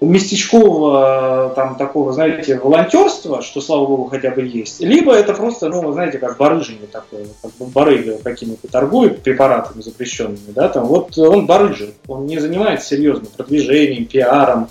местечкового 0.01 1.53
там 1.55 1.75
такого, 1.75 2.11
знаете, 2.11 2.59
волонтерства, 2.59 3.41
что, 3.41 3.61
слава 3.61 3.85
богу, 3.85 4.05
хотя 4.05 4.31
бы 4.31 4.41
есть, 4.41 4.81
либо 4.81 5.13
это 5.13 5.33
просто, 5.33 5.69
ну, 5.69 5.91
знаете, 5.93 6.17
как 6.17 6.37
барыжение 6.37 6.87
такое, 6.91 7.27
как 7.41 7.51
барыга 7.69 8.17
какими-то 8.17 8.67
торгует 8.67 9.21
препаратами 9.21 9.81
запрещенными, 9.81 10.51
да, 10.53 10.67
там, 10.67 10.85
вот 10.85 11.17
он 11.17 11.45
барыжин, 11.45 11.93
он 12.07 12.25
не 12.25 12.39
занимается 12.39 12.87
серьезно 12.87 13.27
продвижением, 13.35 14.05
пиаром, 14.05 14.67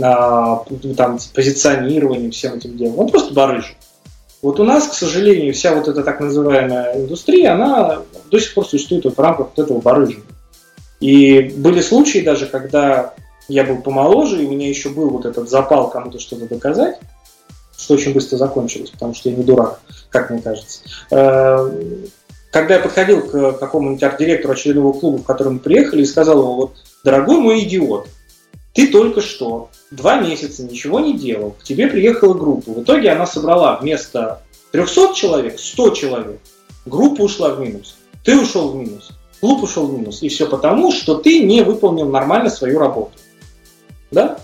а, 0.00 0.62
там, 0.96 1.18
позиционированием, 1.34 2.30
всем 2.30 2.54
этим 2.54 2.76
делом, 2.76 2.98
он 2.98 3.08
просто 3.08 3.32
барыжин. 3.32 3.74
Вот 4.42 4.60
у 4.60 4.64
нас, 4.64 4.86
к 4.88 4.92
сожалению, 4.92 5.54
вся 5.54 5.74
вот 5.74 5.88
эта 5.88 6.02
так 6.02 6.20
называемая 6.20 7.00
индустрия, 7.00 7.54
она 7.54 8.02
до 8.30 8.38
сих 8.38 8.52
пор 8.52 8.66
существует 8.66 9.06
в 9.06 9.18
рамках 9.18 9.48
вот 9.56 9.64
этого 9.64 9.80
барыжина. 9.80 10.22
И 11.00 11.40
были 11.56 11.80
случаи 11.80 12.18
даже, 12.18 12.46
когда 12.46 13.14
я 13.48 13.64
был 13.64 13.78
помоложе, 13.78 14.42
и 14.42 14.46
у 14.46 14.50
меня 14.50 14.68
еще 14.68 14.90
был 14.90 15.10
вот 15.10 15.26
этот 15.26 15.48
запал 15.48 15.90
кому-то 15.90 16.18
что-то 16.18 16.46
доказать, 16.46 16.98
что 17.76 17.94
очень 17.94 18.14
быстро 18.14 18.36
закончилось, 18.36 18.90
потому 18.90 19.14
что 19.14 19.28
я 19.28 19.36
не 19.36 19.44
дурак, 19.44 19.80
как 20.10 20.30
мне 20.30 20.40
кажется. 20.40 20.80
Э, 21.10 21.70
когда 22.50 22.74
я 22.74 22.80
подходил 22.80 23.22
к 23.22 23.52
какому-нибудь 23.52 24.02
арт-директору 24.02 24.54
очередного 24.54 24.92
клуба, 24.92 25.18
в 25.18 25.24
который 25.24 25.54
мы 25.54 25.58
приехали, 25.58 26.02
и 26.02 26.06
сказал 26.06 26.40
ему, 26.40 26.54
вот, 26.54 26.76
дорогой 27.04 27.38
мой 27.38 27.60
идиот, 27.64 28.08
ты 28.72 28.88
только 28.88 29.20
что 29.20 29.70
два 29.90 30.20
месяца 30.20 30.62
ничего 30.62 31.00
не 31.00 31.16
делал, 31.16 31.52
к 31.52 31.64
тебе 31.64 31.86
приехала 31.86 32.34
группа. 32.34 32.70
В 32.70 32.82
итоге 32.82 33.10
она 33.10 33.26
собрала 33.26 33.76
вместо 33.76 34.42
300 34.72 35.14
человек 35.14 35.58
100 35.58 35.90
человек. 35.90 36.40
Группа 36.84 37.22
ушла 37.22 37.50
в 37.50 37.60
минус. 37.60 37.96
Ты 38.24 38.38
ушел 38.38 38.70
в 38.70 38.76
минус. 38.76 39.10
Клуб 39.40 39.62
ушел 39.62 39.86
в 39.86 39.98
минус. 39.98 40.22
И 40.22 40.28
все 40.28 40.46
потому, 40.46 40.92
что 40.92 41.14
ты 41.14 41.40
не 41.40 41.62
выполнил 41.62 42.08
нормально 42.08 42.50
свою 42.50 42.78
работу. 42.78 43.12
Да? 44.10 44.38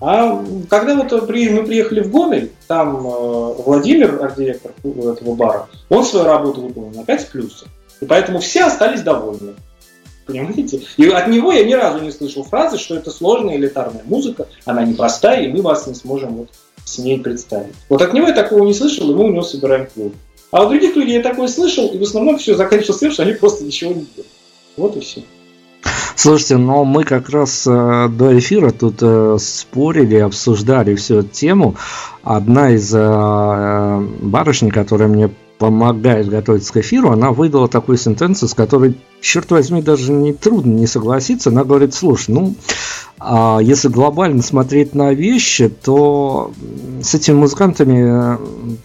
А 0.00 0.44
когда 0.70 0.94
вот 0.94 1.10
мы 1.10 1.26
приехали 1.26 2.00
в 2.00 2.10
Гомель, 2.10 2.52
там 2.68 3.06
э, 3.06 3.54
Владимир, 3.64 4.22
арт-директор 4.22 4.72
этого 4.84 5.34
бара, 5.34 5.68
он 5.88 6.04
свою 6.04 6.26
работу 6.26 6.60
выполнил 6.60 6.96
на 6.96 7.04
5 7.04 7.28
плюсов. 7.30 7.68
И 8.00 8.04
поэтому 8.04 8.38
все 8.38 8.64
остались 8.64 9.02
довольны. 9.02 9.54
Понимаете? 10.24 10.82
И 10.98 11.08
от 11.08 11.26
него 11.28 11.52
я 11.52 11.64
ни 11.64 11.72
разу 11.72 12.00
не 12.00 12.12
слышал 12.12 12.44
фразы, 12.44 12.78
что 12.78 12.94
это 12.94 13.10
сложная 13.10 13.56
элитарная 13.56 14.02
музыка, 14.04 14.46
она 14.66 14.84
непростая, 14.84 15.42
и 15.42 15.48
мы 15.48 15.62
вас 15.62 15.86
не 15.86 15.94
сможем 15.94 16.36
вот 16.36 16.50
с 16.84 16.98
ней 16.98 17.18
представить. 17.18 17.74
Вот 17.88 18.02
от 18.02 18.12
него 18.12 18.28
я 18.28 18.34
такого 18.34 18.64
не 18.64 18.74
слышал, 18.74 19.10
и 19.10 19.14
мы 19.14 19.24
у 19.24 19.32
него 19.32 19.42
собираем 19.42 19.86
клуб. 19.86 20.14
А 20.50 20.64
у 20.64 20.68
других 20.68 20.96
людей 20.96 21.16
я 21.16 21.22
такое 21.22 21.48
слышал, 21.48 21.88
и 21.88 21.98
в 21.98 22.02
основном 22.02 22.38
все 22.38 22.54
заканчивалось 22.54 23.00
тем, 23.00 23.10
что 23.10 23.22
они 23.22 23.32
просто 23.32 23.64
ничего 23.64 23.92
не 23.92 24.06
делают. 24.14 24.32
Вот 24.76 24.96
и 24.96 25.00
все. 25.00 25.22
Слушайте, 26.20 26.56
но 26.56 26.84
мы 26.84 27.04
как 27.04 27.28
раз 27.28 27.64
э, 27.64 28.08
до 28.08 28.36
эфира 28.36 28.72
тут 28.72 28.96
э, 29.02 29.36
спорили, 29.38 30.16
обсуждали 30.16 30.96
всю 30.96 31.18
эту 31.20 31.28
тему. 31.28 31.76
Одна 32.24 32.70
из 32.70 32.92
э, 32.92 34.00
барышень, 34.20 34.72
которая 34.72 35.06
мне 35.06 35.30
помогает 35.58 36.28
готовиться 36.28 36.72
к 36.72 36.76
эфиру, 36.78 37.10
она 37.10 37.32
выдала 37.32 37.68
такую 37.68 37.98
сентенцию, 37.98 38.48
с 38.48 38.54
которой, 38.54 38.96
черт 39.20 39.50
возьми, 39.50 39.82
даже 39.82 40.12
не 40.12 40.32
трудно 40.32 40.72
не 40.72 40.86
согласиться. 40.86 41.50
Она 41.50 41.64
говорит, 41.64 41.94
слушай, 41.94 42.30
ну, 42.30 42.54
а 43.20 43.58
если 43.60 43.88
глобально 43.88 44.42
смотреть 44.42 44.94
на 44.94 45.12
вещи, 45.12 45.68
то 45.68 46.52
с 47.02 47.14
этими 47.14 47.34
музыкантами, 47.34 48.38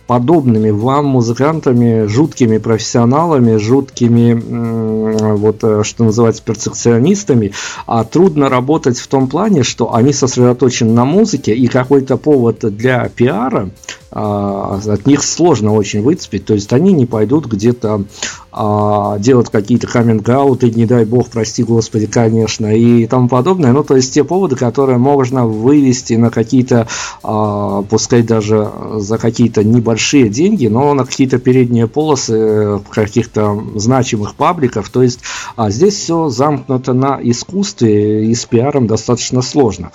подобными 0.07 0.71
вам 0.71 1.05
музыкантами, 1.05 2.07
жуткими 2.07 2.57
профессионалами, 2.57 3.57
жуткими, 3.57 5.35
вот 5.35 5.63
э, 5.63 5.83
что 5.83 6.03
называется, 6.05 6.41
перфекционистами, 6.41 7.51
а 7.85 8.03
трудно 8.03 8.49
работать 8.49 8.97
в 8.97 9.07
том 9.07 9.27
плане, 9.27 9.61
что 9.61 9.93
они 9.93 10.13
сосредоточены 10.13 10.93
на 10.93 11.05
музыке, 11.05 11.53
и 11.53 11.67
какой-то 11.67 12.17
повод 12.17 12.59
для 12.75 13.07
пиара 13.09 13.69
от 14.13 15.07
них 15.07 15.23
сложно 15.23 15.73
очень 15.73 16.01
выцепить, 16.01 16.45
то 16.45 16.53
есть 16.53 16.71
они 16.71 16.93
не 16.93 17.05
пойдут 17.05 17.47
где-то 17.47 18.05
а, 18.51 19.17
делать 19.17 19.49
какие-то 19.49 19.87
каминг-ауты, 19.87 20.69
не 20.69 20.85
дай 20.85 21.05
бог, 21.05 21.29
прости 21.29 21.63
господи, 21.63 22.05
конечно, 22.05 22.67
и 22.67 23.07
тому 23.07 23.27
подобное, 23.27 23.73
ну, 23.73 23.83
то 23.83 23.95
есть 23.95 24.13
те 24.13 24.23
поводы, 24.23 24.55
которые 24.55 24.99
можно 24.99 25.47
вывести 25.47 26.13
на 26.13 26.29
какие-то, 26.29 26.87
а, 27.23 27.81
пускай 27.83 28.21
даже 28.21 28.71
за 28.97 29.17
какие-то 29.17 29.63
небольшие 29.63 30.29
деньги, 30.29 30.67
но 30.67 30.93
на 30.93 31.05
какие-то 31.05 31.39
передние 31.39 31.87
полосы 31.87 32.79
каких-то 32.91 33.59
значимых 33.75 34.35
пабликов, 34.35 34.89
то 34.89 35.01
есть 35.01 35.21
а 35.55 35.71
здесь 35.71 35.95
все 35.95 36.29
замкнуто 36.29 36.93
на 36.93 37.19
искусстве, 37.23 38.27
и 38.27 38.35
с 38.35 38.45
пиаром 38.45 38.85
достаточно 38.85 39.41
сложно. 39.41 39.91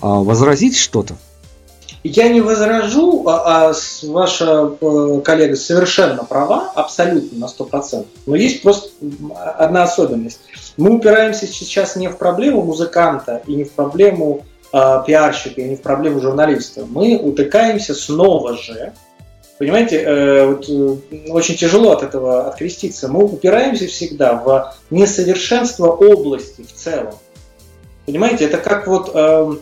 А, 0.00 0.22
возразить 0.22 0.76
что-то? 0.76 1.16
Я 2.04 2.28
не 2.28 2.40
возражу, 2.40 3.28
а, 3.28 3.70
а 3.70 3.72
ваша 4.02 4.72
э, 4.80 5.20
коллега 5.24 5.54
совершенно 5.54 6.24
права, 6.24 6.72
абсолютно 6.74 7.38
на 7.38 7.44
100%. 7.46 8.06
Но 8.26 8.34
есть 8.34 8.62
просто 8.62 8.90
одна 9.56 9.84
особенность. 9.84 10.40
Мы 10.76 10.90
упираемся 10.90 11.46
сейчас 11.46 11.94
не 11.94 12.08
в 12.08 12.16
проблему 12.18 12.62
музыканта 12.62 13.42
и 13.46 13.54
не 13.54 13.64
в 13.64 13.72
проблему 13.72 14.44
э, 14.72 15.02
пиарщика, 15.06 15.60
и 15.60 15.68
не 15.68 15.76
в 15.76 15.82
проблему 15.82 16.20
журналиста. 16.20 16.84
Мы 16.88 17.16
утыкаемся 17.16 17.94
снова 17.94 18.56
же 18.56 18.92
Понимаете, 19.62 20.02
э, 20.02 20.46
вот, 20.46 20.68
э, 20.68 21.30
очень 21.30 21.56
тяжело 21.56 21.92
от 21.92 22.02
этого 22.02 22.48
откреститься. 22.48 23.06
Мы 23.06 23.22
упираемся 23.22 23.86
всегда 23.86 24.34
в 24.34 24.74
несовершенство 24.90 25.86
области 25.86 26.62
в 26.62 26.72
целом. 26.72 27.14
Понимаете, 28.04 28.46
это 28.46 28.58
как 28.58 28.88
вот 28.88 29.12
э, 29.14 29.54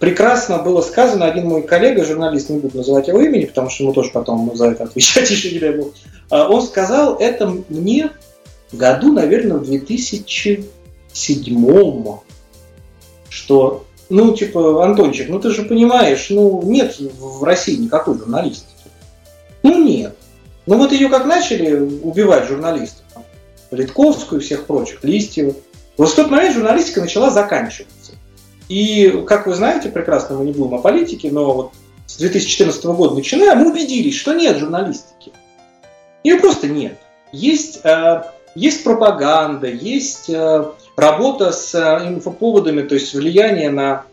прекрасно 0.00 0.58
было 0.58 0.80
сказано, 0.80 1.26
один 1.26 1.46
мой 1.46 1.62
коллега, 1.62 2.04
журналист, 2.04 2.48
не 2.48 2.58
буду 2.58 2.78
называть 2.78 3.06
его 3.06 3.20
имени, 3.20 3.44
потому 3.44 3.70
что 3.70 3.84
ему 3.84 3.92
тоже 3.92 4.10
потом 4.10 4.50
за 4.56 4.70
это 4.70 4.84
отвечать 4.84 5.30
еще 5.30 5.52
не 5.52 5.60
дай 5.60 5.76
бог, 5.76 5.92
он 6.30 6.62
сказал 6.62 7.16
это 7.16 7.54
мне 7.68 8.10
в 8.72 8.76
году, 8.76 9.12
наверное, 9.12 9.58
в 9.58 9.64
2000 9.64 10.64
седьмом, 11.12 12.22
что, 13.28 13.84
ну, 14.08 14.34
типа, 14.34 14.84
Антончик, 14.84 15.28
ну 15.28 15.38
ты 15.38 15.50
же 15.50 15.62
понимаешь, 15.64 16.28
ну, 16.30 16.62
нет 16.64 16.96
в 16.98 17.44
России 17.44 17.76
никакой 17.76 18.16
журналистики. 18.16 18.66
Ну, 19.62 19.84
нет. 19.84 20.16
Ну, 20.66 20.78
вот 20.78 20.92
ее 20.92 21.08
как 21.08 21.26
начали 21.26 21.74
убивать 21.74 22.46
журналистов, 22.46 23.04
Литковскую 23.70 24.40
и 24.40 24.44
всех 24.44 24.66
прочих, 24.66 25.02
Листьева, 25.02 25.54
вот 25.96 26.10
в 26.10 26.14
тот 26.14 26.30
момент 26.30 26.54
журналистика 26.54 27.00
начала 27.00 27.30
заканчиваться. 27.30 28.12
И, 28.70 29.24
как 29.26 29.48
вы 29.48 29.54
знаете 29.54 29.88
прекрасно, 29.88 30.38
мы 30.38 30.44
не 30.44 30.52
будем 30.52 30.74
о 30.74 30.78
политике, 30.78 31.28
но 31.32 31.52
вот 31.52 31.72
с 32.06 32.16
2014 32.18 32.84
года 32.84 33.16
начиная, 33.16 33.56
мы 33.56 33.72
убедились, 33.72 34.14
что 34.14 34.32
нет 34.32 34.58
журналистики. 34.58 35.32
Ее 36.22 36.38
просто 36.38 36.68
нет. 36.68 36.96
Есть, 37.32 37.80
э, 37.84 38.22
есть 38.54 38.84
пропаганда, 38.84 39.66
есть 39.66 40.30
э, 40.30 40.70
работа 40.96 41.50
с 41.50 41.74
э, 41.74 42.08
инфоповодами, 42.08 42.82
то 42.82 42.94
есть 42.94 43.12
влияние 43.12 43.70
на 43.70 44.04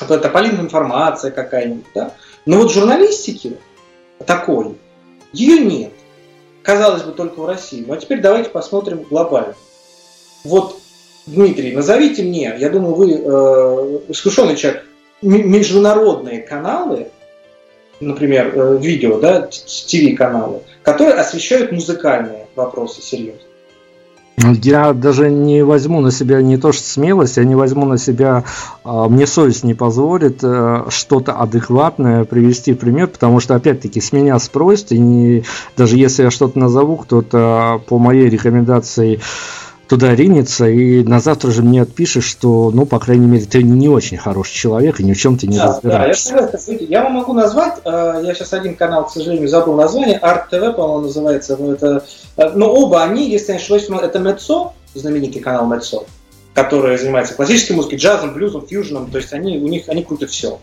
это 0.00 0.30
полинная 0.30 0.62
информация 0.62 1.30
какая-нибудь. 1.30 1.84
Да? 1.94 2.14
Но 2.46 2.56
вот 2.56 2.72
журналистики 2.72 3.58
такой, 4.24 4.78
ее 5.34 5.58
нет. 5.58 5.92
Казалось 6.62 7.02
бы, 7.02 7.12
только 7.12 7.40
в 7.40 7.44
России. 7.46 7.84
Ну 7.86 7.92
а 7.92 7.98
теперь 7.98 8.22
давайте 8.22 8.48
посмотрим 8.48 9.02
глобально. 9.02 9.54
Вот, 10.42 10.78
Дмитрий, 11.26 11.72
назовите 11.72 12.22
мне, 12.22 12.54
я 12.58 12.70
думаю, 12.70 12.94
вы 12.94 13.12
э, 13.12 14.00
искушенный 14.08 14.54
человек, 14.54 14.84
международные 15.22 16.40
каналы, 16.40 17.08
например, 17.98 18.52
э, 18.54 18.78
видео, 18.80 19.18
да, 19.18 19.42
ТВ-каналы, 19.42 20.60
которые 20.82 21.16
освещают 21.16 21.72
музыкальные 21.72 22.46
вопросы 22.54 23.02
серьезно. 23.02 23.40
Я 24.62 24.92
даже 24.92 25.30
не 25.30 25.64
возьму 25.64 26.00
на 26.00 26.12
себя 26.12 26.42
не 26.42 26.58
то 26.58 26.70
что 26.70 26.86
смелость, 26.86 27.38
я 27.38 27.44
не 27.44 27.54
возьму 27.54 27.86
на 27.86 27.98
себя, 27.98 28.44
а, 28.84 29.08
мне 29.08 29.26
совесть 29.26 29.64
не 29.64 29.74
позволит 29.74 30.40
э, 30.44 30.84
что-то 30.90 31.32
адекватное 31.32 32.24
привести 32.24 32.74
в 32.74 32.78
пример, 32.78 33.08
потому 33.08 33.40
что 33.40 33.54
опять-таки 33.54 34.00
с 34.00 34.12
меня 34.12 34.38
спросят, 34.38 34.92
и 34.92 34.98
не, 34.98 35.44
даже 35.76 35.96
если 35.96 36.24
я 36.24 36.30
что-то 36.30 36.58
назову, 36.58 36.98
кто-то 36.98 37.82
по 37.88 37.98
моей 37.98 38.28
рекомендации 38.28 39.20
туда 39.88 40.14
ринется, 40.14 40.68
и 40.68 41.02
на 41.04 41.20
завтра 41.20 41.50
же 41.50 41.62
мне 41.62 41.82
отпишешь, 41.82 42.24
что, 42.24 42.70
ну, 42.72 42.86
по 42.86 42.98
крайней 42.98 43.26
мере, 43.26 43.44
ты 43.44 43.62
не 43.62 43.88
очень 43.88 44.16
хороший 44.16 44.54
человек, 44.54 45.00
и 45.00 45.04
ни 45.04 45.12
в 45.12 45.18
чем 45.18 45.38
ты 45.38 45.46
не 45.46 45.58
да, 45.58 45.68
разбираешься. 45.68 46.34
Да, 46.34 46.72
я, 46.72 46.78
я 46.78 47.02
вам 47.04 47.14
могу 47.14 47.32
назвать, 47.32 47.78
э, 47.84 48.22
я 48.24 48.34
сейчас 48.34 48.52
один 48.52 48.74
канал, 48.74 49.06
к 49.06 49.10
сожалению, 49.10 49.48
забыл 49.48 49.74
название, 49.74 50.18
Art 50.22 50.44
TV, 50.50 50.72
по-моему, 50.72 51.06
называется, 51.06 51.56
но, 51.56 51.72
это, 51.72 52.04
э, 52.36 52.50
но 52.54 52.72
оба 52.72 53.02
они, 53.02 53.30
если 53.30 53.52
не 53.52 53.58
ошибаюсь, 53.58 53.88
это 53.88 54.18
Мецо, 54.18 54.72
знаменитый 54.94 55.40
канал 55.40 55.66
Мецо, 55.66 56.04
который 56.54 56.98
занимается 56.98 57.34
классической 57.34 57.72
музыкой, 57.76 57.98
джазом, 57.98 58.34
блюзом, 58.34 58.66
фьюженом, 58.66 59.10
то 59.10 59.18
есть 59.18 59.32
они, 59.32 59.58
у 59.58 59.68
них, 59.68 59.88
они 59.88 60.02
крутят 60.02 60.30
все. 60.30 60.58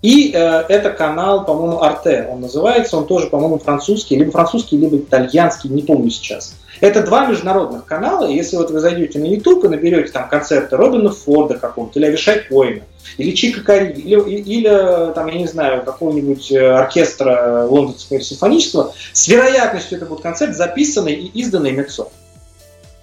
И 0.00 0.30
э, 0.32 0.38
это 0.68 0.90
канал, 0.90 1.44
по-моему, 1.44 1.82
Арте, 1.82 2.28
он 2.30 2.40
называется, 2.40 2.96
он 2.96 3.06
тоже, 3.06 3.26
по-моему, 3.26 3.58
французский, 3.58 4.16
либо 4.16 4.30
французский, 4.30 4.76
либо 4.76 4.96
итальянский, 4.96 5.68
не 5.70 5.82
помню 5.82 6.10
сейчас. 6.10 6.54
Это 6.80 7.02
два 7.02 7.26
международных 7.26 7.84
канала, 7.84 8.30
и 8.30 8.34
если 8.36 8.56
вот 8.56 8.70
вы 8.70 8.78
зайдете 8.78 9.18
на 9.18 9.24
YouTube 9.24 9.64
и 9.64 9.68
наберете 9.68 10.12
там 10.12 10.28
концерты 10.28 10.76
Робина 10.76 11.10
Форда 11.10 11.58
какого-то, 11.58 11.98
или 11.98 12.06
Авишай 12.06 12.44
Коина, 12.48 12.82
или 13.16 13.32
Чика 13.32 13.62
Кари, 13.62 13.90
или, 13.90 14.20
или, 14.20 15.12
там, 15.14 15.26
я 15.26 15.38
не 15.38 15.48
знаю, 15.48 15.82
какого-нибудь 15.82 16.52
э, 16.52 16.64
оркестра 16.64 17.66
лондонского 17.68 18.20
симфонического, 18.20 18.94
с 19.12 19.26
вероятностью 19.26 19.96
это 19.96 20.06
будет 20.06 20.20
концерт, 20.20 20.54
записанный 20.54 21.14
и 21.14 21.26
изданный 21.40 21.72
МЕЦО. 21.72 22.06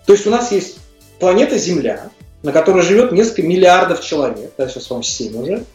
То 0.05 0.13
есть 0.13 0.25
у 0.25 0.29
нас 0.29 0.53
есть 0.53 0.77
планета 1.19 1.57
Земля, 1.57 2.09
на 2.41 2.53
которой 2.53 2.83
живет 2.83 3.11
несколько 3.11 3.43
миллиардов 3.43 4.01
человек, 4.01 4.53
да, 4.57 4.69
сейчас 4.69 4.89
вам 4.89 5.03
7 5.03 5.41
уже, 5.41 5.65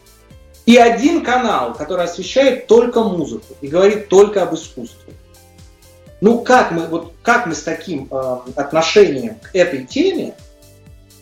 и 0.71 0.77
один 0.77 1.21
канал, 1.21 1.73
который 1.73 2.05
освещает 2.05 2.65
только 2.65 3.03
музыку 3.03 3.55
и 3.59 3.67
говорит 3.67 4.07
только 4.07 4.43
об 4.43 4.55
искусстве. 4.55 5.13
Ну 6.21 6.39
как 6.39 6.71
мы, 6.71 6.87
вот 6.87 7.11
как 7.23 7.45
мы 7.45 7.55
с 7.55 7.63
таким 7.63 8.07
э, 8.09 8.37
отношением 8.55 9.35
к 9.41 9.53
этой 9.53 9.83
теме 9.83 10.33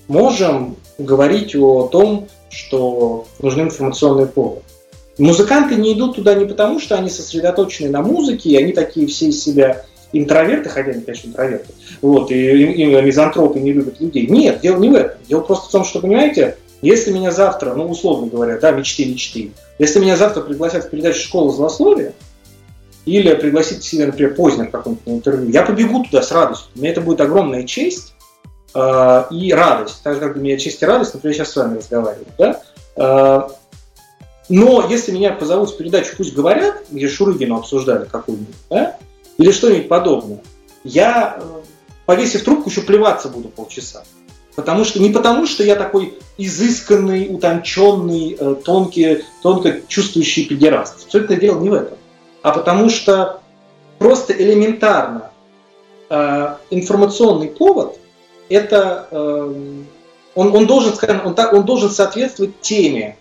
можем 0.07 0.75
говорить 0.99 1.55
о 1.55 1.87
том, 1.87 2.27
что 2.51 3.25
нужны 3.41 3.63
информационные 3.63 4.27
поводы? 4.27 4.61
Музыканты 5.17 5.77
не 5.77 5.93
идут 5.93 6.17
туда 6.17 6.35
не 6.35 6.45
потому, 6.45 6.79
что 6.79 6.95
они 6.95 7.09
сосредоточены 7.09 7.89
на 7.89 8.03
музыке, 8.03 8.51
и 8.51 8.55
они 8.55 8.71
такие 8.71 9.07
все 9.07 9.29
из 9.29 9.43
себя 9.43 9.83
интроверты, 10.13 10.69
хотя 10.69 10.91
они, 10.91 11.01
конечно, 11.01 11.29
интроверты, 11.29 11.73
вот, 12.03 12.29
и, 12.29 12.35
и, 12.35 12.83
и 12.83 13.01
мизантропы 13.01 13.59
не 13.59 13.73
любят 13.73 13.99
людей. 13.99 14.27
Нет, 14.27 14.59
дело 14.61 14.77
не 14.77 14.89
в 14.89 14.93
этом. 14.93 15.17
Дело 15.27 15.41
просто 15.41 15.69
в 15.69 15.71
том, 15.71 15.85
что, 15.85 16.01
понимаете, 16.01 16.57
если 16.81 17.11
меня 17.11 17.31
завтра, 17.31 17.73
ну, 17.73 17.87
условно 17.87 18.27
говоря, 18.27 18.57
да, 18.59 18.71
мечты, 18.71 19.05
мечты, 19.05 19.51
если 19.77 19.99
меня 19.99 20.15
завтра 20.15 20.41
пригласят 20.41 20.85
в 20.85 20.89
передачу 20.89 21.19
«Школа 21.19 21.51
злословия», 21.51 22.13
или 23.05 23.33
пригласить 23.33 23.83
себе, 23.83 24.05
например, 24.05 24.35
Познер 24.35 24.67
в 24.67 24.71
каком-то 24.71 25.09
интервью, 25.09 25.49
я 25.49 25.63
побегу 25.63 26.03
туда 26.03 26.21
с 26.21 26.31
радостью. 26.31 26.69
Мне 26.75 26.89
это 26.89 27.01
будет 27.01 27.21
огромная 27.21 27.63
честь 27.63 28.13
э, 28.75 29.23
и 29.31 29.53
радость. 29.53 30.03
Так 30.03 30.15
же, 30.15 30.19
как 30.19 30.33
для 30.33 30.43
меня 30.43 30.57
честь 30.57 30.81
и 30.81 30.85
радость, 30.85 31.13
например, 31.13 31.35
сейчас 31.35 31.51
с 31.51 31.55
вами 31.55 31.77
разговариваю. 31.77 32.27
Да? 32.37 32.61
Э, 32.95 33.49
но 34.49 34.85
если 34.89 35.11
меня 35.11 35.31
позовут 35.31 35.71
в 35.71 35.77
передачу 35.77 36.15
«Пусть 36.17 36.35
говорят», 36.35 36.83
где 36.91 37.07
Шурыгину 37.07 37.57
обсуждали 37.57 38.05
какую-нибудь, 38.05 38.55
да? 38.69 38.97
или 39.37 39.51
что-нибудь 39.51 39.87
подобное, 39.87 40.41
я, 40.83 41.39
э, 41.41 41.61
повесив 42.05 42.43
трубку, 42.43 42.69
еще 42.69 42.81
плеваться 42.81 43.29
буду 43.29 43.47
полчаса. 43.47 44.03
Потому 44.59 44.83
что, 44.83 44.99
не 44.99 45.09
потому, 45.09 45.47
что 45.47 45.63
я 45.63 45.75
такой 45.75 46.19
изысканный, 46.37 47.33
утонченный, 47.33 48.35
э, 48.37 48.55
тонкий, 48.55 49.23
тонко 49.41 49.79
чувствующий 49.87 50.45
педераст. 50.45 51.05
Абсолютно 51.05 51.37
дело 51.37 51.61
не 51.61 51.69
в 51.69 51.73
этом. 51.73 51.97
А 52.41 52.51
потому 52.51 52.89
что 52.89 53.39
просто 53.99 54.33
элементарно 54.33 55.31
э, 56.09 56.55
информационный 56.71 57.47
повод 57.47 57.97
это 58.49 59.07
э, 59.11 59.53
он, 60.35 60.55
он 60.55 60.67
должен, 60.67 60.93
скажем, 60.93 61.21
он, 61.25 61.35
он 61.37 61.65
должен 61.65 61.89
соответствовать 61.89 62.59
теме, 62.59 63.17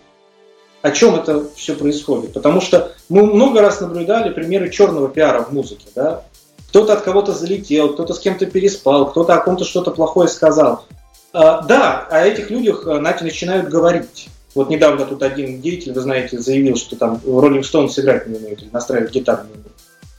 о 0.81 0.91
чем 0.91 1.15
это 1.15 1.45
все 1.55 1.73
происходит. 1.73 2.33
Потому 2.33 2.59
что 2.59 2.91
мы 3.07 3.25
много 3.25 3.61
раз 3.61 3.79
наблюдали 3.79 4.33
примеры 4.33 4.69
черного 4.69 5.07
пиара 5.07 5.43
в 5.43 5.53
музыке. 5.53 5.87
Да? 5.95 6.23
Кто-то 6.67 6.93
от 6.93 7.01
кого-то 7.01 7.31
залетел, 7.31 7.93
кто-то 7.93 8.13
с 8.13 8.19
кем-то 8.19 8.45
переспал, 8.45 9.09
кто-то 9.09 9.35
о 9.35 9.39
ком-то 9.39 9.63
что-то 9.63 9.91
плохое 9.91 10.27
сказал. 10.27 10.85
А, 11.31 11.61
да, 11.61 12.07
о 12.09 12.25
этих 12.25 12.49
людях 12.49 12.87
э, 12.87 12.99
начинают 12.99 13.69
говорить. 13.69 14.29
Вот 14.55 14.69
недавно 14.69 15.05
тут 15.05 15.21
один 15.21 15.61
деятель, 15.61 15.93
вы 15.93 16.01
знаете, 16.01 16.39
заявил, 16.39 16.75
что 16.75 16.95
там 16.95 17.21
Роллинг 17.25 17.65
Стоун 17.65 17.89
сыграть 17.89 18.27
не 18.27 18.37
умеет, 18.37 18.61
или 18.61 18.69
настраивать 18.71 19.11
гитару 19.11 19.43
не 19.43 19.53
умеет. 19.53 19.71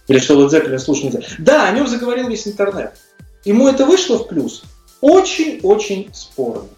Или 0.07 0.19
что 0.19 0.35
Led 0.35 0.51
Zeppelin 0.51 0.79
слушать 0.79 1.05
нельзя. 1.05 1.21
Да, 1.39 1.69
о 1.69 1.73
нем 1.73 1.87
заговорил 1.87 2.29
весь 2.29 2.47
интернет. 2.47 2.93
Ему 3.45 3.69
это 3.69 3.87
вышло 3.87 4.19
в 4.19 4.29
плюс. 4.29 4.63
Очень-очень 5.01 6.11
спорно. 6.13 6.69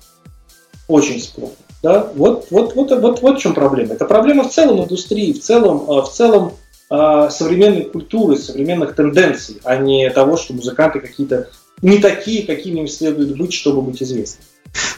Очень 0.88 1.20
спорно. 1.20 1.54
Да? 1.82 2.10
Вот, 2.14 2.46
вот, 2.50 2.74
вот, 2.74 2.90
вот, 2.90 3.20
вот 3.20 3.38
в 3.38 3.40
чем 3.40 3.54
проблема. 3.54 3.94
Это 3.94 4.04
проблема 4.04 4.44
в 4.44 4.52
целом 4.52 4.82
индустрии, 4.82 5.32
в 5.32 5.40
целом, 5.40 5.90
э, 5.90 6.02
в 6.02 6.08
целом 6.08 6.52
э, 6.90 7.28
современной 7.30 7.84
культуры, 7.84 8.36
современных 8.36 8.94
тенденций, 8.94 9.60
а 9.64 9.76
не 9.76 10.08
того, 10.10 10.36
что 10.36 10.54
музыканты 10.54 11.00
какие-то 11.00 11.48
не 11.80 11.98
такие, 11.98 12.46
какими 12.46 12.80
им 12.80 12.88
следует 12.88 13.36
быть, 13.36 13.52
чтобы 13.52 13.82
быть 13.82 14.02
известными. 14.02 14.46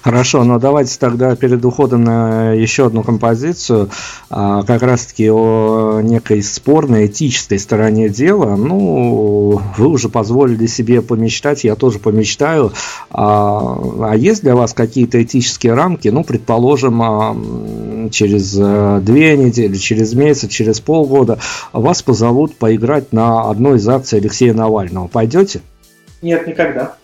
Хорошо, 0.03 0.45
но 0.45 0.59
давайте 0.59 0.99
тогда 0.99 1.35
перед 1.35 1.64
уходом 1.64 2.05
на 2.05 2.53
еще 2.53 2.87
одну 2.87 3.03
композицию, 3.03 3.89
а, 4.29 4.62
как 4.62 4.83
раз-таки 4.83 5.31
о 5.31 6.01
некой 6.03 6.43
спорной 6.43 7.07
этической 7.07 7.59
стороне 7.59 8.09
дела. 8.09 8.55
Ну, 8.55 9.62
вы 9.79 9.87
уже 9.87 10.09
позволили 10.09 10.66
себе 10.66 11.03
помечтать, 11.03 11.64
я 11.64 11.75
тоже 11.75 11.99
помечтаю. 11.99 12.72
А, 13.11 14.11
а 14.11 14.14
есть 14.14 14.43
для 14.43 14.55
вас 14.55 14.75
какие-то 14.75 15.22
этические 15.22 15.75
рамки? 15.75 16.09
Ну, 16.09 16.22
предположим, 16.22 17.03
а, 17.03 18.11
через 18.11 18.55
э, 18.59 19.01
две 19.03 19.37
недели, 19.37 19.77
через 19.77 20.12
месяц, 20.12 20.51
через 20.51 20.81
полгода 20.81 21.39
вас 21.72 22.03
позовут 22.03 22.55
поиграть 22.57 23.12
на 23.14 23.49
одной 23.49 23.79
из 23.79 23.89
акций 23.89 24.18
Алексея 24.18 24.53
Навального. 24.53 25.09
Пойдете? 25.09 25.62
Нет, 26.25 26.47
никогда. 26.47 26.97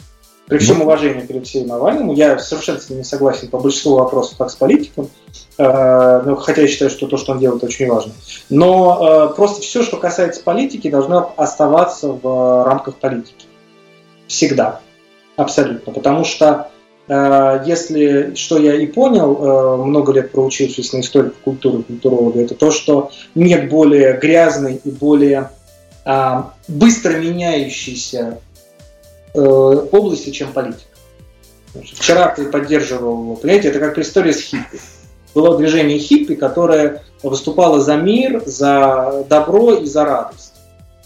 При 0.46 0.56
всем 0.56 0.78
ну. 0.78 0.84
уважении 0.84 1.20
к 1.20 1.30
Алексею 1.30 1.68
Навальному, 1.68 2.14
я 2.14 2.38
совершенно 2.38 2.80
с 2.80 2.88
ним 2.88 3.00
не 3.00 3.04
согласен 3.04 3.48
по 3.48 3.58
большинству 3.58 3.96
вопросов, 3.96 4.38
как 4.38 4.50
с 4.50 4.56
политиком, 4.56 5.10
э, 5.58 6.22
ну, 6.24 6.36
хотя 6.36 6.62
я 6.62 6.68
считаю, 6.68 6.90
что 6.90 7.06
то, 7.06 7.18
что 7.18 7.32
он 7.32 7.38
делает, 7.38 7.62
очень 7.62 7.86
важно. 7.86 8.14
Но 8.48 9.28
э, 9.30 9.34
просто 9.36 9.60
все, 9.60 9.82
что 9.82 9.98
касается 9.98 10.42
политики, 10.42 10.90
должно 10.90 11.34
оставаться 11.36 12.08
в 12.08 12.26
э, 12.26 12.64
рамках 12.64 12.96
политики. 12.96 13.44
Всегда. 14.26 14.80
Абсолютно. 15.36 15.92
Потому 15.92 16.24
что 16.24 16.70
э, 17.06 17.62
если, 17.66 18.34
что 18.36 18.58
я 18.58 18.74
и 18.74 18.86
понял, 18.86 19.36
э, 19.36 19.84
много 19.84 20.12
лет 20.12 20.32
проучившись 20.32 20.94
на 20.94 21.00
историю 21.00 21.34
культуры 21.44 21.82
культуролога, 21.82 22.40
это 22.40 22.54
то, 22.54 22.70
что 22.70 23.10
нет 23.34 23.68
более 23.68 24.14
грязной 24.14 24.80
и 24.82 24.90
более 24.90 25.50
э, 26.06 26.42
быстро 26.68 27.18
меняющейся 27.18 28.40
области, 29.34 30.30
чем 30.30 30.52
политика. 30.52 30.90
Вчера 31.74 32.28
ты 32.34 32.46
поддерживал, 32.46 33.36
понимаете, 33.36 33.68
это 33.68 33.78
как 33.78 33.98
история 33.98 34.32
с 34.32 34.40
хиппи. 34.40 34.80
Было 35.34 35.56
движение 35.56 35.98
хиппи, 35.98 36.34
которое 36.34 37.02
выступало 37.22 37.80
за 37.80 37.96
мир, 37.96 38.42
за 38.44 39.24
добро 39.28 39.74
и 39.74 39.86
за 39.86 40.04
радость. 40.04 40.54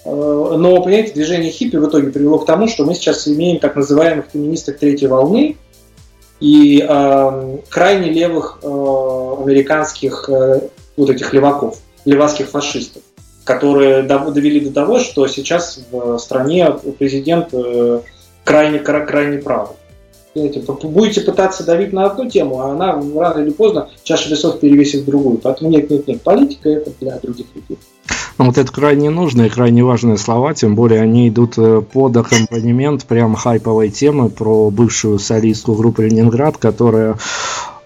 Э, 0.05 0.11
но, 0.11 0.81
понимаете, 0.83 1.13
движение 1.13 1.51
хиппи 1.51 1.77
в 1.77 1.89
итоге 1.89 2.11
привело 2.11 2.39
к 2.39 2.47
тому, 2.47 2.69
что 2.69 2.85
мы 2.85 2.95
сейчас 2.95 3.29
имеем 3.29 3.59
так 3.59 3.77
называемых 3.77 4.27
феминисток 4.33 4.79
третьей 4.79 5.09
волны 5.09 5.57
и 6.41 6.87
э, 6.87 7.59
крайне 7.69 8.11
левых 8.11 8.59
э, 8.63 8.67
американских 8.67 10.29
э, 10.29 10.69
вот 10.97 11.11
этих 11.11 11.33
леваков, 11.35 11.79
левацких 12.07 12.49
фашистов, 12.49 13.03
которые 13.45 14.03
довели 14.03 14.61
до 14.61 14.73
того, 14.73 15.01
что 15.01 15.27
сейчас 15.27 15.81
в 15.91 16.19
стране 16.19 16.71
президент 16.99 17.49
э, 17.53 18.01
крайне, 18.45 18.79
крайне 18.79 19.39
правый. 19.39 19.77
Будете 20.35 21.21
пытаться 21.21 21.65
давить 21.65 21.93
на 21.93 22.07
одну 22.07 22.29
тему, 22.29 22.61
а 22.61 22.73
она 22.73 22.93
рано 22.93 23.41
или 23.41 23.51
поздно 23.51 23.89
чаша 24.03 24.29
весов 24.29 24.59
перевесит 24.59 25.03
в 25.03 25.05
другую. 25.07 25.39
Поэтому 25.39 25.71
нет, 25.71 25.89
нет, 25.91 26.09
нет, 26.09 26.23
политика 26.23 26.69
это 26.69 26.91
для 27.01 27.19
других 27.21 27.47
людей. 27.55 27.79
Ну, 28.37 28.47
вот 28.47 28.59
это 28.59 28.73
крайне 28.73 29.11
нужные, 29.11 29.49
крайне 29.49 29.85
важные 29.85 30.19
слова, 30.19 30.55
тем 30.55 30.75
более 30.75 31.01
они 31.01 31.29
идут 31.29 31.57
э, 31.57 31.81
под 31.81 32.17
аккомпанемент 32.17 33.05
прям 33.05 33.37
хайповой 33.37 33.91
темы 33.91 34.29
про 34.29 34.71
бывшую 34.71 35.21
солистку 35.21 35.75
группы 35.75 36.09
«Ленинград», 36.09 36.57
которая 36.57 37.17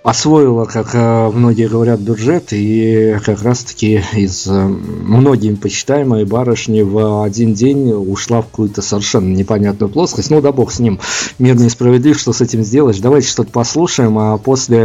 освоила, 0.09 0.65
как 0.65 0.95
э, 0.95 1.31
многие 1.31 1.69
говорят, 1.69 2.01
бюджет 2.01 2.53
и 2.53 3.19
как 3.25 3.43
раз-таки 3.43 4.03
из 4.15 4.47
э, 4.47 4.67
многими 4.67 5.55
почитаемой 5.55 6.25
барышни 6.25 6.81
в 6.81 7.23
один 7.23 7.53
день 7.53 7.93
ушла 7.93 8.41
в 8.41 8.47
какую-то 8.47 8.81
совершенно 8.81 9.35
непонятную 9.35 9.91
плоскость. 9.91 10.31
Ну 10.31 10.41
да 10.41 10.51
бог 10.53 10.73
с 10.73 10.81
ним, 10.81 10.99
мир 11.39 11.57
несправедлив, 11.57 12.19
что 12.19 12.33
с 12.33 12.41
этим 12.41 12.63
сделаешь. 12.65 12.99
Давайте 12.99 13.29
что-то 13.29 13.51
послушаем, 13.51 14.19
а 14.19 14.39
после 14.39 14.79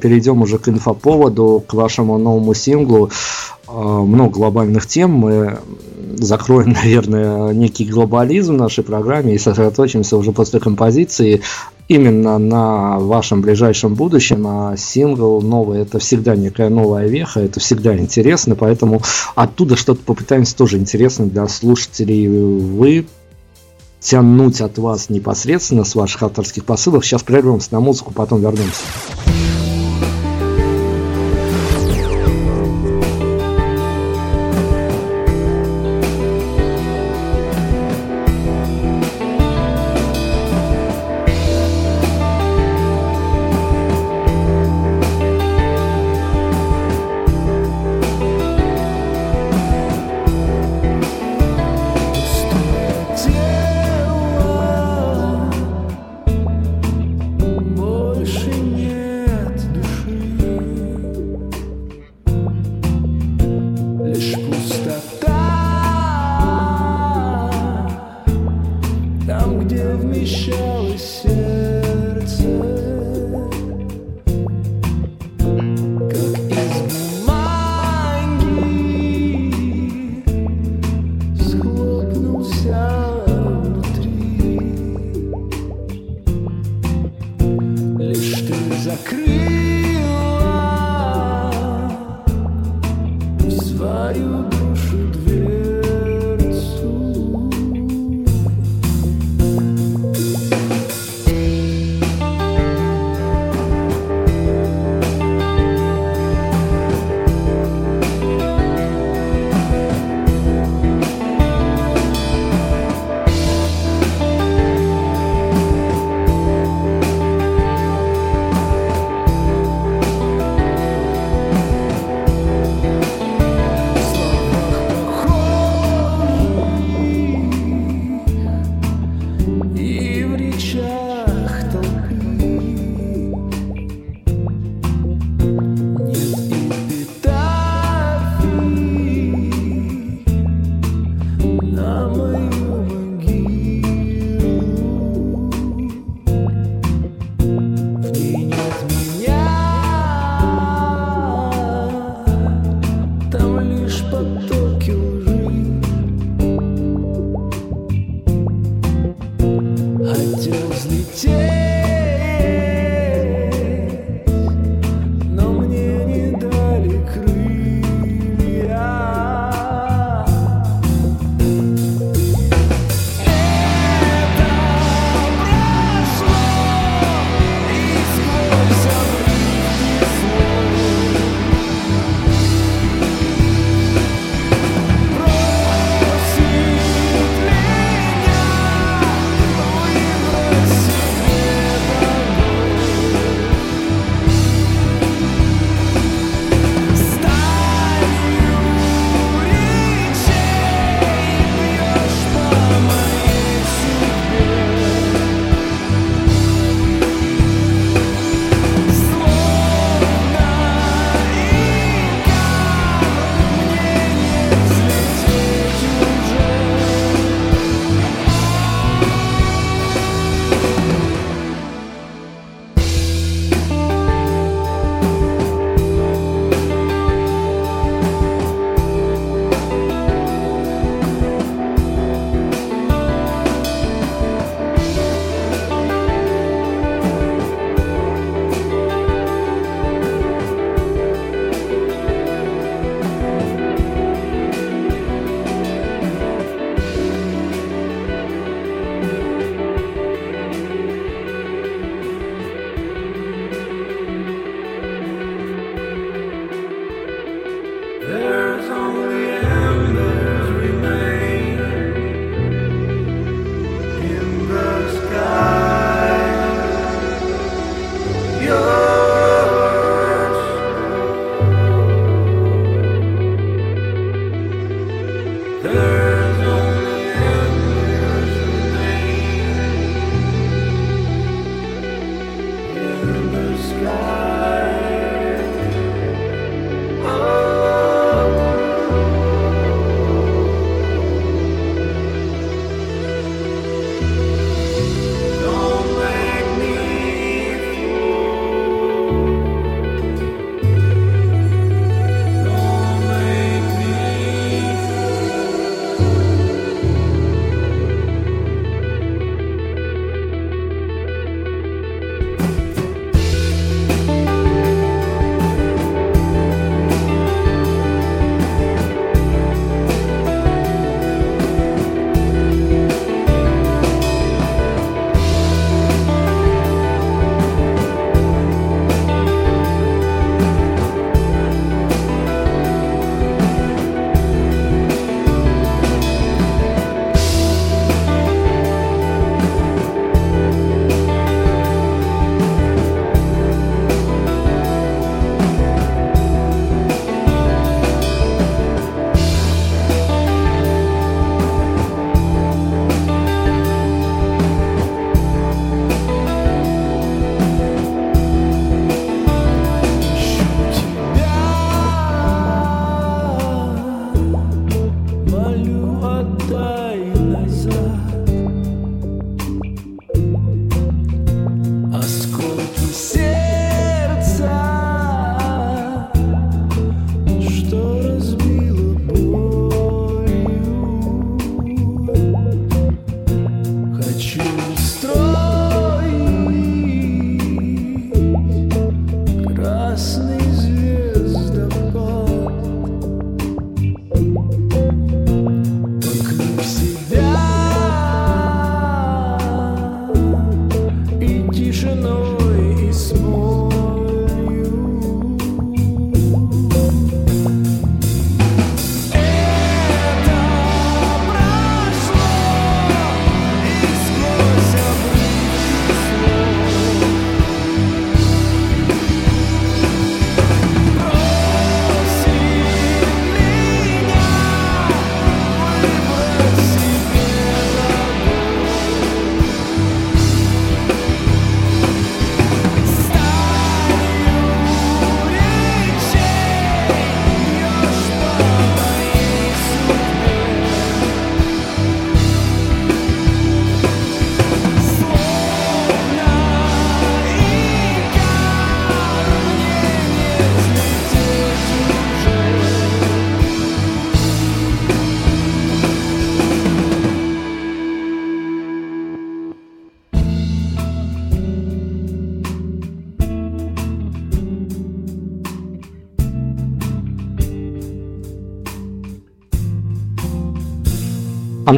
перейдем 0.00 0.40
уже 0.40 0.58
к 0.58 0.68
инфоповоду, 0.68 1.62
к 1.66 1.74
вашему 1.74 2.16
новому 2.16 2.54
синглу 2.54 3.10
много 3.68 4.34
глобальных 4.34 4.86
тем. 4.86 5.10
Мы 5.12 5.58
закроем, 6.16 6.70
наверное, 6.82 7.52
некий 7.52 7.84
глобализм 7.84 8.54
в 8.54 8.58
нашей 8.58 8.84
программе 8.84 9.34
и 9.34 9.38
сосредоточимся 9.38 10.16
уже 10.16 10.32
после 10.32 10.60
композиции 10.60 11.42
именно 11.92 12.38
на 12.38 12.98
вашем 12.98 13.42
ближайшем 13.42 13.94
будущем, 13.94 14.46
а 14.46 14.76
сингл 14.76 15.42
новый 15.42 15.80
это 15.80 15.98
всегда 15.98 16.34
некая 16.34 16.70
новая 16.70 17.06
веха, 17.06 17.40
это 17.40 17.60
всегда 17.60 17.96
интересно, 17.96 18.54
поэтому 18.54 19.02
оттуда 19.34 19.76
что-то 19.76 20.00
попытаемся 20.04 20.56
тоже 20.56 20.78
интересно 20.78 21.26
для 21.26 21.46
слушателей 21.48 22.28
вы 22.28 23.06
тянуть 24.00 24.60
от 24.60 24.78
вас 24.78 25.10
непосредственно 25.10 25.84
с 25.84 25.94
ваших 25.94 26.22
авторских 26.22 26.64
посылов. 26.64 27.06
Сейчас 27.06 27.22
прервемся 27.22 27.68
на 27.72 27.80
музыку, 27.80 28.12
потом 28.12 28.40
вернемся. 28.40 28.82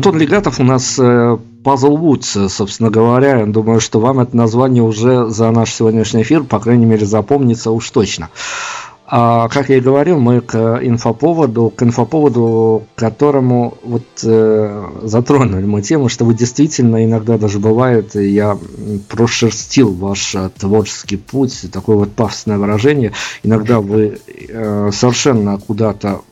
Антон 0.05 0.20
Легатов 0.20 0.61
у 0.61 0.64
нас 0.64 0.98
Puzzle 0.98 1.38
Woods, 1.96 2.50
собственно 2.50 2.90
говоря. 2.90 3.38
Я 3.38 3.46
думаю, 3.46 3.80
что 3.80 4.00
вам 4.00 4.20
это 4.20 4.36
название 4.36 4.82
уже 4.82 5.30
за 5.30 5.50
наш 5.50 5.72
сегодняшний 5.72 6.20
эфир, 6.20 6.44
по 6.44 6.59
крайней 6.59 6.84
мере, 6.84 7.07
запомнится 7.07 7.70
уж 7.70 7.88
точно. 7.88 8.28
А, 9.07 9.48
как 9.48 9.70
я 9.70 9.76
и 9.76 9.80
говорил, 9.80 10.18
мы 10.18 10.42
к 10.42 10.80
инфоповоду, 10.82 11.72
к 11.74 11.82
инфоповоду, 11.82 12.84
которому 12.96 13.78
вот 13.82 14.05
э, 14.24 14.86
затронули 15.02 15.64
мы 15.64 15.80
тему, 15.82 16.09
что 16.09 16.24
вы 16.24 16.34
действительно 16.34 17.05
иногда 17.05 17.38
даже 17.38 17.59
бывает, 17.59 18.14
я 18.14 18.59
прошерстил 19.09 19.92
ваш 19.92 20.36
творческий 20.59 21.16
путь, 21.16 21.66
такое 21.70 21.96
вот 21.96 22.12
пафосное 22.12 22.59
выражение, 22.59 23.12
иногда 23.42 23.80
вы 23.80 24.18
э, 24.26 24.90
совершенно 24.92 25.59
куда-то 25.59 26.22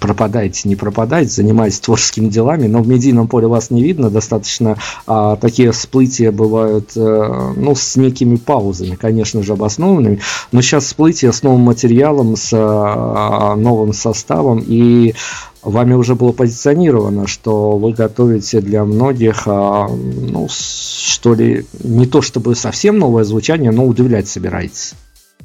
пропадаете, 0.00 0.68
не 0.68 0.76
пропадаете, 0.76 1.30
занимаетесь 1.30 1.80
творческими 1.80 2.28
делами, 2.28 2.66
но 2.66 2.82
в 2.82 2.88
медийном 2.88 3.28
поле 3.28 3.46
вас 3.46 3.70
не 3.70 3.82
видно, 3.82 4.10
достаточно 4.10 4.76
а, 5.06 5.36
такие 5.36 5.72
всплытия 5.72 6.32
бывают, 6.32 6.90
а, 6.96 7.52
ну, 7.56 7.74
с 7.74 7.96
некими 7.96 8.36
паузами, 8.36 8.94
конечно 8.94 9.42
же, 9.42 9.52
обоснованными, 9.52 10.20
но 10.52 10.62
сейчас 10.62 10.84
всплытие 10.84 11.32
с 11.32 11.42
новым 11.42 11.60
материалом, 11.62 12.36
с 12.36 12.50
а, 12.52 13.54
новым 13.56 13.92
составом, 13.92 14.62
и 14.66 15.14
вами 15.62 15.94
уже 15.94 16.14
было 16.14 16.32
позиционировано, 16.32 17.26
что 17.26 17.76
вы 17.76 17.92
готовите 17.92 18.60
для 18.60 18.84
многих, 18.84 19.42
а, 19.46 19.88
ну, 19.88 20.48
что 20.50 21.34
ли, 21.34 21.66
не 21.82 22.06
то 22.06 22.22
чтобы 22.22 22.54
совсем 22.54 22.98
новое 22.98 23.24
звучание, 23.24 23.70
но 23.70 23.86
удивлять 23.86 24.28
собираетесь. 24.28 24.94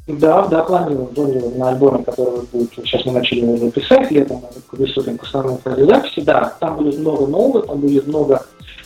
Да, 0.08 0.46
да, 0.46 0.62
планирую, 0.62 1.06
планирую 1.08 1.58
на 1.58 1.68
альбоме, 1.68 2.02
который 2.02 2.40
будет, 2.50 2.72
сейчас 2.72 3.04
мы 3.04 3.12
начали 3.12 3.40
его 3.40 3.70
писать 3.70 4.10
летом, 4.10 4.42
приступим 4.70 5.18
к 5.18 5.24
основной 5.24 5.58
фазе 5.58 5.84
записи, 5.84 6.20
да, 6.20 6.56
там 6.60 6.78
будет 6.78 6.98
много 6.98 7.26
нового, 7.26 7.66
там 7.66 7.78
будет 7.78 8.06
много, 8.06 8.42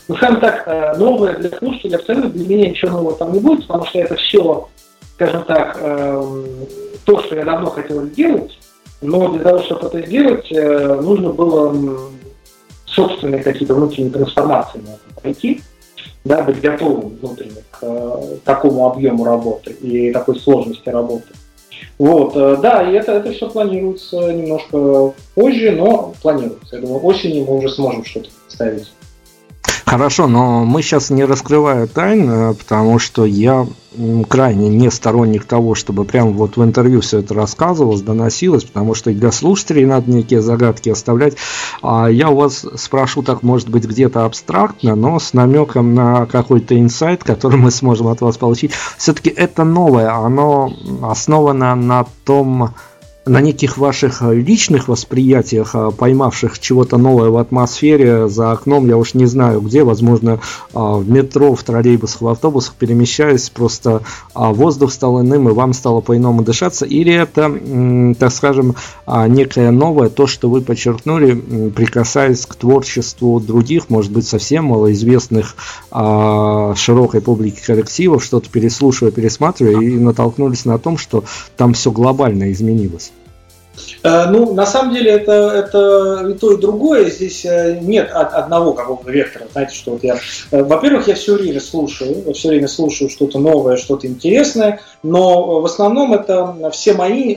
ну, 0.09 0.17
скажем 0.17 0.41
так, 0.41 0.65
э, 0.67 0.97
новое 0.99 1.37
для 1.37 1.57
слушателей, 1.57 1.95
абсолютно 1.95 2.31
для 2.31 2.49
меня 2.49 2.71
ничего 2.71 2.91
нового 2.91 3.15
там 3.15 3.33
не 3.33 3.39
будет, 3.39 3.69
потому 3.69 3.87
что 3.87 4.01
это 4.01 4.17
все, 4.17 4.69
скажем 5.15 5.45
так, 5.45 5.79
эм, 5.81 6.45
то, 7.05 7.23
что 7.23 7.37
я 7.37 7.45
давно 7.45 7.71
хотел 7.71 8.03
сделать, 8.07 8.59
но 9.01 9.29
для 9.29 9.45
того, 9.45 9.61
чтобы 9.61 9.87
это 9.87 10.05
сделать, 10.05 10.51
э, 10.51 11.01
нужно 11.01 11.33
было 11.33 11.73
собственные 12.87 13.45
какие-то 13.45 13.75
внутренние 13.75 14.11
трансформации 14.11 14.81
на 14.81 15.33
да, 16.25 16.43
быть 16.43 16.61
готовым 16.61 17.17
внутренне 17.17 17.63
э, 17.83 18.37
такому 18.45 18.91
объему 18.91 19.25
работы 19.25 19.73
и 19.73 20.13
такой 20.13 20.39
сложности 20.39 20.89
работы. 20.89 21.29
Вот, 21.99 22.37
э, 22.37 22.57
да, 22.61 22.89
и 22.89 22.95
это, 22.95 23.13
это 23.13 23.33
все 23.33 23.49
планируется 23.49 24.33
немножко 24.33 25.15
позже, 25.35 25.73
но 25.73 26.15
планируется. 26.23 26.77
Я 26.77 26.83
думаю, 26.83 27.05
осенью 27.05 27.45
мы 27.45 27.59
уже 27.59 27.69
сможем 27.69 28.05
что-то 28.05 28.31
представить. 28.47 28.93
Хорошо, 29.85 30.27
но 30.27 30.65
мы 30.65 30.83
сейчас 30.83 31.11
не 31.11 31.25
раскрываем 31.25 31.89
тайн, 31.89 32.31
э, 32.31 32.55
потому 32.55 32.99
что 32.99 33.25
я 33.25 33.67
крайне 34.29 34.69
не 34.69 34.91
сторонник 34.91 35.45
того, 35.45 35.75
чтобы 35.75 36.05
прям 36.05 36.33
вот 36.33 36.57
в 36.57 36.65
интервью 36.65 37.01
все 37.01 37.19
это 37.19 37.35
рассказывалось, 37.35 38.01
доносилось, 38.01 38.65
потому 38.65 38.95
что 38.95 39.13
для 39.13 39.31
слушателей 39.33 39.85
надо 39.85 40.11
некие 40.11 40.41
загадки 40.41 40.89
оставлять. 40.89 41.37
А 41.83 42.09
я 42.09 42.31
у 42.31 42.37
вас 42.37 42.65
спрошу 42.77 43.23
так, 43.23 43.43
может 43.43 43.69
быть, 43.69 43.85
где-то 43.85 44.25
абстрактно, 44.25 44.95
но 44.95 45.19
с 45.19 45.35
намеком 45.35 45.95
на 45.95 46.27
какой-то 46.27 46.79
инсайт, 46.79 47.25
который 47.25 47.59
мы 47.59 47.71
сможем 47.71 48.09
от 48.09 48.21
вас 48.21 48.39
получить. 48.39 48.73
Все-таки 48.97 49.31
это 49.31 49.65
новое, 49.65 50.15
оно 50.15 50.73
основано 51.03 51.75
на 51.75 52.07
том, 52.25 52.71
на 53.25 53.41
неких 53.41 53.79
ваших 53.79 54.23
э, 54.23 54.35
личных 54.35 54.89
восприятиях, 54.89 55.75
э, 55.75 55.93
поймавших 55.97 56.59
чего-то 56.59 56.97
новое 56.97 57.31
в 57.31 57.37
атмосфере 57.37 58.29
за 58.29 58.51
окном, 58.51 58.89
я 58.89 58.97
уж 58.97 59.15
не 59.15 59.27
знаю 59.27 59.61
где, 59.61 59.85
возможно, 59.85 60.41
э, 60.75 60.79
в 60.79 61.09
метро, 61.09 61.55
в 61.55 61.63
троллейбусах, 61.63 62.21
в 62.21 62.29
автобусах 62.29 62.75
перемещаясь, 62.75 63.49
просто 63.51 64.03
воздух 64.35 64.93
стал 64.93 65.21
иным, 65.21 65.49
и 65.49 65.53
вам 65.53 65.73
стало 65.73 66.01
по-иному 66.01 66.43
дышаться, 66.43 66.85
или 66.85 67.13
это, 67.13 68.15
так 68.19 68.33
скажем, 68.33 68.75
некое 69.07 69.71
новое, 69.71 70.09
то, 70.09 70.27
что 70.27 70.49
вы 70.49 70.63
подчеркнули, 70.63 71.71
прикасаясь 71.71 72.47
к 72.47 72.55
творчеству 72.55 73.39
других, 73.41 73.91
может 73.91 74.11
быть, 74.11 74.27
совсем 74.27 74.67
малоизвестных 74.67 75.55
широкой 75.91 77.21
публике 77.21 77.63
коллективов, 77.65 78.25
что-то 78.25 78.49
переслушивая, 78.51 79.13
пересматривая, 79.13 79.81
и 79.81 79.99
натолкнулись 79.99 80.65
на 80.65 80.79
том, 80.79 80.97
что 80.99 81.25
там 81.57 81.75
все 81.75 81.91
глобально 81.91 82.51
изменилось. 82.53 83.13
Э, 84.03 84.27
ну, 84.27 84.53
на 84.55 84.67
самом 84.67 84.93
деле 84.93 85.13
это, 85.13 85.33
это 85.33 86.29
и 86.29 86.35
то, 86.35 86.53
и 86.53 86.61
другое. 86.61 87.09
Здесь 87.11 87.45
э, 87.45 87.79
нет 87.81 88.11
одного 88.11 88.73
какого-то 88.73 89.11
вектора. 89.11 89.47
Знаете, 89.53 89.75
что 89.75 89.93
вот 89.93 90.03
я... 90.03 90.19
Э, 90.51 90.63
во-первых, 90.63 91.07
я 91.07 91.15
все 91.15 91.35
время 91.35 91.61
слушаю, 91.61 92.33
все 92.35 92.49
время 92.49 92.69
слушаю 92.69 93.09
что-то 93.11 93.39
новое, 93.39 93.77
что-то 93.77 94.07
интересное, 94.07 94.81
но 95.03 95.61
в 95.61 95.65
основном 95.65 96.13
это 96.13 96.71
все 96.73 96.95
мои 96.95 97.37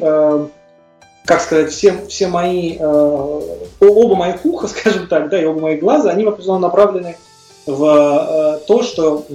как 1.27 1.41
сказать, 1.41 1.71
все, 1.71 2.05
все 2.07 2.27
мои, 2.27 2.77
оба 2.77 4.15
моих 4.15 4.45
уха, 4.45 4.67
скажем 4.67 5.07
так, 5.07 5.29
да, 5.29 5.41
и 5.41 5.45
оба 5.45 5.59
моих 5.59 5.79
глаза, 5.79 6.11
они 6.11 6.23
основном 6.23 6.61
направлены 6.61 7.17
в 7.65 8.61
то, 8.67 8.83
что, 8.83 9.25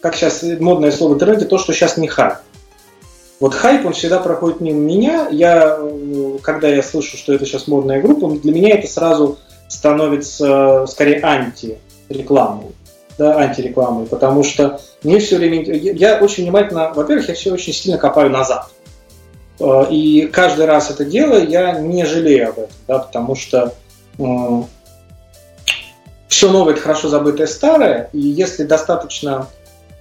как 0.00 0.14
сейчас 0.14 0.44
модное 0.60 0.92
слово 0.92 1.14
в 1.14 1.14
интернете, 1.16 1.46
то, 1.46 1.58
что 1.58 1.72
сейчас 1.72 1.96
не 1.96 2.06
хайп. 2.06 2.34
Вот 3.40 3.54
хайп, 3.54 3.86
он 3.86 3.94
всегда 3.94 4.20
проходит 4.20 4.60
мимо 4.60 4.80
меня. 4.80 5.28
Я, 5.30 5.78
э, 5.80 6.38
когда 6.42 6.68
я 6.68 6.82
слышу, 6.82 7.16
что 7.16 7.32
это 7.32 7.46
сейчас 7.46 7.66
модная 7.66 8.02
группа, 8.02 8.28
для 8.28 8.52
меня 8.52 8.76
это 8.76 8.86
сразу 8.86 9.38
становится 9.66 10.84
скорее 10.86 11.20
анти-рекламой. 11.22 12.66
Да, 13.16 13.38
антирекламой, 13.38 14.06
потому 14.06 14.44
что 14.44 14.80
мне 15.02 15.18
все 15.18 15.38
время... 15.38 15.62
Я 15.72 16.18
очень 16.18 16.44
внимательно... 16.44 16.92
Во-первых, 16.94 17.28
я 17.28 17.34
все 17.34 17.52
очень 17.52 17.72
сильно 17.72 17.96
копаю 17.96 18.28
назад. 18.30 18.68
Э, 19.58 19.86
и 19.90 20.26
каждый 20.26 20.66
раз 20.66 20.90
это 20.90 21.06
делаю, 21.06 21.48
я 21.48 21.72
не 21.80 22.04
жалею 22.04 22.50
об 22.50 22.58
этом, 22.58 22.76
да, 22.86 22.98
потому 22.98 23.34
что 23.34 23.74
все 26.28 26.50
новое– 26.50 26.72
это 26.74 26.82
хорошо 26.82 27.08
забытое 27.08 27.46
старое, 27.46 28.10
и 28.12 28.20
если 28.20 28.64
достаточно 28.64 29.48
Э, 29.59 29.59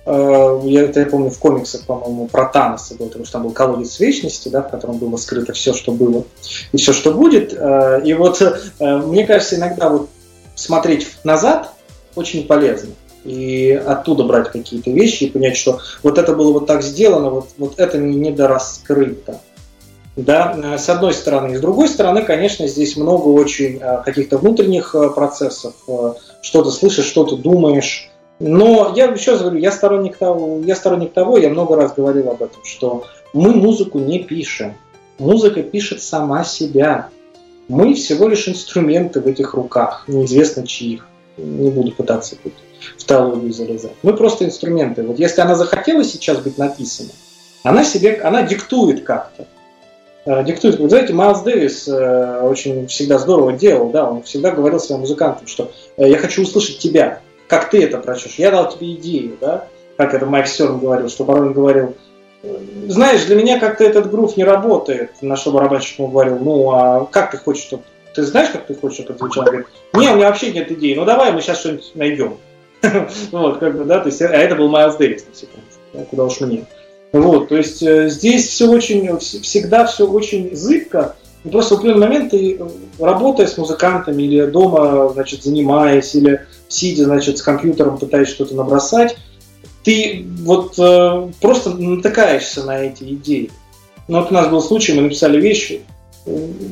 я 0.10 0.82
это 0.84 1.02
я 1.02 1.06
помню 1.06 1.30
в 1.30 1.38
комиксах, 1.38 1.86
по-моему, 1.86 2.28
про 2.28 2.46
Таноса 2.46 2.96
потому 2.96 3.26
что 3.26 3.34
там 3.34 3.44
был 3.44 3.52
колодец 3.52 4.00
вечности, 4.00 4.50
да, 4.50 4.64
в 4.64 4.72
котором 4.72 4.98
было 4.98 5.18
скрыто 5.18 5.54
все, 5.54 5.74
что 5.74 5.92
было 5.92 6.24
и 6.72 6.78
все, 6.78 6.94
что 6.94 7.14
будет. 7.14 7.54
Э, 7.54 8.02
и 8.04 8.14
вот 8.14 8.42
э, 8.42 8.58
мне 8.80 9.28
кажется, 9.28 9.58
иногда 9.58 9.90
вот 9.90 10.10
смотреть 10.56 11.08
назад 11.24 11.74
очень 12.16 12.48
полезно. 12.48 12.90
И 13.24 13.72
оттуда 13.72 14.24
брать 14.24 14.50
какие-то 14.52 14.90
вещи 14.90 15.26
и 15.26 15.30
понять, 15.30 15.58
что 15.58 15.80
вот 16.02 16.18
это 16.18 16.34
было 16.34 16.54
вот 16.54 16.66
так 16.66 16.82
сделано, 16.82 17.30
вот, 17.30 17.50
вот 17.58 17.80
это 17.80 17.98
не 17.98 18.16
недораскрыто. 18.16 19.40
Да, 20.16 20.78
с 20.78 20.90
одной 20.90 21.14
стороны. 21.14 21.54
И 21.54 21.58
с 21.58 21.62
другой 21.62 21.88
стороны, 21.88 22.24
конечно, 22.24 22.68
здесь 22.68 22.98
много 22.98 23.28
очень 23.28 23.80
каких-то 23.80 24.38
внутренних 24.38 24.96
процессов. 25.16 25.76
Что-то 26.42 26.72
слышишь, 26.72 27.06
что-то 27.06 27.38
думаешь, 27.38 28.09
но 28.40 28.94
я 28.96 29.06
еще 29.06 29.32
раз 29.32 29.42
говорю, 29.42 29.60
я 29.60 29.72
сторонник 29.72 30.16
того, 30.18 30.62
я 30.66 30.76
сторонник 30.76 31.12
того, 31.14 31.38
я 31.38 31.50
много 31.50 31.76
раз 31.76 31.94
говорил 31.94 32.30
об 32.30 32.42
этом, 32.42 32.64
что 32.64 33.04
мы 33.34 33.54
музыку 33.54 34.00
не 34.00 34.20
пишем. 34.20 34.76
Музыка 35.18 35.62
пишет 35.62 36.02
сама 36.02 36.46
себя. 36.46 37.10
Мы 37.68 37.94
всего 37.94 38.28
лишь 38.28 38.48
инструменты 38.48 39.20
в 39.20 39.28
этих 39.28 39.54
руках, 39.54 40.06
неизвестно 40.08 40.66
чьих. 40.66 41.06
Не 41.38 41.70
буду 41.70 41.92
пытаться 41.92 42.36
тут 42.42 42.54
в 42.98 43.04
теологию 43.04 43.54
залезать. 43.54 43.92
Мы 44.04 44.16
просто 44.16 44.46
инструменты. 44.46 45.04
Вот 45.04 45.20
если 45.20 45.42
она 45.42 45.56
захотела 45.56 46.04
сейчас 46.04 46.40
быть 46.40 46.58
написана, 46.58 47.10
она 47.64 47.84
себе, 47.84 48.22
она 48.24 48.44
диктует 48.44 49.04
как-то. 49.04 49.46
Э, 50.26 50.44
диктует. 50.44 50.80
Вы 50.80 50.90
знаете, 50.90 51.14
Майлз 51.14 51.42
Дэвис 51.42 51.88
э, 51.88 52.42
очень 52.42 52.88
всегда 52.88 53.20
здорово 53.20 53.54
делал, 53.54 53.90
да, 53.90 54.10
он 54.10 54.24
всегда 54.24 54.52
говорил 54.52 54.80
своим 54.80 55.02
музыкантам, 55.02 55.48
что 55.48 55.72
э, 55.98 56.10
я 56.10 56.18
хочу 56.18 56.44
услышать 56.44 56.80
тебя 56.80 57.22
как 57.50 57.72
ты 57.72 57.84
это 57.84 57.98
прочешь. 57.98 58.36
Я 58.36 58.52
дал 58.52 58.72
тебе 58.72 58.94
идею, 58.94 59.38
да? 59.42 59.68
Как 59.98 60.14
это 60.14 60.26
Майк 60.26 60.48
Стерн 60.48 60.80
говорил, 60.80 61.10
что 61.10 61.26
порой 61.26 61.48
он 61.48 61.54
говорил, 61.54 61.96
знаешь, 62.88 63.26
для 63.26 63.36
меня 63.36 63.60
как-то 63.60 63.84
этот 63.84 64.10
грув 64.10 64.38
не 64.38 64.46
работает, 64.46 65.12
на 65.22 65.36
что 65.36 65.52
барабанщик 65.52 66.00
ему 66.00 66.08
говорил, 66.10 66.38
ну, 66.40 66.72
а 66.72 67.06
как 67.06 67.32
ты 67.32 67.38
хочешь, 67.38 67.64
чтобы... 67.64 67.84
Ты 68.16 68.24
знаешь, 68.24 68.50
как 68.50 68.66
ты 68.66 68.76
хочешь, 68.76 69.00
чтобы 69.00 69.16
это 69.16 69.20
звучало? 69.20 69.46
Говорит, 69.46 69.68
не, 69.94 70.10
у 70.10 70.16
меня 70.16 70.28
вообще 70.28 70.52
нет 70.52 70.72
идеи, 70.72 70.94
ну 70.94 71.06
давай 71.06 71.34
мы 71.34 71.42
сейчас 71.42 71.60
что-нибудь 71.60 71.92
найдем. 71.96 72.38
Вот, 73.32 73.58
как 73.58 73.78
бы, 73.78 73.84
да, 73.84 74.00
то 74.00 74.06
есть, 74.06 74.22
а 74.22 74.28
это 74.28 74.56
был 74.56 74.70
Майлз 74.70 74.96
Дэвис, 74.96 75.26
на 75.28 75.36
секунду, 75.36 76.08
куда 76.10 76.24
уж 76.26 76.40
мне. 76.40 76.66
Вот, 77.12 77.50
то 77.50 77.58
есть 77.58 77.84
э, 77.84 78.08
здесь 78.10 78.48
все 78.48 78.70
очень, 78.70 79.18
всегда 79.18 79.86
все 79.86 80.08
очень 80.08 80.56
зыбко, 80.56 81.16
и 81.44 81.50
просто 81.50 81.76
в 81.76 81.78
определенный 81.80 82.08
момент 82.08 82.32
ты, 82.32 82.58
э, 82.60 82.68
работая 83.00 83.48
с 83.48 83.58
музыкантами 83.58 84.24
или 84.24 84.46
дома, 84.46 85.10
значит, 85.14 85.44
занимаясь, 85.44 86.14
или 86.16 86.46
сидя, 86.68 87.06
значит, 87.06 87.38
с 87.38 87.42
компьютером 87.42 87.98
пытаясь 87.98 88.30
что-то 88.30 88.56
набросать, 88.56 89.18
ты 89.84 90.26
вот 90.42 90.78
э, 90.78 91.32
просто 91.42 91.72
натыкаешься 91.72 92.64
на 92.64 92.80
эти 92.80 93.04
идеи. 93.04 93.52
Ну, 94.08 94.20
вот 94.20 94.32
у 94.32 94.34
нас 94.34 94.50
был 94.50 94.62
случай, 94.62 94.94
мы 94.94 95.04
написали 95.04 95.40
вещи, 95.40 95.82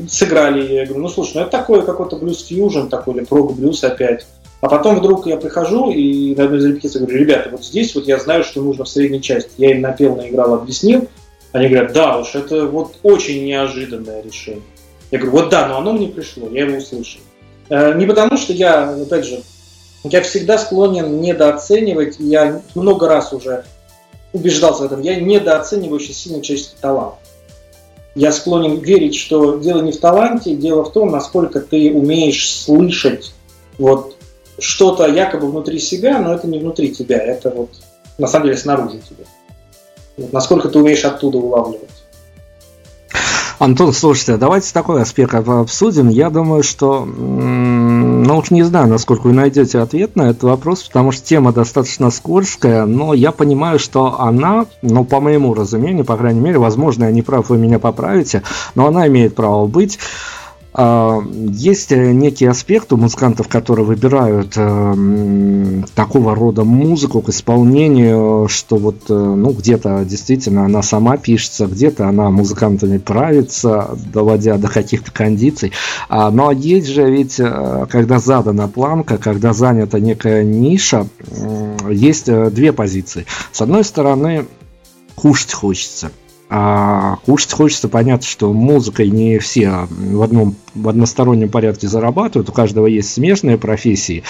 сыграли, 0.10 0.74
я 0.74 0.86
говорю, 0.86 1.04
ну 1.04 1.10
слушай, 1.10 1.34
ну 1.36 1.42
это 1.42 1.52
такое 1.52 1.82
какой-то 1.82 2.18
блюз-фьюжн 2.18 2.88
такой, 2.88 3.16
или 3.16 3.26
прог-блюз 3.26 3.84
опять. 3.84 4.26
А 4.60 4.68
потом 4.70 5.00
вдруг 5.00 5.28
я 5.28 5.38
прихожу 5.38 5.92
и 5.92 6.36
на 6.36 6.46
одной 6.46 6.60
из 6.60 6.66
репетиций 6.66 7.02
говорю, 7.02 7.20
ребята, 7.20 7.50
вот 7.52 7.64
здесь 7.64 7.94
вот 7.94 8.08
я 8.08 8.20
знаю, 8.20 8.44
что 8.44 8.62
нужно 8.62 8.86
в 8.86 8.90
средней 8.90 9.22
части. 9.22 9.52
Я 9.58 9.72
им 9.72 9.82
напел, 9.82 10.16
наиграл, 10.16 10.56
объяснил. 10.56 11.08
Они 11.52 11.70
говорят, 11.70 11.94
да 11.94 12.20
уж, 12.20 12.36
это 12.36 12.66
вот 12.66 12.98
очень 13.04 13.46
неожиданное 13.46 14.22
решение. 14.22 14.64
Я 15.12 15.20
говорю, 15.20 15.38
вот 15.38 15.50
да, 15.50 15.68
но 15.68 15.78
оно 15.78 15.94
мне 15.94 16.08
пришло, 16.08 16.50
я 16.50 16.66
его 16.66 16.78
услышал. 16.78 17.22
Э, 17.70 17.94
не 17.96 18.06
потому, 18.06 18.38
что 18.38 18.54
я, 18.54 18.90
опять 18.90 19.26
же, 19.26 19.42
я 20.04 20.22
всегда 20.22 20.58
склонен 20.58 21.22
недооценивать, 21.22 22.18
я 22.20 22.62
много 22.76 23.08
раз 23.08 23.34
уже 23.34 23.66
убеждался 24.34 24.84
в 24.84 24.86
этом, 24.86 25.02
я 25.02 25.16
недооцениваю 25.20 25.96
очень 25.96 26.14
сильно 26.14 26.42
человеческий 26.42 26.78
талант. 26.82 27.16
Я 28.16 28.32
склонен 28.32 28.80
верить, 28.80 29.16
что 29.16 29.58
дело 29.58 29.82
не 29.82 29.92
в 29.92 30.00
таланте, 30.00 30.56
дело 30.56 30.84
в 30.84 30.92
том, 30.92 31.12
насколько 31.12 31.60
ты 31.60 31.92
умеешь 31.94 32.52
слышать 32.52 33.34
вот 33.78 34.16
что-то 34.60 35.08
якобы 35.08 35.50
внутри 35.50 35.80
себя, 35.80 36.20
но 36.20 36.34
это 36.34 36.48
не 36.48 36.60
внутри 36.60 36.94
тебя, 36.94 37.18
это 37.18 37.52
вот 37.52 37.70
на 38.18 38.28
самом 38.28 38.48
деле 38.48 38.58
снаружи 38.58 39.00
тебя. 39.08 39.26
Насколько 40.18 40.70
ты 40.70 40.80
умеешь 40.80 41.06
оттуда 41.06 41.38
улавливать. 41.38 41.90
Антон, 43.60 43.92
слушайте, 43.92 44.38
давайте 44.38 44.72
такой 44.72 45.02
аспект 45.02 45.34
обсудим. 45.34 46.10
Я 46.10 46.30
думаю, 46.30 46.62
что, 46.62 47.06
ну 47.06 48.38
уж 48.38 48.52
не 48.52 48.62
знаю, 48.62 48.88
насколько 48.88 49.24
вы 49.24 49.34
найдете 49.34 49.80
ответ 49.80 50.16
на 50.16 50.30
этот 50.30 50.44
вопрос, 50.44 50.84
потому 50.84 51.12
что 51.12 51.26
тема 51.26 51.52
достаточно 51.52 52.12
скользкая, 52.12 52.86
но 52.86 53.16
я 53.16 53.32
понимаю, 53.32 53.80
что 53.80 54.20
она, 54.20 54.68
ну 54.84 55.06
по 55.06 55.20
моему 55.20 55.56
разумению, 55.56 56.06
по 56.06 56.18
крайней 56.18 56.40
мере, 56.40 56.60
возможно, 56.60 57.06
я 57.06 57.12
не 57.12 57.24
прав, 57.24 57.50
вы 57.50 57.58
меня 57.58 57.80
поправите, 57.80 58.44
но 58.76 58.86
она 58.86 59.08
имеет 59.08 59.34
право 59.34 59.66
быть 59.66 59.98
есть 60.80 61.92
э, 61.92 62.12
некий 62.12 62.46
аспект 62.46 62.94
у 62.94 62.98
музыкантов, 62.98 63.48
которые 63.48 63.84
выбирают 63.84 64.54
э, 64.56 65.84
такого 65.96 66.36
рода 66.36 66.64
музыку 66.64 67.22
к 67.22 67.30
исполнению, 67.30 68.48
что 68.48 68.78
вот, 68.78 69.10
э, 69.10 69.14
ну, 69.14 69.54
где-то 69.54 70.06
действительно 70.06 70.66
она 70.66 70.84
сама 70.84 71.18
пишется, 71.18 71.66
где-то 71.66 72.08
она 72.08 72.30
музыкантами 72.30 73.00
правится, 73.00 73.98
доводя 74.14 74.58
до 74.58 74.68
каких-то 74.68 75.12
кондиций. 75.12 75.72
А, 76.10 76.30
но 76.30 76.52
есть 76.52 76.88
же 76.88 77.10
ведь, 77.10 77.42
когда 77.90 78.20
задана 78.20 78.68
планка, 78.68 79.18
когда 79.18 79.54
занята 79.54 80.00
некая 80.00 80.44
ниша, 80.44 81.08
есть 81.90 82.26
две 82.28 82.72
позиции. 82.72 83.26
С 83.52 83.62
одной 83.62 83.84
стороны, 83.84 84.46
кушать 85.16 85.54
хочется– 85.54 86.12
а 86.50 87.18
кушать 87.26 87.52
хочется, 87.52 87.90
понятно, 87.90 88.26
что 88.26 88.54
музыкой 88.54 89.10
не 89.10 89.38
все 89.40 89.88
в 89.90 90.22
одном 90.22 90.56
в 90.78 90.90
одностороннем 90.90 91.50
порядке 91.50 91.88
зарабатывают, 91.88 92.50
у 92.50 92.54
каждого 92.54 92.88
есть 92.88 93.14
смежные 93.14 93.58
профессии, 93.58 94.24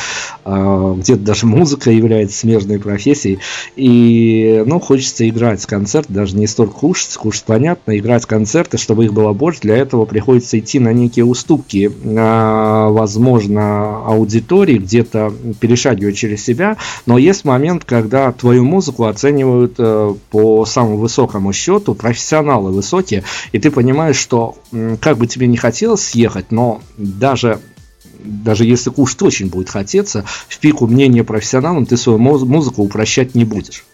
а, 0.45 0.95
где-то 0.95 1.22
даже 1.22 1.45
музыка 1.45 1.91
является 1.91 2.38
смежной 2.38 2.80
профессией, 2.80 3.40
и, 3.76 4.64
ну, 4.65 4.80
хочется 4.80 5.28
играть 5.28 5.65
концерт, 5.65 6.07
даже 6.10 6.38
не 6.38 6.48
столько 6.48 6.74
кушать, 6.74 7.14
кушать 7.15 7.44
понятно, 7.45 7.98
играть 7.98 8.26
концерты, 8.26 8.78
чтобы 8.78 9.06
их 9.06 9.14
было 9.14 9.34
больше, 9.34 9.61
для 9.61 9.78
этого 9.78 10.06
приходится 10.06 10.60
идти 10.60 10.80
на 10.80 10.94
некие 10.94 11.26
уступки, 11.26 11.91
возможно, 12.03 14.06
аудитории, 14.06 14.78
где-то 14.78 15.34
перешагивать 15.60 16.18
через 16.18 16.44
себя, 16.44 16.78
но 17.06 17.18
есть 17.18 17.45
момент, 17.45 17.84
когда 17.86 18.32
твою 18.32 18.64
музыку 18.64 19.06
оценивают 19.06 19.76
э, 19.78 20.14
по 20.30 20.65
самому 20.65 20.98
высокому 20.98 21.53
счету, 21.53 21.95
профессионалы 21.95 22.72
высокие, 22.72 23.24
и 23.52 23.60
ты 23.60 23.72
понимаешь, 23.72 24.18
что 24.18 24.56
как 25.02 25.18
бы 25.18 25.28
тебе 25.28 25.48
не 25.48 25.57
хотелось 25.57 26.03
съехать, 26.03 26.37
но 26.52 26.82
даже 26.98 27.60
даже 28.20 28.66
если 28.66 28.90
кушать 28.90 29.22
очень 29.22 29.50
будет 29.50 29.70
хотеться, 29.70 30.26
в 30.48 30.60
пику 30.60 30.88
мнения 30.88 31.24
профессионалам 31.24 31.86
ты 31.86 31.98
свою 31.98 32.18
музыку 32.20 32.84
упрощать 32.84 33.36
не 33.36 33.46
будешь. 33.46 33.86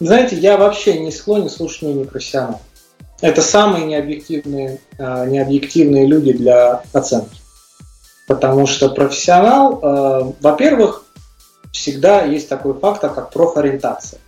Знаете, 0.00 0.36
я 0.36 0.56
вообще 0.56 0.98
не 0.98 1.12
склонен 1.12 1.48
слушать 1.48 1.82
мнение 1.82 2.04
профессионалов. 2.04 2.60
Это 3.20 3.40
самые 3.40 3.86
необъективные, 3.86 4.80
а, 4.98 5.24
необъективные 5.26 6.06
люди 6.06 6.32
для 6.32 6.82
оценки. 6.92 7.40
Потому 8.26 8.66
что 8.66 8.88
профессионал, 8.88 9.78
а, 9.80 10.32
во-первых, 10.40 11.04
всегда 11.72 12.24
есть 12.24 12.48
такой 12.48 12.74
фактор, 12.74 13.14
как 13.14 13.30
профориентация. 13.30 14.18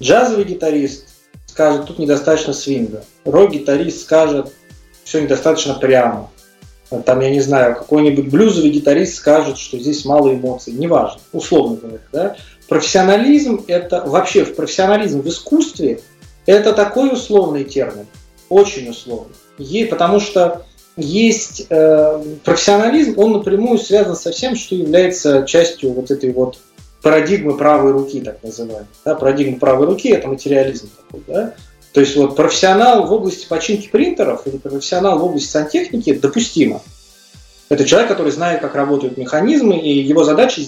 Джазовый 0.00 0.44
гитарист 0.44 1.06
скажет, 1.46 1.86
тут 1.86 1.98
недостаточно 1.98 2.52
свинга. 2.52 3.04
Рок-гитарист 3.24 4.02
скажет, 4.02 4.52
все 5.04 5.20
недостаточно 5.20 5.74
прямо. 5.74 6.30
Там, 7.04 7.20
я 7.20 7.30
не 7.30 7.40
знаю, 7.40 7.74
какой-нибудь 7.74 8.28
блюзовый 8.28 8.70
гитарист 8.70 9.14
скажет, 9.14 9.56
что 9.56 9.78
здесь 9.78 10.04
мало 10.04 10.34
эмоций. 10.34 10.74
Неважно, 10.74 11.20
условно 11.32 11.76
говоря. 11.76 12.00
Да? 12.12 12.36
Профессионализм– 12.68 13.64
это 13.66 14.02
вообще 14.06 14.44
в 14.44 14.54
профессионализм 14.54 15.22
в 15.22 15.28
искусстве– 15.28 16.00
это 16.46 16.72
такой 16.72 17.12
условный 17.12 17.64
термин, 17.64 18.06
очень 18.48 18.90
условный. 18.90 19.34
Ей, 19.58 19.86
потому 19.86 20.20
что 20.20 20.64
есть 20.96 21.66
э, 21.70 22.22
профессионализм, 22.44 23.18
он 23.18 23.32
напрямую 23.32 23.78
связан 23.78 24.16
со 24.16 24.30
всем, 24.32 24.56
что 24.56 24.74
является 24.74 25.44
частью 25.46 25.92
вот 25.92 26.10
этой 26.10 26.32
вот 26.32 26.58
парадигмы 27.02 27.56
правой 27.56 27.92
руки, 27.92 28.20
так 28.20 28.42
называемой. 28.42 28.86
Да, 29.04 29.14
парадигма 29.14 29.58
правой 29.58 29.86
руки– 29.86 30.08
это 30.10 30.28
материализм 30.28 30.90
такой. 30.96 31.22
Да? 31.26 31.54
То 31.92 32.00
есть 32.00 32.16
вот 32.16 32.36
профессионал 32.36 33.06
в 33.06 33.12
области 33.12 33.46
починки 33.46 33.88
принтеров 33.88 34.46
или 34.46 34.56
профессионал 34.56 35.18
в 35.18 35.24
области 35.24 35.48
сантехники 35.48 36.14
допустимо. 36.14 36.80
Это 37.68 37.84
человек, 37.84 38.08
который 38.10 38.32
знает, 38.32 38.60
как 38.60 38.74
работают 38.74 39.16
механизмы, 39.16 39.78
и 39.78 40.00
его 40.00 40.24
задача... 40.24 40.62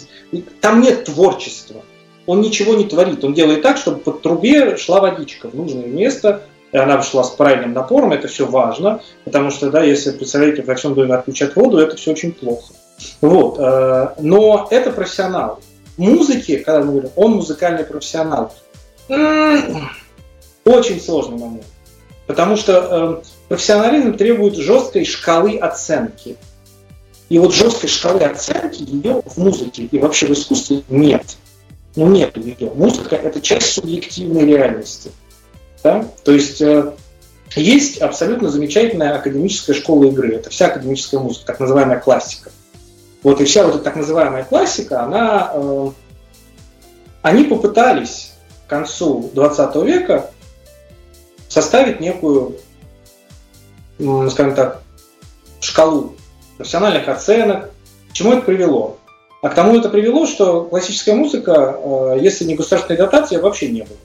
Там 0.60 0.80
нет 0.80 1.04
творчества. 1.04 1.82
Он 2.26 2.40
ничего 2.40 2.74
не 2.74 2.84
творит. 2.84 3.24
Он 3.24 3.34
делает 3.34 3.62
так, 3.62 3.76
чтобы 3.76 3.98
под 3.98 4.22
трубе 4.22 4.76
шла 4.76 5.00
водичка 5.00 5.48
в 5.50 5.54
нужное 5.54 5.86
место, 5.86 6.42
и 6.72 6.78
она 6.78 7.02
шла 7.02 7.22
с 7.22 7.30
правильным 7.30 7.74
напором. 7.74 8.12
Это 8.12 8.28
все 8.28 8.46
важно, 8.46 9.02
потому 9.24 9.50
что, 9.50 9.70
да, 9.70 9.82
если, 9.82 10.12
представляете, 10.12 10.62
во 10.62 10.74
всем 10.74 10.94
доме 10.94 11.14
отключать 11.14 11.54
воду, 11.56 11.78
это 11.78 11.96
все 11.96 12.12
очень 12.12 12.32
плохо. 12.32 12.72
Вот. 13.20 13.58
Э, 13.58 14.14
но 14.20 14.66
это 14.70 14.90
профессионал 14.90 15.60
музыки, 15.96 16.56
когда 16.56 16.80
мы 16.80 16.92
говорим, 16.92 17.10
он 17.16 17.32
музыкальный 17.32 17.84
профессионал, 17.84 18.52
очень 20.64 21.00
сложный 21.00 21.38
момент. 21.38 21.66
Потому 22.26 22.56
что 22.56 23.22
э, 23.22 23.26
профессионализм 23.48 24.16
требует 24.16 24.56
жесткой 24.56 25.04
шкалы 25.04 25.58
оценки. 25.58 26.36
И 27.28 27.38
вот 27.38 27.54
жесткой 27.54 27.88
шкалы 27.88 28.20
оценки 28.20 28.82
ее 28.82 29.22
в 29.24 29.36
музыке 29.38 29.84
и 29.84 29.98
вообще 29.98 30.26
в 30.26 30.32
искусстве 30.32 30.82
нет. 30.88 31.36
Ну 31.96 32.08
нет 32.08 32.36
ее. 32.36 32.72
Музыка 32.74 33.16
это 33.16 33.40
часть 33.40 33.72
субъективной 33.72 34.46
реальности. 34.46 35.10
Да? 35.82 36.06
То 36.24 36.32
есть 36.32 36.62
э, 36.62 36.92
есть 37.56 37.98
абсолютно 37.98 38.48
замечательная 38.50 39.14
академическая 39.16 39.76
школа 39.76 40.04
игры. 40.06 40.34
Это 40.34 40.50
вся 40.50 40.66
академическая 40.66 41.20
музыка, 41.20 41.46
так 41.46 41.60
называемая 41.60 42.00
классика. 42.00 42.50
Вот 43.22 43.40
и 43.40 43.44
вся 43.44 43.64
вот 43.64 43.76
эта 43.76 43.84
так 43.84 43.96
называемая 43.96 44.44
классика, 44.44 45.02
она, 45.02 45.50
э, 45.54 45.90
они 47.22 47.44
попытались 47.44 48.32
к 48.66 48.70
концу 48.70 49.30
20 49.34 49.76
века 49.76 50.30
составить 51.54 52.00
некую, 52.00 52.56
скажем 54.30 54.54
так, 54.54 54.82
шкалу 55.60 56.14
профессиональных 56.56 57.08
оценок. 57.08 57.70
К 58.10 58.12
чему 58.12 58.32
это 58.32 58.42
привело? 58.42 58.98
А 59.42 59.48
к 59.48 59.54
тому 59.54 59.78
это 59.78 59.88
привело, 59.88 60.26
что 60.26 60.64
классическая 60.64 61.14
музыка, 61.14 61.78
э, 61.78 62.18
если 62.20 62.44
не 62.44 62.54
государственной 62.54 62.96
дотации, 62.96 63.36
вообще 63.36 63.68
не 63.68 63.82
было. 63.82 63.98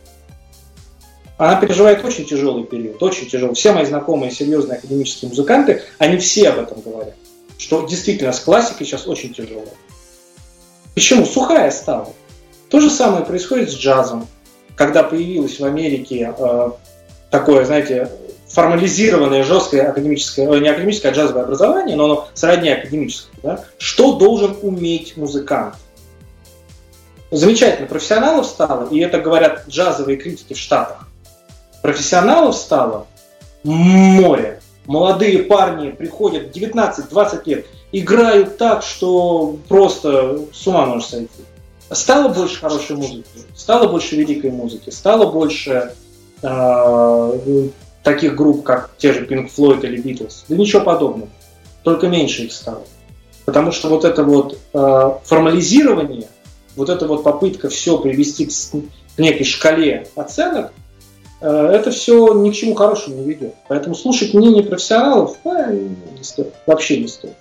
Она 1.38 1.56
переживает 1.56 2.04
очень 2.04 2.26
тяжелый 2.26 2.66
период, 2.66 3.02
очень 3.02 3.28
тяжелый. 3.28 3.56
Все 3.56 3.72
мои 3.72 3.86
знакомые 3.86 4.32
серьезные 4.32 4.78
академические 4.78 5.30
музыканты, 5.30 5.84
они 5.98 6.18
все 6.18 6.50
об 6.50 6.60
этом 6.60 6.82
говорят 6.82 7.16
что 7.60 7.86
действительно 7.86 8.32
с 8.32 8.40
классикой 8.40 8.88
сейчас 8.88 9.06
очень 9.06 9.34
тяжело. 9.34 9.66
Почему? 10.96 11.26
Сухая 11.26 11.70
стала. 11.72 12.14
То 12.70 12.80
же 12.80 12.90
самое 12.90 13.26
происходит 13.26 13.70
с 13.70 13.76
джазом. 13.76 14.28
Когда 14.76 15.04
появилось 15.04 15.60
в 15.60 15.66
Америке 15.66 16.34
э, 16.36 16.70
такое, 17.30 17.66
знаете, 17.66 18.10
формализированное, 18.48 19.44
жесткое 19.44 19.90
академическое, 19.90 20.48
не 20.60 20.70
академическое, 20.70 21.12
а 21.12 21.16
джазовое 21.16 21.44
образование, 21.44 21.96
но 21.96 22.06
оно 22.06 22.28
сродни 22.34 22.70
академическому. 22.70 23.40
Да? 23.44 23.66
Что 23.78 24.14
должен 24.14 24.58
уметь 24.62 25.18
музыкант? 25.18 25.76
Замечательно, 27.32 27.88
профессионалов 27.88 28.48
стало, 28.48 28.90
и 28.90 29.00
это 29.00 29.20
говорят 29.20 29.66
джазовые 29.68 30.18
критики 30.18 30.54
в 30.54 30.58
Штатах, 30.58 31.08
профессионалов 31.84 32.56
стало 32.56 33.06
море 33.64 34.60
молодые 34.90 35.44
парни 35.44 35.92
приходят 35.92 36.56
19-20 36.56 37.42
лет, 37.46 37.66
играют 37.92 38.58
так, 38.58 38.84
что 38.84 39.58
просто 39.68 40.40
с 40.52 40.66
ума 40.66 40.88
можешь 40.88 41.10
сойти. 41.10 41.30
Стало 41.92 42.30
больше 42.30 42.60
хорошей 42.60 42.96
музыки, 42.96 43.28
стало 43.56 43.88
больше 43.88 44.16
великой 44.16 44.52
музыки, 44.52 44.90
стало 44.90 45.32
больше 45.32 45.94
э, 46.42 47.70
таких 48.04 48.36
групп, 48.36 48.64
как 48.64 48.92
те 48.98 49.14
же 49.14 49.26
Pink 49.26 49.50
Floyd 49.56 49.82
или 49.84 50.02
Beatles. 50.02 50.44
Да 50.48 50.56
ничего 50.56 50.82
подобного. 50.82 51.30
Только 51.84 52.08
меньше 52.08 52.44
их 52.44 52.54
стало. 52.54 52.84
Потому 53.46 53.72
что 53.72 53.90
вот 53.90 54.06
это 54.06 54.24
вот 54.24 54.58
э, 54.74 55.12
формализирование, 55.24 56.28
вот 56.76 56.90
эта 56.90 57.08
вот 57.08 57.24
попытка 57.24 57.70
все 57.70 57.98
привести 57.98 58.46
к, 58.46 58.52
к 58.52 59.20
некой 59.20 59.46
шкале 59.46 60.08
оценок, 60.16 60.72
э, 61.42 61.48
это 61.48 61.92
все 61.92 62.34
ни 62.34 62.52
к 62.52 62.54
чему 62.54 62.76
хорошему 62.76 63.18
не 63.18 63.30
ведет. 63.30 63.56
Поэтому 63.68 63.96
слушать 63.96 64.34
мнение 64.34 64.64
профессионалов 64.64 65.38
э, 65.46 65.88
не 66.18 66.24
стоит, 66.24 66.54
вообще 66.66 67.00
не 67.00 67.08
стоит. 67.08 67.34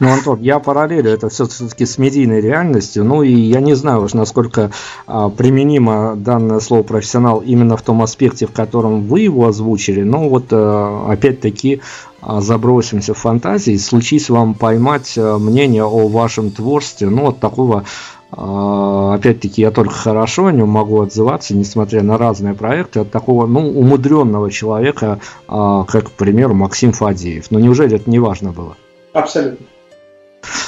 Ну, 0.00 0.12
Антон, 0.12 0.40
я 0.40 0.58
параллелю 0.58 1.10
это 1.10 1.28
все-таки 1.28 1.84
с 1.84 1.98
медийной 1.98 2.40
реальностью. 2.40 3.04
Ну 3.04 3.22
и 3.22 3.32
я 3.32 3.60
не 3.60 3.74
знаю 3.74 4.04
уж, 4.04 4.14
насколько 4.14 4.70
а, 5.06 5.28
применимо 5.28 6.14
данное 6.16 6.60
слово 6.60 6.82
профессионал 6.82 7.40
именно 7.40 7.76
в 7.76 7.82
том 7.82 8.02
аспекте, 8.02 8.46
в 8.46 8.52
котором 8.52 9.02
вы 9.02 9.20
его 9.20 9.46
озвучили. 9.46 10.02
Но 10.02 10.28
вот 10.28 10.46
а, 10.50 11.10
опять-таки 11.10 11.80
а, 12.20 12.40
забросимся 12.40 13.14
в 13.14 13.18
фантазии. 13.18 13.76
Случись 13.76 14.28
вам 14.28 14.54
поймать 14.54 15.14
а, 15.16 15.38
мнение 15.38 15.84
о 15.84 16.08
вашем 16.08 16.50
творчестве, 16.50 17.08
ну 17.10 17.26
вот 17.26 17.40
такого 17.40 17.84
а, 18.30 19.14
Опять-таки, 19.14 19.62
я 19.62 19.70
только 19.70 19.94
хорошо 19.94 20.46
о 20.46 20.52
нем 20.52 20.68
могу 20.68 21.00
отзываться, 21.00 21.56
несмотря 21.56 22.02
на 22.02 22.18
разные 22.18 22.54
проекты, 22.54 23.00
от 23.00 23.10
такого 23.10 23.46
ну, 23.46 23.68
умудренного 23.68 24.50
человека, 24.50 25.18
как, 25.46 25.88
к 25.88 26.10
примеру, 26.10 26.52
Максим 26.52 26.92
Фадеев. 26.92 27.50
Но 27.50 27.58
неужели 27.58 27.96
это 27.96 28.10
не 28.10 28.18
важно 28.18 28.52
было? 28.52 28.76
Абсолютно. 29.12 29.66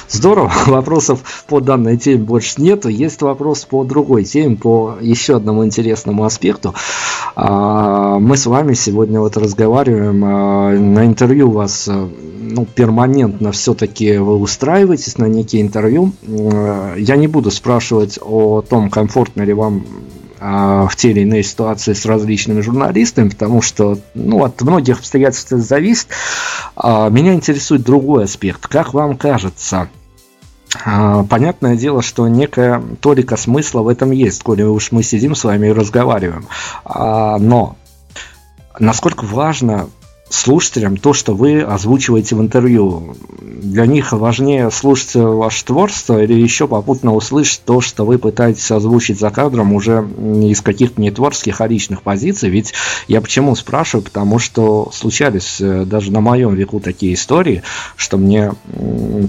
Здорово, 0.09 0.51
вопросов 0.67 1.45
по 1.47 1.61
данной 1.61 1.97
теме 1.97 2.25
больше 2.25 2.61
нету. 2.61 2.89
Есть 2.89 3.23
вопрос 3.23 3.65
по 3.65 3.85
другой 3.85 4.25
теме, 4.25 4.57
по 4.57 4.97
еще 5.01 5.37
одному 5.37 5.65
интересному 5.65 6.25
аспекту. 6.25 6.75
А, 7.37 8.19
мы 8.19 8.37
с 8.37 8.47
вами 8.47 8.75
сегодня 8.75 9.21
вот 9.21 9.37
разговариваем, 9.37 10.25
а, 10.25 10.71
на 10.73 11.07
интервью 11.07 11.51
вас 11.51 11.87
а, 11.89 12.09
ну, 12.41 12.67
перманентно 12.67 13.53
все-таки 13.53 14.19
вы 14.19 14.37
устраиваетесь 14.37 15.17
на 15.17 15.27
некие 15.27 15.62
интервью. 15.62 16.12
Я 16.97 17.17
не 17.17 17.29
буду 17.29 17.51
спрашивать 17.53 18.19
о 18.21 18.62
том, 18.62 18.91
комфортно 18.91 19.43
ли 19.43 19.53
вам 19.53 19.85
в 20.41 20.91
те 20.97 21.11
или 21.11 21.21
иные 21.21 21.43
ситуации 21.43 21.93
с 21.93 22.07
различными 22.07 22.62
журналистами, 22.62 23.29
потому 23.29 23.61
что 23.61 23.99
ну, 24.15 24.43
от 24.43 24.61
многих 24.62 24.99
обстоятельств 24.99 25.53
это 25.53 25.61
зависит. 25.61 26.09
А, 26.77 27.11
меня 27.11 27.35
интересует 27.35 27.83
другой 27.83 28.25
аспект. 28.25 28.67
Как 28.67 28.95
вам 28.95 29.19
кажется, 29.19 29.89
а, 30.85 31.25
Понятное 31.25 31.77
дело, 31.77 32.01
что 32.01 32.27
некая 32.27 32.83
толика 33.01 33.37
смысла 33.37 33.83
в 33.83 33.89
этом 33.89 34.12
есть, 34.12 34.43
коли 34.43 34.62
уж 34.62 34.93
мы 34.93 35.03
сидим 35.03 35.35
с 35.35 35.45
вами 35.45 35.69
и 35.69 35.73
разговариваем. 35.73 36.47
Но 36.85 37.77
насколько 38.79 39.25
важно 39.25 39.91
слушателям 40.31 40.97
то, 40.97 41.12
что 41.12 41.35
вы 41.35 41.61
озвучиваете 41.61 42.36
в 42.36 42.40
интервью. 42.40 43.16
Для 43.40 43.85
них 43.86 44.12
важнее 44.12 44.70
слушать 44.70 45.15
ваше 45.15 45.65
творчество 45.65 46.23
или 46.23 46.35
еще 46.35 46.69
попутно 46.69 47.15
услышать 47.15 47.62
то, 47.65 47.81
что 47.81 48.07
вы 48.07 48.19
пытаетесь 48.19 48.70
озвучить 48.70 49.19
за 49.19 49.31
кадром 49.31 49.73
уже 49.73 50.09
из 50.43 50.61
каких-то 50.61 51.01
не 51.01 51.11
творческих, 51.11 51.61
а 51.61 51.66
личных 51.66 52.02
позиций. 52.02 52.48
Ведь 52.48 52.73
я 53.09 53.20
почему 53.20 53.57
спрашиваю? 53.57 54.05
Потому 54.05 54.39
что 54.39 54.90
случались 54.93 55.61
э, 55.61 55.85
даже 55.85 56.12
на 56.12 56.20
моем 56.20 56.55
веку 56.55 56.81
такие 56.81 57.15
истории, 57.15 57.62
что 57.97 58.16
мне 58.16 58.52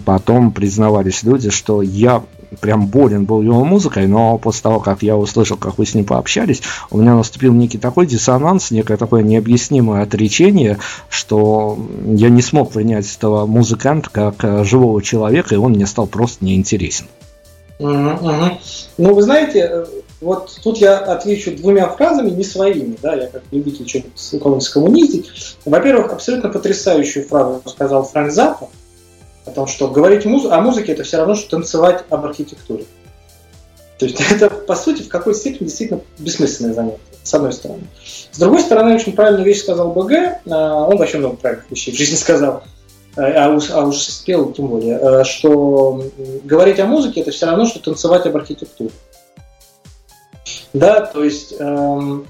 потом 0.05 0.51
признавались 0.51 1.23
люди, 1.23 1.49
что 1.49 1.81
я 1.81 2.23
прям 2.59 2.87
болен 2.87 3.25
был 3.25 3.41
его 3.41 3.63
музыкой, 3.63 4.07
но 4.07 4.37
после 4.37 4.63
того, 4.63 4.79
как 4.79 5.03
я 5.03 5.15
услышал, 5.15 5.57
как 5.57 5.77
вы 5.77 5.85
с 5.85 5.93
ним 5.93 6.05
пообщались, 6.05 6.61
у 6.89 6.97
меня 6.97 7.15
наступил 7.15 7.53
некий 7.53 7.77
такой 7.77 8.05
диссонанс, 8.05 8.71
некое 8.71 8.97
такое 8.97 9.23
необъяснимое 9.23 10.03
отречение, 10.03 10.77
что 11.09 11.77
я 12.05 12.29
не 12.29 12.41
смог 12.41 12.71
принять 12.71 13.05
этого 13.15 13.45
музыканта 13.45 14.09
как 14.11 14.43
э, 14.43 14.63
живого 14.63 15.01
человека, 15.01 15.55
и 15.55 15.57
он 15.57 15.73
мне 15.73 15.87
стал 15.87 16.07
просто 16.07 16.43
неинтересен. 16.43 17.05
Ну, 17.79 19.15
вы 19.15 19.21
знаете, 19.23 19.59
э, 19.59 19.85
вот 20.19 20.59
тут 20.63 20.77
я 20.77 20.99
отвечу 20.99 21.55
двумя 21.55 21.89
фразами, 21.89 22.29
не 22.29 22.43
своими, 22.43 22.95
да, 23.01 23.15
я 23.15 23.27
как 23.27 23.41
любитель 23.51 23.87
что-нибудь 23.87 24.63
скоммуниздить. 24.63 25.57
Во-первых, 25.65 26.11
абсолютно 26.11 26.49
потрясающую 26.49 27.27
фразу 27.27 27.61
сказал 27.65 28.03
Фрэнк 28.03 28.31
Заппа, 28.31 28.69
о 29.45 29.51
том, 29.51 29.67
что 29.67 29.87
говорить 29.87 30.25
муз... 30.25 30.45
о 30.45 30.61
музыке 30.61 30.93
это 30.93 31.03
все 31.03 31.17
равно, 31.17 31.35
что 31.35 31.49
танцевать 31.49 32.03
об 32.09 32.25
архитектуре. 32.25 32.85
То 33.97 34.05
есть 34.05 34.19
это, 34.31 34.49
по 34.49 34.75
сути, 34.75 35.03
в 35.03 35.09
какой-то 35.09 35.39
степени 35.39 35.67
действительно 35.67 36.01
бессмысленное 36.17 36.73
занятие, 36.73 36.99
с 37.23 37.33
одной 37.33 37.53
стороны. 37.53 37.83
С 38.31 38.39
другой 38.39 38.61
стороны, 38.61 38.95
очень 38.95 39.13
правильную 39.13 39.45
вещь 39.45 39.61
сказал 39.61 39.91
БГ, 39.91 40.41
а, 40.49 40.87
он 40.87 40.97
вообще 40.97 41.19
много 41.19 41.35
правильных 41.35 41.69
вещей 41.69 41.91
в 41.91 41.97
жизни 41.97 42.15
сказал, 42.15 42.63
а, 43.15 43.45
а 43.45 43.49
уж, 43.49 43.69
а 43.69 43.83
уж 43.83 43.97
спел 43.97 44.53
тем 44.53 44.67
более, 44.67 44.97
а, 44.97 45.23
что 45.23 46.03
говорить 46.43 46.79
о 46.79 46.85
музыке 46.85 47.21
это 47.21 47.31
все 47.31 47.45
равно, 47.45 47.65
что 47.65 47.79
танцевать 47.79 48.25
об 48.25 48.37
архитектуре. 48.37 48.91
Да, 50.73 51.01
то 51.01 51.23
есть... 51.23 51.53
Эм... 51.59 52.25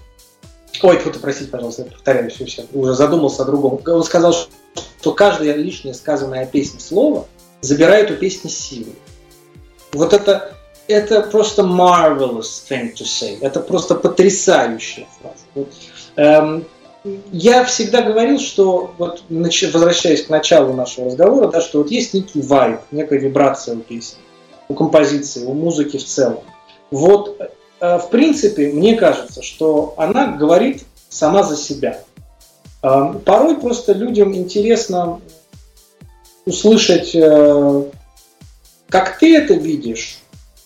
Ой, 0.82 0.98
кто-то, 0.98 1.20
простите, 1.20 1.52
пожалуйста, 1.52 1.84
я 1.84 1.92
повторяюсь, 1.92 2.34
все, 2.34 2.66
уже 2.74 2.94
задумался 2.94 3.44
о 3.44 3.46
другом. 3.46 3.82
Он 3.86 4.04
сказал, 4.04 4.34
что 4.34 4.50
то 5.02 5.12
каждое 5.12 5.56
лишнее 5.56 5.94
сказанное 5.94 6.44
о 6.44 6.46
песне 6.46 6.80
слово 6.80 7.28
забирает 7.62 8.12
у 8.12 8.16
песни 8.16 8.50
силу. 8.50 8.94
Вот 9.92 10.14
это, 10.14 10.54
это 10.88 11.22
просто 11.22 11.64
marvelous 11.64 12.64
thing 12.70 12.94
to 12.94 13.04
say. 13.04 13.38
Это 13.42 13.60
просто 13.60 13.96
потрясающая 13.96 15.08
фраза. 15.20 15.44
Вот, 15.54 15.68
эм, 16.16 16.66
я 17.32 17.64
всегда 17.66 18.02
говорил, 18.04 18.40
что, 18.40 18.94
вот, 18.98 19.24
возвращаясь 19.30 20.26
к 20.26 20.30
началу 20.30 20.74
нашего 20.74 21.08
разговора, 21.08 21.48
да, 21.48 21.62
что 21.62 21.80
вот 21.80 21.92
есть 21.92 22.14
некий 22.14 22.42
вайб, 22.42 22.80
некая 22.92 23.20
вибрация 23.20 23.76
у 23.76 23.80
песни, 23.80 24.20
у 24.68 24.76
композиции, 24.76 25.44
у 25.46 25.54
музыки 25.54 25.98
в 25.98 26.06
целом. 26.06 26.44
Вот, 26.92 27.40
в 27.82 28.10
принципе, 28.12 28.72
мне 28.72 28.96
кажется, 28.96 29.42
что 29.42 29.96
она 29.98 30.28
говорит 30.28 30.84
сама 31.10 31.44
за 31.44 31.58
себя. 31.58 32.00
Порой 32.82 33.60
просто 33.60 33.94
людям 33.94 34.36
интересно 34.36 35.20
услышать, 36.46 37.12
э, 37.14 37.84
как 38.90 39.20
ты 39.20 39.36
это 39.36 39.54
видишь. 39.54 40.20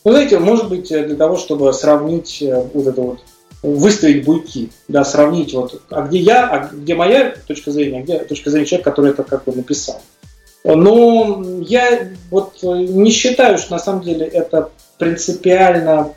Ну, 0.04 0.12
знаете, 0.12 0.40
может 0.40 0.70
быть, 0.70 0.90
для 0.90 1.16
того, 1.16 1.38
чтобы 1.38 1.74
сравнить 1.74 2.42
э, 2.42 2.68
вот 2.74 2.88
это 2.88 3.02
вот, 3.02 3.20
выставить 3.62 4.26
буйки, 4.26 4.70
да, 4.88 5.04
сравнить 5.04 5.54
вот, 5.54 5.82
а 5.90 6.04
где 6.04 6.20
я, 6.20 6.48
а 6.48 6.70
где 6.72 6.96
моя 6.96 7.34
точка 7.48 7.72
зрения, 7.72 8.00
а 8.00 8.04
где 8.04 8.20
точка 8.20 8.50
зрения 8.50 8.68
человека, 8.68 8.92
который 8.92 9.12
это 9.12 9.24
как 9.24 9.44
бы 9.44 9.54
написал. 9.54 10.02
Но 10.64 11.44
я 11.62 12.10
вот 12.32 12.64
не 12.64 13.12
считаю, 13.12 13.58
что 13.58 13.74
на 13.74 13.80
самом 13.80 14.02
деле 14.02 14.26
это 14.26 14.70
принципиально, 14.98 16.14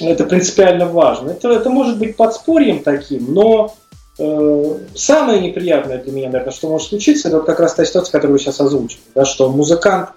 это 0.00 0.24
принципиально 0.24 0.86
важно. 0.86 1.30
Это, 1.30 1.50
это 1.50 1.70
может 1.70 1.98
быть 1.98 2.16
подспорьем 2.16 2.82
таким, 2.82 3.32
но 3.32 3.74
Э, 4.20 4.78
самое 4.96 5.40
неприятное 5.40 5.98
для 5.98 6.12
меня, 6.12 6.28
наверное, 6.28 6.52
что 6.52 6.68
может 6.68 6.88
случиться, 6.88 7.28
это 7.28 7.36
вот 7.36 7.46
как 7.46 7.60
раз 7.60 7.74
та 7.74 7.84
ситуация, 7.84 8.10
которую 8.10 8.32
вы 8.32 8.40
сейчас 8.40 8.60
озвучили, 8.60 9.00
да, 9.14 9.24
что 9.24 9.48
музыкант 9.48 10.10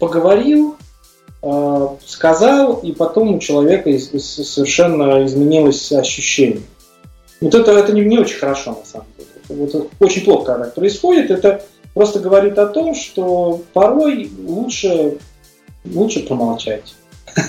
поговорил, 0.00 0.76
э, 1.42 1.88
сказал, 2.04 2.74
и 2.78 2.90
потом 2.90 3.36
у 3.36 3.38
человека 3.38 3.96
совершенно 3.98 5.24
изменилось 5.24 5.92
ощущение. 5.92 6.62
Вот 7.40 7.54
это, 7.54 7.70
это 7.70 7.92
не, 7.92 8.00
не 8.00 8.18
очень 8.18 8.38
хорошо, 8.38 8.70
на 8.80 8.84
самом 8.84 9.06
деле. 9.16 9.28
Это, 9.68 9.78
вот, 9.78 9.90
очень 10.00 10.24
плохо, 10.24 10.46
когда 10.46 10.66
это 10.66 10.74
происходит. 10.74 11.30
Это 11.30 11.64
просто 11.94 12.18
говорит 12.18 12.58
о 12.58 12.66
том, 12.66 12.96
что 12.96 13.62
порой 13.72 14.32
лучше, 14.44 15.18
лучше 15.84 16.26
промолчать. 16.26 16.96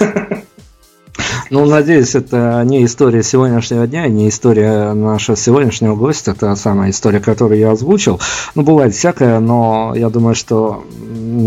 Ну, 1.50 1.66
надеюсь, 1.66 2.14
это 2.14 2.62
не 2.64 2.86
история 2.86 3.24
сегодняшнего 3.24 3.88
дня, 3.88 4.08
не 4.08 4.30
история 4.30 4.94
нашего 4.94 5.36
сегодняшнего 5.36 5.96
гостя, 5.96 6.32
это 6.32 6.56
самая 6.56 6.92
история, 6.92 7.20
которую 7.20 7.60
я 7.60 7.72
озвучил. 7.72 8.20
Ну, 8.54 8.62
бывает 8.62 8.94
всякое, 8.94 9.40
но 9.40 9.94
я 9.96 10.10
думаю, 10.10 10.36
что 10.36 10.84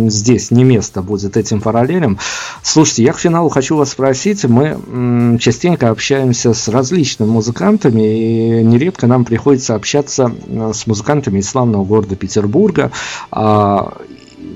здесь 0.08 0.50
не 0.50 0.64
место 0.64 1.02
будет 1.02 1.36
этим 1.36 1.60
параллелям. 1.60 2.18
Слушайте, 2.64 3.04
я 3.04 3.12
к 3.12 3.18
финалу 3.18 3.48
хочу 3.48 3.76
вас 3.76 3.90
спросить. 3.90 4.44
Мы 4.44 5.38
частенько 5.38 5.90
общаемся 5.90 6.52
с 6.52 6.66
различными 6.66 7.30
музыкантами, 7.30 8.02
и 8.02 8.64
нередко 8.64 9.06
нам 9.06 9.24
приходится 9.24 9.76
общаться 9.76 10.32
э, 10.48 10.72
с 10.74 10.86
музыкантами 10.88 11.38
из 11.38 11.48
славного 11.48 11.84
города 11.84 12.16
Петербурга. 12.16 12.90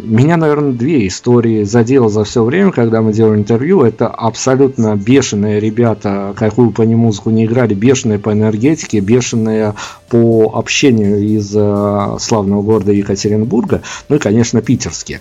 Меня, 0.02 0.36
наверное, 0.36 0.73
две 0.73 1.06
истории 1.06 1.64
задело 1.64 2.09
за 2.09 2.24
все 2.24 2.44
время, 2.44 2.73
когда 2.73 3.02
мы 3.02 3.12
делали 3.12 3.39
интервью. 3.39 3.82
Это 3.82 4.09
абсолютно 4.09 4.94
бешеные 4.97 5.59
ребята, 5.60 6.35
какую 6.36 6.70
бы 6.70 6.82
они 6.82 6.94
музыку 6.94 7.31
не 7.31 7.47
играли, 7.47 7.74
бешеные 7.74 8.18
по 8.18 8.32
энергетике, 8.32 9.01
бешеные 9.01 9.74
по 10.09 10.52
общению 10.55 11.23
из 11.23 11.52
э, 11.55 12.16
славного 12.20 12.62
города 12.62 12.93
Екатеринбурга, 12.93 13.82
ну 14.09 14.16
и, 14.16 14.18
конечно, 14.18 14.62
питерские. 14.62 15.20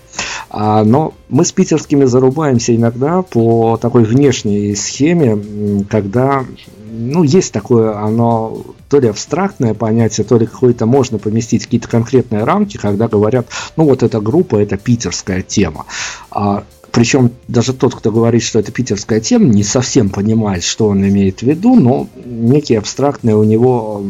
А, 0.49 0.83
но 0.83 1.13
мы 1.29 1.45
с 1.45 1.51
питерскими 1.51 2.05
зарубаемся 2.05 2.75
иногда 2.75 3.21
по 3.21 3.77
такой 3.77 4.03
внешней 4.03 4.75
схеме, 4.75 5.85
когда 5.89 6.45
ну, 6.91 7.23
есть 7.23 7.51
такое, 7.51 7.97
оно 7.97 8.63
то 8.89 8.99
ли 8.99 9.07
абстрактное 9.07 9.73
понятие, 9.73 10.25
то 10.25 10.37
ли 10.37 10.45
какое-то 10.45 10.85
можно 10.85 11.17
поместить 11.17 11.65
какие-то 11.65 11.87
конкретные 11.87 12.43
рамки, 12.43 12.77
когда 12.77 13.07
говорят, 13.07 13.47
ну, 13.75 13.85
вот 13.85 14.03
эта 14.03 14.19
группа, 14.19 14.57
это 14.57 14.77
питерская 14.77 15.41
тема. 15.41 15.85
А 16.31 16.63
причем 16.91 17.31
даже 17.49 17.73
тот, 17.73 17.93
кто 17.93 18.09
говорит, 18.09 18.41
что 18.41 18.57
это 18.59 18.71
питерская 18.71 19.19
тема, 19.19 19.45
не 19.45 19.63
совсем 19.63 20.09
понимает, 20.09 20.63
что 20.63 20.87
он 20.87 21.05
имеет 21.05 21.39
в 21.39 21.43
виду, 21.43 21.75
но 21.75 22.07
некие 22.23 22.79
абстрактные 22.79 23.35
у 23.35 23.43
него 23.43 24.01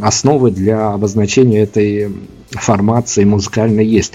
основы 0.00 0.50
для 0.50 0.92
обозначения 0.92 1.60
этой 1.60 2.10
формации 2.50 3.24
музыкальной 3.24 3.86
есть. 3.86 4.12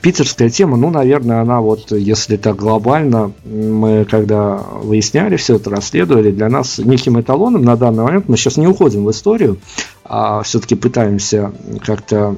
Питерская 0.00 0.50
тема, 0.50 0.76
ну, 0.76 0.90
наверное, 0.90 1.40
она 1.40 1.60
вот, 1.60 1.92
если 1.92 2.36
так 2.36 2.56
глобально, 2.56 3.32
мы 3.44 4.04
когда 4.04 4.56
выясняли 4.56 5.36
все 5.36 5.56
это, 5.56 5.70
расследовали, 5.70 6.30
для 6.30 6.48
нас 6.48 6.78
неким 6.78 7.20
эталоном 7.20 7.62
на 7.62 7.76
данный 7.76 8.04
момент, 8.04 8.28
мы 8.28 8.36
сейчас 8.36 8.56
не 8.56 8.66
уходим 8.66 9.04
в 9.04 9.10
историю, 9.10 9.58
а 10.04 10.42
все-таки 10.42 10.74
пытаемся 10.74 11.52
как-то 11.84 12.36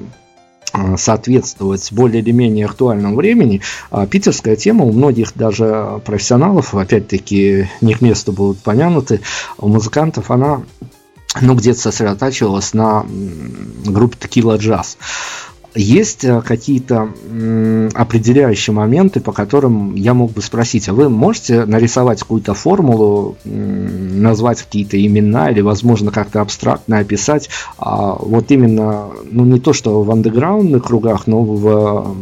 Э, 0.77 0.97
соответствовать 0.97 1.91
более 1.93 2.23
или 2.23 2.33
менее 2.33 2.67
актуальному 2.67 3.17
времени. 3.17 3.63
А 3.91 4.07
питерская 4.07 4.57
тема 4.57 4.85
у 4.85 4.93
многих 4.93 5.33
даже 5.35 6.01
профессионалов, 6.05 6.75
опять-таки 6.75 7.69
не 7.81 7.95
к 7.95 8.01
месту 8.01 8.33
будут 8.33 8.59
помянуты, 8.59 9.21
у 9.59 9.69
музыкантов 9.69 10.31
она 10.31 10.63
ну, 11.41 11.55
где-то 11.55 11.81
сосредотачивалась 11.81 12.75
на 12.75 13.05
группе 13.85 14.17
Tequila 14.21 14.59
Jazz. 14.59 14.97
Есть 15.79 16.25
э, 16.25 16.41
какие-то 16.41 17.11
определяющие 17.95 18.73
моменты, 18.73 19.21
по 19.21 19.33
которым 19.33 19.95
я 19.95 20.15
мог 20.15 20.33
бы 20.33 20.41
спросить, 20.41 20.89
а 20.89 20.95
вы 20.95 21.11
можете 21.11 21.67
нарисовать 21.67 22.21
какую-то 22.21 22.55
формулу, 22.55 23.37
назвать 23.45 24.63
какие-то 24.63 25.05
имена 25.05 25.51
или, 25.51 25.61
возможно, 25.61 26.11
как-то 26.11 26.41
абстрактно 26.41 26.99
описать, 26.99 27.51
а 27.77 28.15
вот 28.15 28.51
именно, 28.51 29.11
ну 29.31 29.45
не 29.45 29.61
то, 29.61 29.75
что 29.75 30.03
в 30.03 30.11
андеграундных 30.11 30.83
кругах, 30.83 31.27
но 31.27 31.43
в 31.43 32.17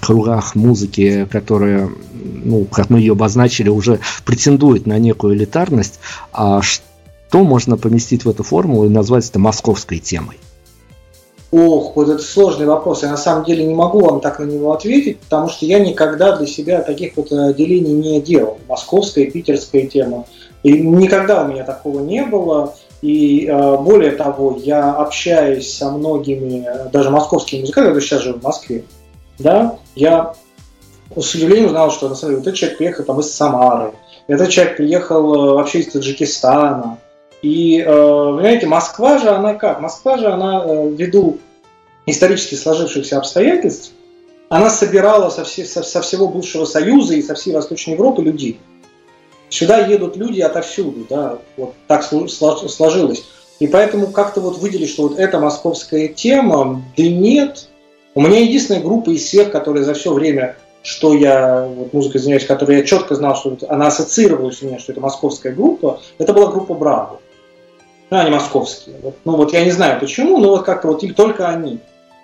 кругах 0.00 0.54
музыки, 0.54 1.26
которые, 1.28 1.90
ну, 2.44 2.66
как 2.66 2.90
мы 2.90 3.00
ее 3.00 3.12
обозначили, 3.12 3.68
уже 3.68 3.98
претендует 4.24 4.86
на 4.86 4.98
некую 5.00 5.34
элитарность, 5.34 5.98
а 6.32 6.62
что 6.62 6.84
можно 7.44 7.76
поместить 7.76 8.24
в 8.24 8.30
эту 8.30 8.42
формулу 8.42 8.86
и 8.86 8.88
назвать 8.88 9.28
это 9.28 9.38
московской 9.38 9.98
темой? 9.98 10.38
Ох, 11.52 11.94
вот 11.94 12.08
это 12.08 12.22
сложный 12.22 12.66
вопрос. 12.66 13.02
Я 13.02 13.10
на 13.10 13.16
самом 13.16 13.44
деле 13.44 13.64
не 13.64 13.74
могу 13.74 14.00
вам 14.00 14.20
так 14.20 14.40
на 14.40 14.44
него 14.44 14.72
ответить, 14.72 15.20
потому 15.20 15.48
что 15.48 15.64
я 15.64 15.78
никогда 15.78 16.36
для 16.36 16.46
себя 16.46 16.82
таких 16.82 17.16
вот 17.16 17.30
э, 17.30 17.54
делений 17.54 17.92
не 17.92 18.20
делал. 18.20 18.58
Московская 18.68 19.24
и 19.24 19.30
питерская 19.30 19.86
тема. 19.86 20.26
И 20.64 20.72
никогда 20.72 21.44
у 21.44 21.48
меня 21.48 21.62
такого 21.62 22.00
не 22.00 22.24
было. 22.24 22.74
И 23.00 23.46
э, 23.46 23.76
более 23.78 24.12
того, 24.12 24.58
я 24.62 24.92
общаюсь 24.92 25.72
со 25.72 25.90
многими, 25.90 26.66
даже 26.92 27.10
московскими 27.10 27.60
музыкантами, 27.60 27.94
которые 27.94 28.08
сейчас 28.08 28.22
живут 28.22 28.40
в 28.40 28.44
Москве, 28.44 28.84
да, 29.38 29.78
я 29.94 30.34
с 31.14 31.34
удивлением 31.34 31.66
узнал, 31.66 31.90
что 31.90 32.08
на 32.08 32.14
самом 32.14 32.32
деле 32.32 32.38
вот 32.38 32.46
этот 32.48 32.58
человек 32.58 32.78
приехал 32.78 33.04
там 33.04 33.20
из 33.20 33.32
Самары, 33.32 33.92
этот 34.26 34.48
человек 34.48 34.76
приехал 34.76 35.34
э, 35.34 35.54
вообще 35.54 35.80
из 35.80 35.92
Таджикистана, 35.92 36.98
и, 37.46 37.80
э, 37.80 37.88
вы 37.88 38.40
знаете, 38.40 38.66
Москва 38.66 39.18
же, 39.18 39.28
она 39.28 39.54
как? 39.54 39.80
Москва 39.80 40.18
же, 40.18 40.26
она 40.26 40.64
э, 40.66 40.90
ввиду 40.90 41.38
исторически 42.04 42.56
сложившихся 42.56 43.18
обстоятельств, 43.18 43.92
она 44.48 44.68
собирала 44.68 45.30
со, 45.30 45.44
все, 45.44 45.64
со, 45.64 45.84
со 45.84 46.00
всего 46.00 46.26
бывшего 46.26 46.64
Союза 46.64 47.14
и 47.14 47.22
со 47.22 47.36
всей 47.36 47.52
Восточной 47.52 47.92
Европы 47.92 48.22
людей. 48.22 48.58
Сюда 49.48 49.78
едут 49.86 50.16
люди 50.16 50.40
отовсюду, 50.40 51.06
да, 51.08 51.38
вот 51.56 51.74
так 51.86 52.02
сложилось. 52.02 53.24
И 53.60 53.68
поэтому 53.68 54.08
как-то 54.08 54.40
вот 54.40 54.58
выделить, 54.58 54.90
что 54.90 55.04
вот 55.04 55.18
эта 55.18 55.38
московская 55.38 56.08
тема, 56.08 56.82
да 56.96 57.02
нет. 57.04 57.68
У 58.16 58.20
меня 58.20 58.40
единственная 58.40 58.82
группа 58.82 59.10
из 59.10 59.22
всех, 59.22 59.52
которые 59.52 59.84
за 59.84 59.94
все 59.94 60.12
время, 60.12 60.56
что 60.82 61.14
я, 61.14 61.64
вот 61.64 61.92
музыка, 61.92 62.18
извиняюсь, 62.18 62.44
которую 62.44 62.78
я 62.78 62.84
четко 62.84 63.14
знал, 63.14 63.36
что 63.36 63.56
она 63.68 63.86
ассоциировалась 63.86 64.62
у 64.62 64.66
меня, 64.66 64.80
что 64.80 64.90
это 64.90 65.00
московская 65.00 65.52
группа, 65.52 66.00
это 66.18 66.32
была 66.32 66.50
группа 66.50 66.74
Браво 66.74 67.20
ну, 68.10 68.18
они 68.18 68.30
московские. 68.30 68.96
Вот, 69.02 69.16
ну 69.24 69.36
вот 69.36 69.52
я 69.52 69.64
не 69.64 69.70
знаю 69.70 70.00
почему, 70.00 70.38
но 70.38 70.50
вот 70.50 70.64
как-то 70.64 70.88
вот 70.88 71.02
только 71.16 71.48
они. 71.48 71.80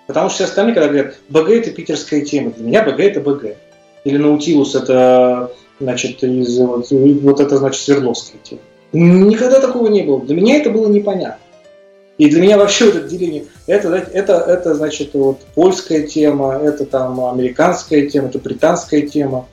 Потому 0.07 0.29
что 0.29 0.35
все 0.35 0.43
остальные, 0.45 0.75
когда 0.75 0.89
говорят, 0.89 1.15
БГ 1.29 1.49
это 1.49 1.71
питерская 1.71 2.21
тема, 2.21 2.51
для 2.51 2.65
меня 2.65 2.83
БГ 2.83 2.99
это 2.99 3.21
БГ. 3.21 3.57
Или 4.03 4.17
Наутилус 4.17 4.75
это, 4.75 5.51
значит, 5.79 6.23
из, 6.23 6.57
вот, 6.57 6.87
вот 6.91 7.39
это, 7.39 7.57
значит, 7.57 7.81
Свердловская 7.81 8.39
тема. 8.43 8.61
Никогда 8.91 9.59
такого 9.59 9.87
не 9.87 10.03
было. 10.03 10.19
Для 10.21 10.35
меня 10.35 10.57
это 10.57 10.69
было 10.69 10.87
непонятно. 10.87 11.39
И 12.17 12.29
для 12.29 12.41
меня 12.41 12.57
вообще 12.57 12.85
вот 12.85 12.95
это 12.95 13.07
деление, 13.07 13.45
это, 13.65 13.89
это, 13.89 14.33
это, 14.33 14.75
значит, 14.75 15.11
вот 15.13 15.39
польская 15.55 16.03
тема, 16.03 16.59
это 16.61 16.85
там 16.85 17.25
американская 17.25 18.07
тема, 18.07 18.27
это 18.27 18.37
британская 18.37 19.01
тема. 19.01 19.47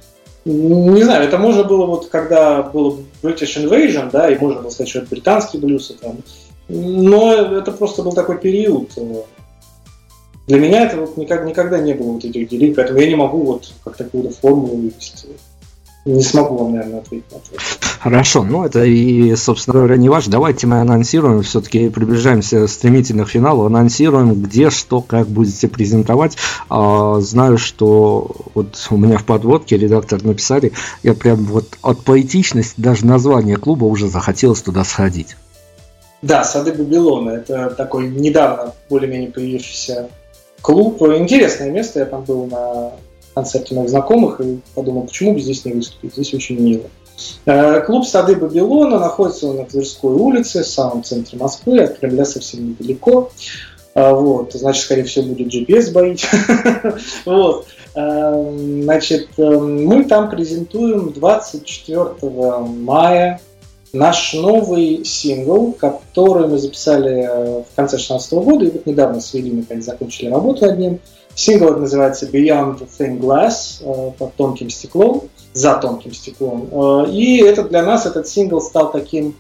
Не 0.45 1.03
знаю, 1.03 1.25
это 1.25 1.37
можно 1.39 1.65
было 1.65 1.87
вот, 1.87 2.09
когда 2.09 2.63
был 2.63 3.05
British 3.23 3.63
Invasion, 3.63 4.11
да, 4.11 4.31
и 4.31 4.39
можно 4.39 4.63
было 4.63 4.71
сказать, 4.71 4.89
что 4.89 5.01
это 5.01 5.09
британский 5.11 5.59
блюз, 5.59 5.95
там. 6.01 6.19
но 6.69 7.35
это 7.35 7.73
просто 7.73 8.03
был 8.03 8.13
такой 8.13 8.39
период. 8.39 8.91
Для 10.47 10.59
меня 10.59 10.87
это 10.87 10.97
вот 10.97 11.17
никак, 11.17 11.45
никогда 11.45 11.79
не 11.79 11.93
было 11.93 12.13
вот 12.13 12.25
этих 12.25 12.49
делений, 12.49 12.75
поэтому 12.75 13.01
я 13.01 13.09
не 13.09 13.17
могу 13.17 13.43
вот 13.43 13.71
как 13.85 13.97
такую 13.97 14.31
формулу 14.31 14.77
вывести. 14.77 15.29
Не 16.05 16.23
смогу 16.23 16.57
вам, 16.57 16.73
наверное, 16.73 17.01
ответить 17.01 17.31
на 17.31 17.37
это. 17.37 17.63
Хорошо, 18.01 18.43
ну 18.43 18.65
это 18.65 18.83
и, 18.85 19.37
собственно 19.37 19.75
говоря, 19.75 19.97
не 19.99 20.09
важно. 20.09 20.33
Давайте 20.33 20.67
мы 20.67 20.81
анонсируем, 20.81 21.43
все-таки 21.43 21.91
приближаемся 21.91 22.67
стремительно 22.67 23.27
к 23.27 23.29
финалу, 23.29 23.67
анонсируем, 23.67 24.33
где, 24.43 24.71
что, 24.71 25.03
как 25.03 25.27
будете 25.27 25.69
презентовать. 25.69 26.39
А, 26.71 27.21
знаю, 27.21 27.59
что 27.59 28.31
вот 28.55 28.87
у 28.91 28.97
меня 28.97 29.19
в 29.19 29.25
подводке 29.25 29.77
редактор 29.77 30.25
написали, 30.25 30.73
я 31.03 31.13
прям 31.13 31.45
вот 31.45 31.67
от 31.83 32.03
поэтичности 32.03 32.81
даже 32.81 33.05
название 33.05 33.59
клуба 33.59 33.85
уже 33.85 34.09
захотелось 34.09 34.63
туда 34.63 34.85
сходить. 34.85 35.37
Да, 36.23 36.45
Сады 36.45 36.73
Бабилона. 36.73 37.31
Это 37.31 37.71
такой 37.71 38.09
недавно 38.09 38.73
более-менее 38.89 39.31
появившийся 39.31 40.09
клуб. 40.63 41.03
Интересное 41.03 41.71
место. 41.71 42.01
Я 42.01 42.07
там 42.07 42.25
был 42.25 42.47
на 42.47 42.93
концерте 43.41 43.75
моих 43.75 43.89
знакомых 43.89 44.41
и 44.41 44.61
подумал, 44.75 45.05
почему 45.05 45.35
бы 45.35 45.41
здесь 45.41 45.65
не 45.65 45.73
выступить. 45.73 46.13
Здесь 46.13 46.35
очень 46.35 46.61
мило. 46.61 46.85
Э, 47.47 47.81
клуб 47.81 48.07
«Сады 48.07 48.37
Бабилона» 48.37 48.99
находится 48.99 49.53
на 49.53 49.65
Тверской 49.65 50.13
улице, 50.13 50.63
в 50.63 50.67
самом 50.67 51.03
центре 51.03 51.39
Москвы, 51.39 51.81
от 51.81 51.99
Кремля 51.99 52.25
совсем 52.25 52.71
недалеко. 52.71 53.31
Э, 53.95 54.13
вот, 54.13 54.53
значит, 54.53 54.85
скорее 54.85 55.05
всего, 55.05 55.27
будет 55.27 55.53
GPS 55.53 55.93
боить. 55.93 56.27
вот. 57.25 57.67
Э, 57.95 58.83
значит, 58.83 59.29
мы 59.39 60.05
там 60.05 60.31
презентуем 60.31 61.13
24 61.13 62.09
мая 62.61 63.41
наш 63.93 64.35
новый 64.35 65.05
сингл, 65.05 65.73
который 65.73 66.47
мы 66.47 66.59
записали 66.59 67.63
в 67.63 67.75
конце 67.75 67.97
2016 67.97 68.33
года, 68.35 68.65
и 68.67 68.71
вот 68.71 68.87
недавно 68.87 69.21
с 69.21 69.35
Велиной 69.35 69.61
наконец 69.61 69.85
закончили 69.85 70.29
работу 70.29 70.67
над 70.67 70.79
ним. 70.79 71.01
Сингл 71.41 71.75
называется 71.77 72.27
Beyond 72.27 72.87
Thin 72.99 73.19
Glass, 73.19 74.13
под 74.19 74.35
тонким 74.35 74.69
стеклом 74.69 75.31
за 75.53 75.75
тонким 75.77 76.13
стеклом. 76.13 76.69
Э, 76.71 77.11
и 77.11 77.39
это 77.43 77.65
для 77.65 77.83
нас, 77.83 78.07
этот 78.07 78.29
сингл 78.29 78.61
стал 78.61 78.93
таким 78.93 79.35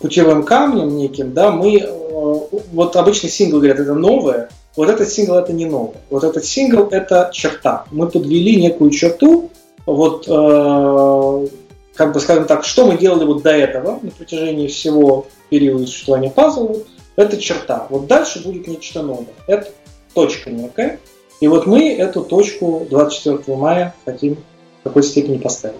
путевым 0.00 0.44
камнем 0.44 0.96
неким, 0.96 1.32
да, 1.32 1.50
мы, 1.50 1.78
э, 1.78 2.34
вот 2.72 2.96
обычный 2.96 3.30
сингл 3.30 3.58
говорят, 3.58 3.80
это 3.80 3.94
новое, 3.94 4.50
вот 4.76 4.90
этот 4.90 5.08
сингл 5.08 5.34
это 5.36 5.52
не 5.52 5.64
новое. 5.64 5.96
Вот 6.10 6.22
этот 6.22 6.44
сингл 6.44 6.88
это 6.90 7.30
черта. 7.32 7.86
Мы 7.90 8.08
подвели 8.08 8.60
некую 8.60 8.90
черту, 8.90 9.50
вот, 9.86 10.26
э, 10.28 11.46
как 11.94 12.12
бы 12.12 12.20
скажем 12.20 12.44
так, 12.44 12.64
что 12.64 12.86
мы 12.86 12.98
делали 12.98 13.24
вот 13.24 13.42
до 13.42 13.50
этого 13.52 13.98
на 14.02 14.10
протяжении 14.10 14.66
всего 14.66 15.26
периода 15.48 15.86
существования 15.86 16.30
пазла, 16.30 16.76
это 17.16 17.38
черта. 17.38 17.86
Вот 17.88 18.06
дальше 18.06 18.44
будет 18.44 18.66
нечто 18.66 19.02
новое. 19.02 19.28
Это 19.46 19.70
точка 20.16 20.50
некая. 20.50 20.98
И 21.40 21.46
вот 21.46 21.66
мы 21.66 21.92
эту 21.92 22.22
точку 22.22 22.86
24 22.90 23.56
мая 23.58 23.94
хотим 24.04 24.38
какой-то 24.82 25.06
степени 25.06 25.36
поставить. 25.36 25.76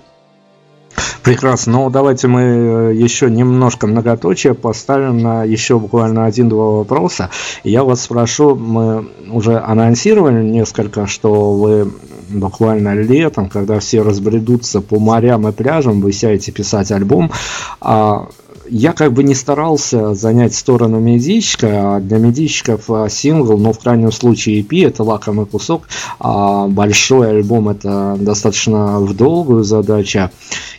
Прекрасно. 1.23 1.73
Ну, 1.73 1.91
давайте 1.91 2.29
мы 2.29 2.43
э, 2.43 2.95
еще 2.95 3.29
немножко 3.29 3.87
многоточие 3.87 4.55
поставим 4.55 5.19
на 5.19 5.43
еще 5.43 5.79
буквально 5.79 6.27
один-два 6.27 6.71
вопроса. 6.71 7.31
Я 7.65 7.83
вас 7.83 8.03
спрошу, 8.03 8.55
мы 8.55 9.09
уже 9.29 9.59
анонсировали 9.59 10.45
несколько, 10.45 11.07
что 11.07 11.53
вы 11.55 11.91
буквально 12.29 12.95
летом, 12.95 13.49
когда 13.49 13.81
все 13.81 14.03
разбредутся 14.03 14.81
по 14.81 15.01
морям 15.01 15.49
и 15.49 15.53
пляжам, 15.53 16.01
вы 16.01 16.13
сядете 16.13 16.53
писать 16.53 16.93
альбом. 16.93 17.33
А 17.81 18.29
я 18.69 18.93
как 18.93 19.13
бы 19.13 19.23
не 19.23 19.35
старался 19.35 20.15
занять 20.15 20.55
сторону 20.55 21.01
медийщика, 21.01 21.97
а 21.97 22.01
для 22.01 22.19
медийщиков 22.19 22.91
а, 22.91 23.09
сингл, 23.09 23.57
но 23.59 23.73
в 23.73 23.79
крайнем 23.79 24.13
случае 24.13 24.61
EP 24.61 24.87
это 24.87 25.03
лакомый 25.03 25.47
кусок, 25.47 25.89
а 26.19 26.67
большой 26.67 27.31
альбом 27.31 27.69
это 27.69 28.17
достаточно 28.19 29.01
в 29.01 29.15
долгую 29.15 29.65
задача. 29.65 30.31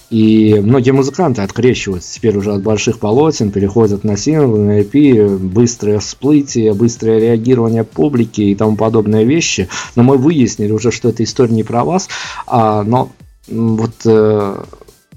И 0.10 0.62
многие 0.64 0.92
музыканты 0.92 1.42
открещиваются 1.42 2.14
теперь 2.14 2.38
уже 2.38 2.54
от 2.54 2.64
больших 2.64 3.00
полотен, 3.00 3.52
переходят 3.52 4.06
на 4.06 4.16
синглы, 4.16 4.60
на 4.60 4.80
EP, 4.80 5.38
быстрое 5.38 6.00
всплытие, 6.00 6.74
быстрое 6.74 7.20
реагирование 7.20 7.84
публики 7.84 8.42
и 8.42 8.56
тому 8.56 8.78
подобные 8.78 9.26
вещи. 9.26 9.68
Но 9.96 10.04
мы 10.04 10.18
выяснили 10.18 10.72
уже, 10.72 10.92
что 10.92 11.10
эта 11.10 11.24
история 11.24 11.54
не 11.54 11.64
про 11.64 11.84
вас, 11.84 12.08
а, 12.46 12.84
но 12.84 13.10
вот 13.50 13.94
э, 14.06 14.56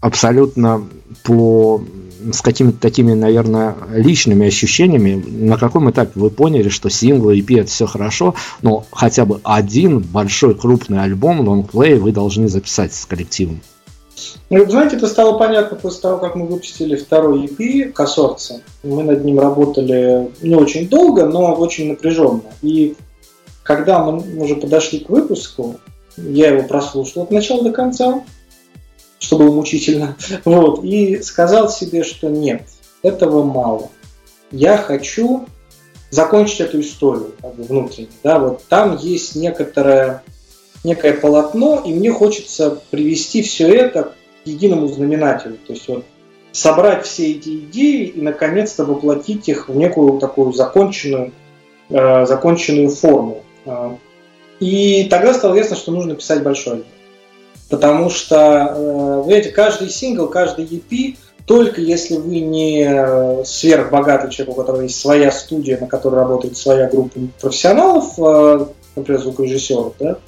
абсолютно 0.01 0.85
по 1.25 1.83
с 2.33 2.41
какими-то 2.43 2.79
такими, 2.79 3.15
наверное, 3.15 3.77
личными 3.93 4.47
ощущениями, 4.47 5.23
на 5.27 5.57
каком 5.57 5.91
этапе 5.91 6.13
вы 6.15 6.31
поняли, 6.31 6.69
что 6.69 6.91
синглы, 6.91 7.39
EP 7.39 7.61
это 7.61 7.71
все 7.71 7.87
хорошо, 7.87 8.35
но 8.63 8.85
хотя 8.91 9.25
бы 9.25 9.41
один 9.45 10.01
большой 10.01 10.55
крупный 10.55 11.03
альбом, 11.03 11.47
лонгплей 11.47 11.95
вы 11.95 12.13
должны 12.13 12.49
записать 12.49 12.95
с 12.95 13.07
коллективом? 13.07 13.61
Ну, 14.51 14.69
знаете, 14.69 14.97
это 14.97 15.07
стало 15.07 15.39
понятно 15.39 15.77
после 15.77 16.03
того, 16.03 16.19
как 16.19 16.35
мы 16.35 16.47
выпустили 16.47 16.97
второй 16.97 17.47
EP 17.47 17.93
«Консорция». 17.93 18.61
Мы 18.83 19.03
над 19.03 19.25
ним 19.25 19.41
работали 19.41 20.31
не 20.43 20.55
очень 20.55 20.89
долго, 20.89 21.27
но 21.27 21.55
очень 21.55 21.89
напряженно. 21.89 22.43
И 22.61 22.97
когда 23.63 24.05
мы 24.05 24.23
уже 24.43 24.57
подошли 24.57 25.01
к 25.01 25.09
выпуску, 25.09 25.77
я 26.17 26.49
его 26.49 26.67
прослушал 26.67 27.23
от 27.23 27.31
начала 27.31 27.63
до 27.63 27.73
конца, 27.73 28.23
что 29.21 29.39
было 29.39 29.55
мучительно, 29.55 30.17
вот, 30.45 30.83
и 30.83 31.23
сказал 31.23 31.69
себе, 31.69 32.03
что 32.03 32.29
нет, 32.29 32.63
этого 33.03 33.45
мало. 33.45 33.91
Я 34.51 34.77
хочу 34.77 35.47
закончить 36.11 36.61
эту 36.61 36.81
историю 36.81 37.35
как 37.41 37.55
бы, 37.55 37.63
внутренне. 37.63 38.09
Да, 38.25 38.41
вот 38.41 38.65
там 38.69 38.97
есть 38.97 39.37
некоторое, 39.37 40.25
некое 40.83 41.13
полотно, 41.13 41.83
и 41.87 41.93
мне 41.93 42.11
хочется 42.11 42.81
привести 42.91 43.43
все 43.43 43.69
это 43.69 44.03
к 44.05 44.47
единому 44.47 44.89
знаменателю. 44.89 45.59
То 45.67 45.73
есть 45.75 45.87
вот, 45.87 46.05
собрать 46.53 47.07
все 47.07 47.33
эти 47.33 47.61
идеи 47.61 48.07
и 48.07 48.21
наконец-то 48.21 48.85
воплотить 48.85 49.49
их 49.49 49.69
в 49.69 49.77
некую 49.77 50.19
такую 50.19 50.53
законченную, 50.53 51.33
э, 51.91 52.27
законченную 52.27 52.89
форму. 52.89 53.45
Э, 53.67 53.97
и 54.59 55.05
тогда 55.09 55.33
стало 55.35 55.55
ясно, 55.55 55.77
что 55.77 55.93
нужно 55.93 56.17
писать 56.17 56.43
большой 56.43 56.73
альбом. 56.73 56.89
Потому 57.71 58.11
что, 58.11 58.75
э, 58.77 59.23
знаете, 59.25 59.51
каждый 59.51 59.89
сингл, 59.91 60.27
каждый 60.27 60.65
EP, 60.65 61.17
только 61.47 61.81
если 61.81 62.17
вы 62.17 62.41
не 62.41 63.45
сверхбогатый 63.45 64.31
человек, 64.31 64.57
у 64.57 64.61
которого 64.61 64.83
есть 64.83 65.01
своя 65.01 65.31
студия, 65.31 65.79
на 65.79 65.87
которой 65.87 66.17
работает 66.17 66.57
своя 66.57 66.89
группа 66.89 67.19
профессионалов, 67.41 68.19
э, 68.19 68.67
например, 68.97 69.21
звукорежиссеров, 69.21 69.95
да, 70.01 70.19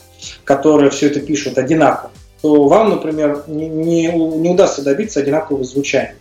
которые 0.44 0.90
все 0.90 1.08
это 1.08 1.20
пишут 1.20 1.58
одинаково, 1.58 2.12
то 2.40 2.68
вам, 2.68 2.90
например, 2.90 3.44
не, 3.48 3.68
не, 3.68 4.06
не 4.06 4.50
удастся 4.50 4.82
добиться 4.82 5.20
одинакового 5.20 5.64
звучания. 5.64 6.16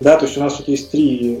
Да, 0.00 0.16
то 0.16 0.24
есть 0.24 0.36
у 0.36 0.40
нас 0.40 0.54
тут 0.54 0.68
есть 0.68 0.90
три 0.90 1.40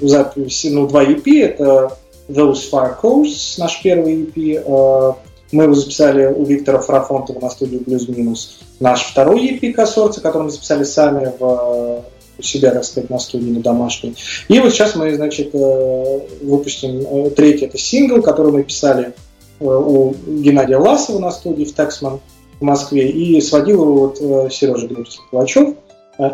записи, 0.00 0.66
ну, 0.68 0.86
два 0.86 1.04
EP, 1.04 1.22
это 1.40 1.96
Those 2.28 2.60
Fire 2.70 2.96
Course, 3.00 3.54
наш 3.58 3.80
первый 3.82 4.24
EP, 4.24 5.16
мы 5.52 5.64
его 5.64 5.74
записали 5.74 6.26
у 6.26 6.44
Виктора 6.44 6.80
Фарафонтова 6.80 7.38
на 7.38 7.50
студию 7.50 7.82
Блюз 7.86 8.08
Минус. 8.08 8.60
Наш 8.80 9.04
второй 9.04 9.46
EP 9.50 9.72
консорция, 9.72 10.22
который 10.22 10.44
мы 10.44 10.50
записали 10.50 10.82
сами 10.82 11.30
в, 11.38 12.04
у 12.38 12.42
себя, 12.42 12.70
так 12.72 12.84
сказать, 12.84 13.10
на 13.10 13.18
студии, 13.18 13.50
на 13.50 13.60
домашней. 13.60 14.16
И 14.48 14.58
вот 14.58 14.72
сейчас 14.72 14.94
мы, 14.94 15.14
значит, 15.14 15.54
э, 15.54 16.20
выпустим 16.40 17.00
э, 17.00 17.30
третий, 17.30 17.66
это 17.66 17.78
сингл, 17.78 18.22
который 18.22 18.50
мы 18.50 18.62
писали 18.64 19.12
э, 19.60 19.64
у 19.64 20.14
Геннадия 20.26 20.78
Ласова 20.78 21.18
на 21.18 21.30
студии 21.30 21.64
в 21.64 21.74
Тексман 21.74 22.20
в 22.58 22.64
Москве, 22.64 23.10
и 23.10 23.40
сводил 23.40 23.82
его 23.82 23.94
вот 24.06 24.52
Сережа 24.52 24.86
Глебович 24.86 25.18
Калачев. 25.30 25.74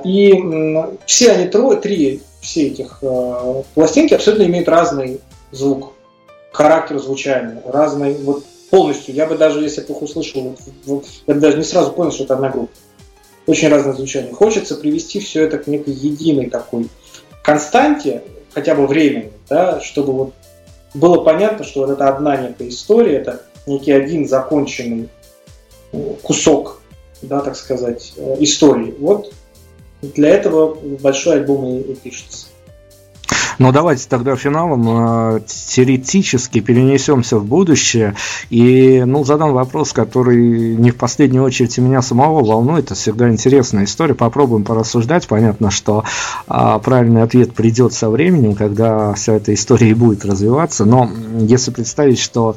И 0.04 0.34
все 1.06 1.30
они 1.30 1.46
трое, 1.46 1.78
три, 1.78 2.20
все 2.40 2.66
этих 2.66 3.02
пластинки 3.74 4.12
абсолютно 4.12 4.42
имеют 4.44 4.68
разный 4.68 5.20
звук, 5.52 5.92
характер 6.52 6.98
звучания, 6.98 7.62
разный 7.64 8.14
вот 8.14 8.42
полностью. 8.70 9.14
Я 9.14 9.26
бы 9.26 9.36
даже, 9.36 9.62
если 9.62 9.82
бы 9.82 9.94
их 9.94 10.02
услышал, 10.02 10.56
я 11.26 11.34
бы 11.34 11.40
даже 11.40 11.58
не 11.58 11.64
сразу 11.64 11.92
понял, 11.92 12.12
что 12.12 12.24
это 12.24 12.34
одна 12.34 12.50
группа. 12.50 12.72
Очень 13.46 13.68
разное 13.68 13.94
звучание. 13.94 14.32
Хочется 14.32 14.74
привести 14.76 15.20
все 15.20 15.44
это 15.44 15.58
к 15.58 15.66
некой 15.66 15.94
единой 15.94 16.50
такой 16.50 16.88
константе, 17.42 18.22
хотя 18.52 18.74
бы 18.74 18.86
временной, 18.86 19.32
да, 19.48 19.80
чтобы 19.80 20.12
вот 20.12 20.34
было 20.92 21.22
понятно, 21.22 21.64
что 21.64 21.80
вот 21.80 21.90
это 21.90 22.08
одна 22.08 22.36
некая 22.36 22.68
история, 22.68 23.16
это 23.16 23.42
некий 23.66 23.92
один 23.92 24.28
законченный 24.28 25.08
э, 25.92 26.14
кусок, 26.22 26.80
да, 27.22 27.40
так 27.40 27.56
сказать, 27.56 28.12
э, 28.16 28.36
истории. 28.40 28.94
Вот 28.98 29.32
для 30.02 30.30
этого 30.30 30.74
большой 30.74 31.36
альбом 31.36 31.66
и, 31.66 31.80
и 31.80 31.94
пишется. 31.94 32.47
Но 33.58 33.72
давайте 33.72 34.06
тогда 34.08 34.36
финалом 34.36 35.36
э, 35.36 35.40
теоретически 35.46 36.60
перенесемся 36.60 37.38
в 37.38 37.44
будущее 37.44 38.14
и 38.50 39.02
ну, 39.04 39.24
задам 39.24 39.52
вопрос, 39.52 39.92
который 39.92 40.76
не 40.76 40.90
в 40.92 40.96
последнюю 40.96 41.44
очередь 41.44 41.76
меня 41.78 42.00
самого 42.02 42.44
волнует. 42.44 42.86
Это 42.86 42.94
всегда 42.94 43.28
интересная 43.30 43.84
история. 43.84 44.14
Попробуем 44.14 44.64
порассуждать. 44.64 45.26
Понятно, 45.26 45.70
что 45.70 46.04
а, 46.46 46.78
правильный 46.78 47.22
ответ 47.22 47.52
придет 47.52 47.92
со 47.92 48.08
временем, 48.08 48.54
когда 48.54 49.12
вся 49.14 49.34
эта 49.34 49.52
история 49.52 49.90
и 49.90 49.94
будет 49.94 50.24
развиваться. 50.24 50.84
Но 50.84 51.10
если 51.40 51.70
представить, 51.70 52.20
что 52.20 52.56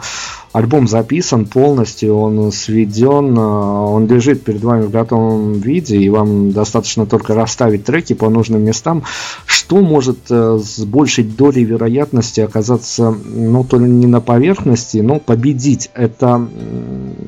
альбом 0.54 0.88
записан 0.88 1.46
полностью, 1.46 2.16
он 2.16 2.52
сведен, 2.52 3.38
э, 3.38 3.42
он 3.42 4.08
лежит 4.08 4.44
перед 4.44 4.62
вами 4.62 4.84
в 4.84 4.92
готовом 4.92 5.54
виде, 5.54 5.98
и 5.98 6.10
вам 6.10 6.52
достаточно 6.52 7.06
только 7.06 7.34
расставить 7.34 7.86
треки 7.86 8.14
по 8.14 8.30
нужным 8.30 8.64
местам, 8.64 9.04
что 9.46 9.82
может 9.82 10.18
э, 10.30 10.60
с 10.62 10.80
большей 10.84 11.24
долей 11.24 11.64
вероятности 11.64 12.42
оказаться, 12.42 13.16
ну, 13.26 13.64
то 13.64 13.78
ли 13.78 13.86
не 13.86 14.08
на 14.08 14.20
поверхности, 14.20 14.98
но 14.98 15.20
победить? 15.20 15.90
Это 15.94 16.48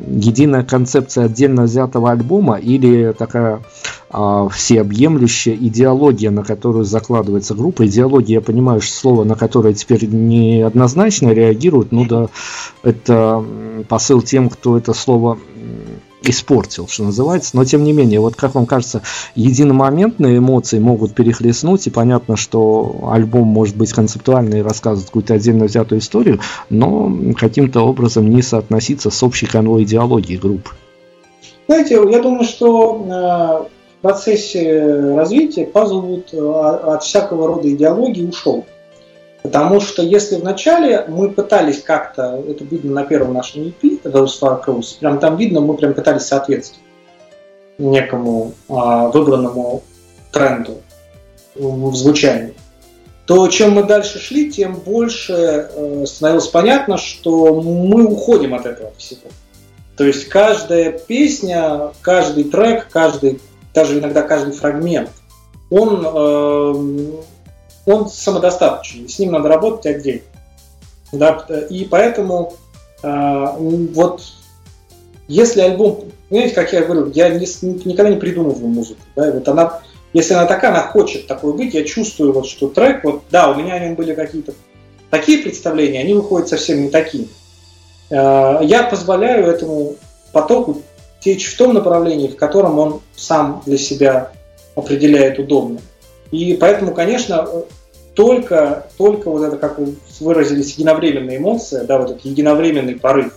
единая 0.09 0.63
концепция 0.63 1.25
отдельно 1.25 1.63
взятого 1.63 2.11
альбома 2.11 2.55
или 2.57 3.13
такая 3.17 3.61
всеобъемлющая 4.13 5.55
идеология, 5.55 6.29
на 6.29 6.43
которую 6.43 6.85
закладывается 6.85 7.55
группа. 7.55 7.87
Идеология, 7.87 8.35
я 8.35 8.41
понимаю, 8.41 8.79
что 8.81 8.95
слово, 8.95 9.23
на 9.23 9.35
которое 9.35 9.73
теперь 9.73 10.05
неоднозначно 10.05 11.29
реагируют, 11.29 11.91
ну 11.91 12.05
да, 12.05 12.27
это 12.83 13.43
посыл 13.89 14.21
тем, 14.21 14.49
кто 14.49 14.77
это 14.77 14.93
слово 14.93 15.39
испортил, 16.23 16.87
что 16.87 17.03
называется. 17.03 17.55
Но 17.55 17.65
тем 17.65 17.83
не 17.83 17.93
менее, 17.93 18.19
вот 18.19 18.35
как 18.35 18.55
вам 18.55 18.65
кажется, 18.65 19.01
единомоментные 19.35 20.37
эмоции 20.37 20.79
могут 20.79 21.13
перехлестнуть, 21.13 21.87
и 21.87 21.89
понятно, 21.89 22.37
что 22.37 23.09
альбом 23.11 23.47
может 23.47 23.75
быть 23.75 23.91
концептуальный 23.91 24.59
и 24.59 24.63
рассказывать 24.63 25.07
какую-то 25.07 25.33
отдельно 25.33 25.65
взятую 25.65 25.99
историю, 25.99 26.39
но 26.69 27.11
каким-то 27.37 27.81
образом 27.81 28.29
не 28.29 28.41
соотноситься 28.41 29.09
с 29.09 29.23
общей 29.23 29.45
конвой 29.47 29.83
идеологии 29.83 30.37
группы. 30.37 30.71
Знаете, 31.67 31.95
я 31.95 32.21
думаю, 32.21 32.43
что 32.43 33.67
э, 33.67 33.72
процессе 34.03 35.15
развития 35.15 35.65
Пазлвуд 35.65 36.33
э, 36.33 36.37
от 36.37 37.03
всякого 37.03 37.47
рода 37.47 37.71
идеологии 37.71 38.27
ушел. 38.27 38.65
Потому 39.41 39.79
что 39.79 40.03
если 40.03 40.35
вначале 40.35 41.05
мы 41.07 41.31
пытались 41.31 41.81
как-то, 41.81 42.43
это 42.47 42.65
видно 42.65 42.93
на 42.93 43.03
первом 43.05 43.33
нашем 43.33 43.63
EP, 43.63 44.03
Those 44.03 44.39
Far 44.39 44.63
Cruise, 44.63 44.99
прям 44.99 45.19
там 45.19 45.37
видно, 45.37 45.61
мы 45.61 45.75
прям 45.75 45.93
пытались 45.93 46.23
соответствовать 46.23 46.83
некому 47.77 48.51
а, 48.69 49.07
выбранному 49.07 49.83
тренду 50.31 50.81
в 51.55 51.95
звучании, 51.95 52.53
то 53.25 53.47
чем 53.47 53.71
мы 53.71 53.83
дальше 53.83 54.19
шли, 54.19 54.51
тем 54.51 54.75
больше 54.75 55.33
э, 55.33 56.05
становилось 56.05 56.47
понятно, 56.47 56.97
что 56.97 57.61
мы 57.61 58.05
уходим 58.05 58.53
от 58.53 58.65
этого 58.65 58.91
всего. 58.97 59.29
То 59.95 60.03
есть 60.03 60.27
каждая 60.27 60.91
песня, 60.91 61.91
каждый 62.01 62.45
трек, 62.45 62.87
каждый 62.89 63.39
даже 63.73 63.99
иногда 63.99 64.21
каждый 64.21 64.53
фрагмент, 64.53 65.09
он, 65.69 66.05
э, 66.05 67.11
он 67.85 68.09
самодостаточный, 68.09 69.09
с 69.09 69.19
ним 69.19 69.31
надо 69.31 69.49
работать 69.49 69.85
отдельно. 69.85 70.23
Да? 71.11 71.45
И 71.69 71.85
поэтому 71.85 72.53
э, 73.01 73.45
вот 73.57 74.21
если 75.27 75.61
альбом, 75.61 76.05
знаете, 76.29 76.53
как 76.53 76.73
я 76.73 76.83
говорю, 76.83 77.11
я 77.11 77.29
не, 77.29 77.45
никогда 77.85 78.09
не 78.09 78.17
придумываю 78.17 78.67
музыку. 78.67 79.01
Да? 79.15 79.31
Вот 79.31 79.47
она, 79.47 79.79
если 80.11 80.33
она 80.33 80.45
такая, 80.45 80.71
она 80.71 80.81
хочет 80.81 81.27
такой 81.27 81.53
быть, 81.53 81.73
я 81.73 81.83
чувствую, 81.83 82.33
вот, 82.33 82.47
что 82.47 82.67
трек, 82.67 83.03
вот, 83.03 83.23
да, 83.31 83.49
у 83.49 83.55
меня 83.55 83.75
о 83.75 83.79
нем 83.79 83.95
были 83.95 84.13
какие-то 84.13 84.53
такие 85.09 85.39
представления, 85.39 86.01
они 86.01 86.13
выходят 86.13 86.49
совсем 86.49 86.81
не 86.81 86.89
такие. 86.89 87.27
Э, 88.09 88.59
я 88.61 88.83
позволяю 88.83 89.45
этому 89.45 89.95
потоку 90.31 90.81
течь 91.23 91.53
в 91.53 91.57
том 91.57 91.73
направлении, 91.73 92.27
в 92.27 92.35
котором 92.35 92.79
он 92.79 93.01
сам 93.15 93.61
для 93.65 93.77
себя 93.77 94.31
определяет 94.75 95.39
удобно. 95.39 95.79
И 96.31 96.57
поэтому, 96.59 96.93
конечно, 96.93 97.47
только, 98.15 98.87
только 98.97 99.29
вот 99.29 99.43
это, 99.43 99.57
как 99.57 99.79
вы 99.79 99.95
выразились, 100.19 100.73
единовременная 100.73 101.37
эмоция, 101.37 101.83
да, 101.85 101.97
вот 101.97 102.11
этот 102.11 102.25
единовременный 102.25 102.95
порыв 102.95 103.33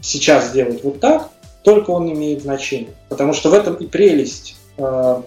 сейчас 0.00 0.48
сделать 0.48 0.82
вот 0.84 1.00
так, 1.00 1.28
только 1.62 1.90
он 1.90 2.10
имеет 2.12 2.42
значение. 2.42 2.94
Потому 3.08 3.32
что 3.32 3.50
в 3.50 3.54
этом 3.54 3.74
и 3.74 3.86
прелесть 3.86 4.56
э, 4.76 5.22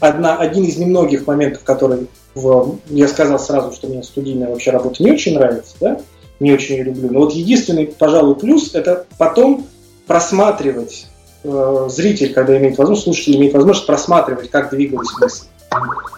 одна, 0.00 0.36
один 0.38 0.64
из 0.64 0.76
немногих 0.76 1.26
моментов, 1.26 1.64
который 1.64 2.08
в, 2.34 2.78
я 2.88 3.08
сказал 3.08 3.38
сразу, 3.38 3.72
что 3.72 3.88
мне 3.88 4.02
студийная 4.02 4.48
вообще 4.48 4.70
работа 4.70 5.02
не 5.02 5.12
очень 5.12 5.34
нравится, 5.34 5.74
да, 5.80 6.00
не 6.40 6.52
очень 6.52 6.76
ее 6.76 6.84
люблю. 6.84 7.10
Но 7.10 7.20
вот 7.20 7.32
единственный, 7.32 7.86
пожалуй, 7.86 8.36
плюс 8.36 8.74
это 8.74 9.06
потом 9.18 9.66
просматривать 10.06 11.06
э, 11.42 11.88
зритель, 11.88 12.32
когда 12.32 12.56
имеет 12.58 12.78
возможность, 12.78 13.04
слушатель 13.04 13.36
имеет 13.36 13.54
возможность 13.54 13.86
просматривать, 13.86 14.50
как 14.50 14.70
двигалась 14.70 15.10
мысль, 15.20 15.46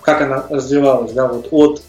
как 0.03 0.23
она 0.23 0.45
развивалась, 0.49 1.13
да, 1.13 1.29
вот 1.29 1.49
от 1.51 1.83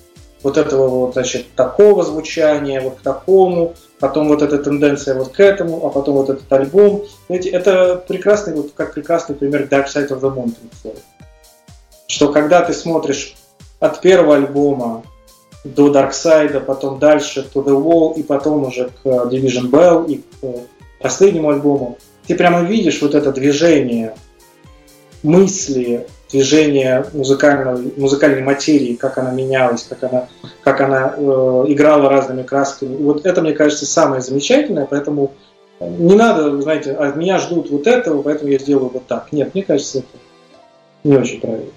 вот 0.43 0.57
этого 0.57 0.87
вот, 0.87 1.13
значит, 1.13 1.47
такого 1.55 2.03
звучания, 2.03 2.79
вот 2.79 2.97
к 2.97 3.01
такому, 3.01 3.73
потом 3.99 4.27
вот 4.27 4.41
эта 4.41 4.57
тенденция 4.59 5.15
вот 5.15 5.29
к 5.29 5.39
этому, 5.39 5.85
а 5.85 5.89
потом 5.89 6.15
вот 6.15 6.29
этот 6.29 6.51
альбом. 6.53 7.03
Знаете, 7.27 7.49
это 7.49 8.03
прекрасный, 8.07 8.53
вот 8.53 8.71
как 8.75 8.93
прекрасный 8.93 9.35
пример 9.35 9.67
Dark 9.69 9.87
Side 9.87 10.09
of 10.09 10.21
the 10.21 10.33
Moon. 10.33 10.53
Что 12.07 12.31
когда 12.31 12.61
ты 12.61 12.73
смотришь 12.73 13.35
от 13.79 13.99
первого 13.99 14.35
альбома 14.35 15.03
до 15.63 15.91
Dark 15.91 16.11
Side, 16.11 16.59
потом 16.61 16.99
дальше 16.99 17.45
To 17.53 17.63
The 17.63 17.75
Wall, 17.75 18.15
и 18.15 18.23
потом 18.23 18.65
уже 18.65 18.89
к 18.89 19.05
Division 19.05 19.69
Bell, 19.69 20.07
и 20.07 20.17
к 20.17 20.67
последнему 20.99 21.49
альбому, 21.49 21.97
ты 22.25 22.35
прямо 22.35 22.63
видишь 22.63 23.01
вот 23.01 23.15
это 23.15 23.31
движение 23.31 24.15
мысли, 25.23 26.07
движение 26.31 27.05
музыкальной, 27.13 27.93
музыкальной 27.97 28.41
материи, 28.41 28.95
как 28.95 29.17
она 29.17 29.31
менялась, 29.31 29.83
как 29.83 30.03
она, 30.03 30.27
как 30.63 30.81
она 30.81 31.13
э, 31.15 31.21
играла 31.67 32.09
разными 32.09 32.43
красками. 32.43 32.95
Вот 32.95 33.25
это, 33.25 33.41
мне 33.41 33.53
кажется, 33.53 33.85
самое 33.85 34.21
замечательное, 34.21 34.85
поэтому 34.85 35.33
не 35.79 36.15
надо, 36.15 36.59
знаете, 36.61 36.93
от 36.93 37.15
меня 37.15 37.37
ждут 37.37 37.69
вот 37.69 37.87
этого, 37.87 38.21
поэтому 38.21 38.51
я 38.51 38.59
сделаю 38.59 38.89
вот 38.89 39.05
так. 39.07 39.31
Нет, 39.31 39.53
мне 39.53 39.63
кажется, 39.63 39.99
это 39.99 40.07
не 41.03 41.15
очень 41.15 41.39
правильно. 41.39 41.71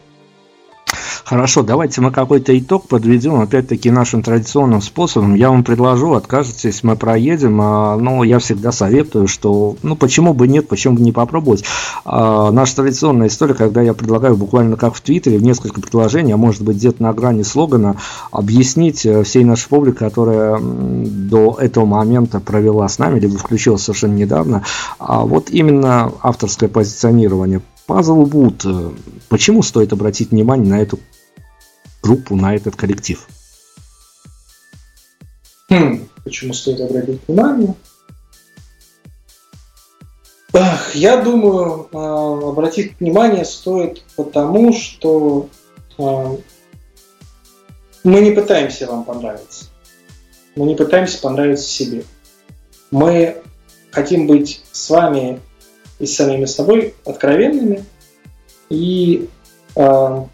Хорошо, 1.30 1.62
давайте 1.62 2.00
мы 2.00 2.10
какой-то 2.10 2.58
итог 2.58 2.88
подведем, 2.88 3.40
опять-таки 3.40 3.88
нашим 3.92 4.20
традиционным 4.20 4.82
способом. 4.82 5.36
Я 5.36 5.50
вам 5.50 5.62
предложу, 5.62 6.14
откажетесь, 6.14 6.82
мы 6.82 6.96
проедем, 6.96 7.60
а, 7.60 7.96
но 7.96 8.24
я 8.24 8.40
всегда 8.40 8.72
советую, 8.72 9.28
что, 9.28 9.76
ну, 9.84 9.94
почему 9.94 10.34
бы 10.34 10.48
нет, 10.48 10.66
почему 10.66 10.96
бы 10.96 11.02
не 11.02 11.12
попробовать. 11.12 11.62
А, 12.04 12.50
наша 12.50 12.74
традиционная 12.74 13.28
история, 13.28 13.54
когда 13.54 13.80
я 13.80 13.94
предлагаю 13.94 14.36
буквально 14.36 14.76
как 14.76 14.96
в 14.96 15.00
Твиттере, 15.02 15.38
в 15.38 15.44
несколько 15.44 15.80
предложений, 15.80 16.32
а 16.32 16.36
может 16.36 16.62
быть 16.62 16.78
где-то 16.78 17.00
на 17.00 17.12
грани 17.12 17.44
слогана, 17.44 17.94
объяснить 18.32 19.06
э, 19.06 19.22
всей 19.22 19.44
нашей 19.44 19.68
публике, 19.68 19.98
которая 19.98 20.58
до 20.60 21.56
этого 21.60 21.86
момента 21.86 22.40
провела 22.40 22.88
с 22.88 22.98
нами, 22.98 23.20
либо 23.20 23.38
включилась 23.38 23.82
совершенно 23.82 24.14
недавно, 24.14 24.64
а 24.98 25.20
вот 25.20 25.50
именно 25.50 26.10
авторское 26.22 26.68
позиционирование. 26.68 27.60
Пазл 27.86 28.24
Вуд. 28.24 28.66
Почему 29.28 29.62
стоит 29.62 29.92
обратить 29.92 30.32
внимание 30.32 30.68
на 30.68 30.80
эту 30.80 30.98
группу, 32.02 32.36
на 32.36 32.54
этот 32.54 32.76
коллектив? 32.76 33.26
Хм, 35.68 36.08
почему 36.24 36.52
стоит 36.52 36.80
обратить 36.80 37.20
внимание? 37.26 37.74
Ах, 40.52 40.94
я 40.94 41.22
думаю, 41.22 41.88
а, 41.92 42.48
обратить 42.48 42.98
внимание 42.98 43.44
стоит 43.44 44.02
потому, 44.16 44.72
что 44.72 45.48
а, 45.98 46.36
мы 48.02 48.20
не 48.20 48.32
пытаемся 48.32 48.86
вам 48.86 49.04
понравиться. 49.04 49.66
Мы 50.56 50.66
не 50.66 50.74
пытаемся 50.74 51.20
понравиться 51.20 51.68
себе. 51.68 52.04
Мы 52.90 53.36
хотим 53.90 54.26
быть 54.26 54.62
с 54.72 54.90
вами 54.90 55.40
и 55.98 56.06
с 56.06 56.16
самими 56.16 56.46
собой 56.46 56.94
откровенными 57.04 57.84
и 58.68 59.28
э, 59.76 60.24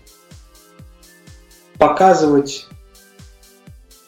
показывать 1.78 2.66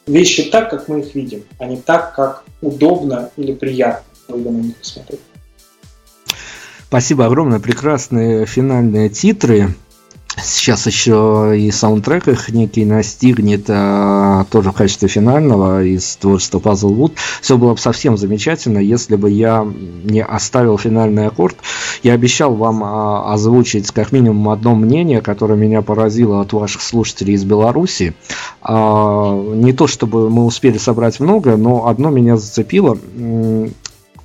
вещи 0.07 0.45
так, 0.51 0.70
как 0.70 0.89
мы 0.89 1.01
их 1.01 1.15
видим, 1.15 1.45
а 1.59 1.66
не 1.66 1.77
так, 1.77 2.15
как 2.15 2.45
удобно 2.61 3.31
или 3.36 3.53
приятно, 3.53 4.05
когда 4.27 4.51
на 4.51 4.59
них 4.59 4.77
посмотреть. 4.77 5.20
Спасибо 6.89 7.27
огромное, 7.27 7.61
прекрасные 7.61 8.47
финальные 8.47 9.11
титры. 9.11 9.74
Сейчас 10.43 10.86
еще 10.86 11.55
и 11.56 11.70
саундтрек 11.70 12.28
их 12.28 12.48
некий 12.51 12.85
настигнет, 12.85 13.65
а, 13.69 14.44
тоже 14.51 14.70
в 14.70 14.74
качестве 14.74 15.09
финального 15.09 15.82
из 15.82 16.16
творчества 16.16 16.59
Puzzle 16.59 16.97
Wood. 16.97 17.12
Все 17.40 17.56
было 17.56 17.73
бы 17.73 17.78
совсем 17.78 18.16
замечательно, 18.16 18.78
если 18.78 19.16
бы 19.16 19.31
я 19.31 19.66
не 20.05 20.23
оставил 20.23 20.78
финальный 20.78 21.27
аккорд. 21.27 21.56
Я 22.02 22.12
обещал 22.12 22.55
вам 22.55 22.85
а, 22.85 23.32
озвучить 23.32 23.90
как 23.90 24.12
минимум 24.12 24.48
одно 24.51 24.74
мнение, 24.74 25.20
которое 25.20 25.55
меня 25.55 25.82
поразило 25.82 26.40
от 26.40 26.52
ваших 26.52 26.82
слушателей 26.82 27.35
из 27.35 27.44
Беларуси. 27.44 28.15
А, 28.62 29.35
не 29.35 29.73
то 29.73 29.86
чтобы 29.86 30.31
мы 30.31 30.44
успели 30.44 30.78
собрать 30.78 31.20
много, 31.20 31.56
но 31.56 31.86
одно 31.89 32.10
меня 32.10 32.36
зацепило. 32.36 32.98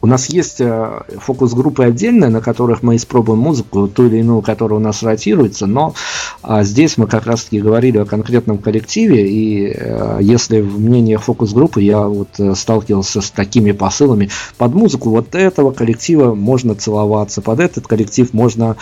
У 0.04 0.06
нас 0.06 0.28
есть 0.28 0.60
э, 0.60 1.00
фокус-группы 1.18 1.86
отдельные, 1.86 2.30
на 2.30 2.42
которых 2.42 2.84
мы 2.84 2.98
испробуем 2.98 3.40
музыку, 3.40 3.88
ту 3.88 4.08
или 4.08 4.18
иную, 4.18 4.42
которая 4.42 4.78
у 4.78 4.84
нас 4.84 5.02
ротируется, 5.02 5.66
но 5.66 5.94
а, 6.42 6.64
здесь 6.64 6.98
мы 6.98 7.08
как 7.08 7.26
раз-таки 7.26 7.62
говорили 7.62 8.00
о 8.00 8.06
конкретном 8.06 8.58
коллективе, 8.58 9.26
и 9.26 9.74
э, 9.74 10.18
если 10.20 10.60
в 10.60 10.78
мнениях 10.78 11.24
фокус-группы 11.24 11.82
я 11.82 12.02
вот 12.06 12.28
э, 12.38 12.54
сталкивался 12.54 13.22
с 13.22 13.32
такими 13.32 13.72
посылами, 13.72 14.30
под 14.58 14.74
музыку 14.74 15.10
вот 15.10 15.36
этого 15.36 15.72
коллектива 15.72 16.36
можно 16.36 16.76
целоваться, 16.76 17.42
под 17.42 17.62
этот 17.62 17.88
коллектив 17.88 18.34
можно 18.34 18.76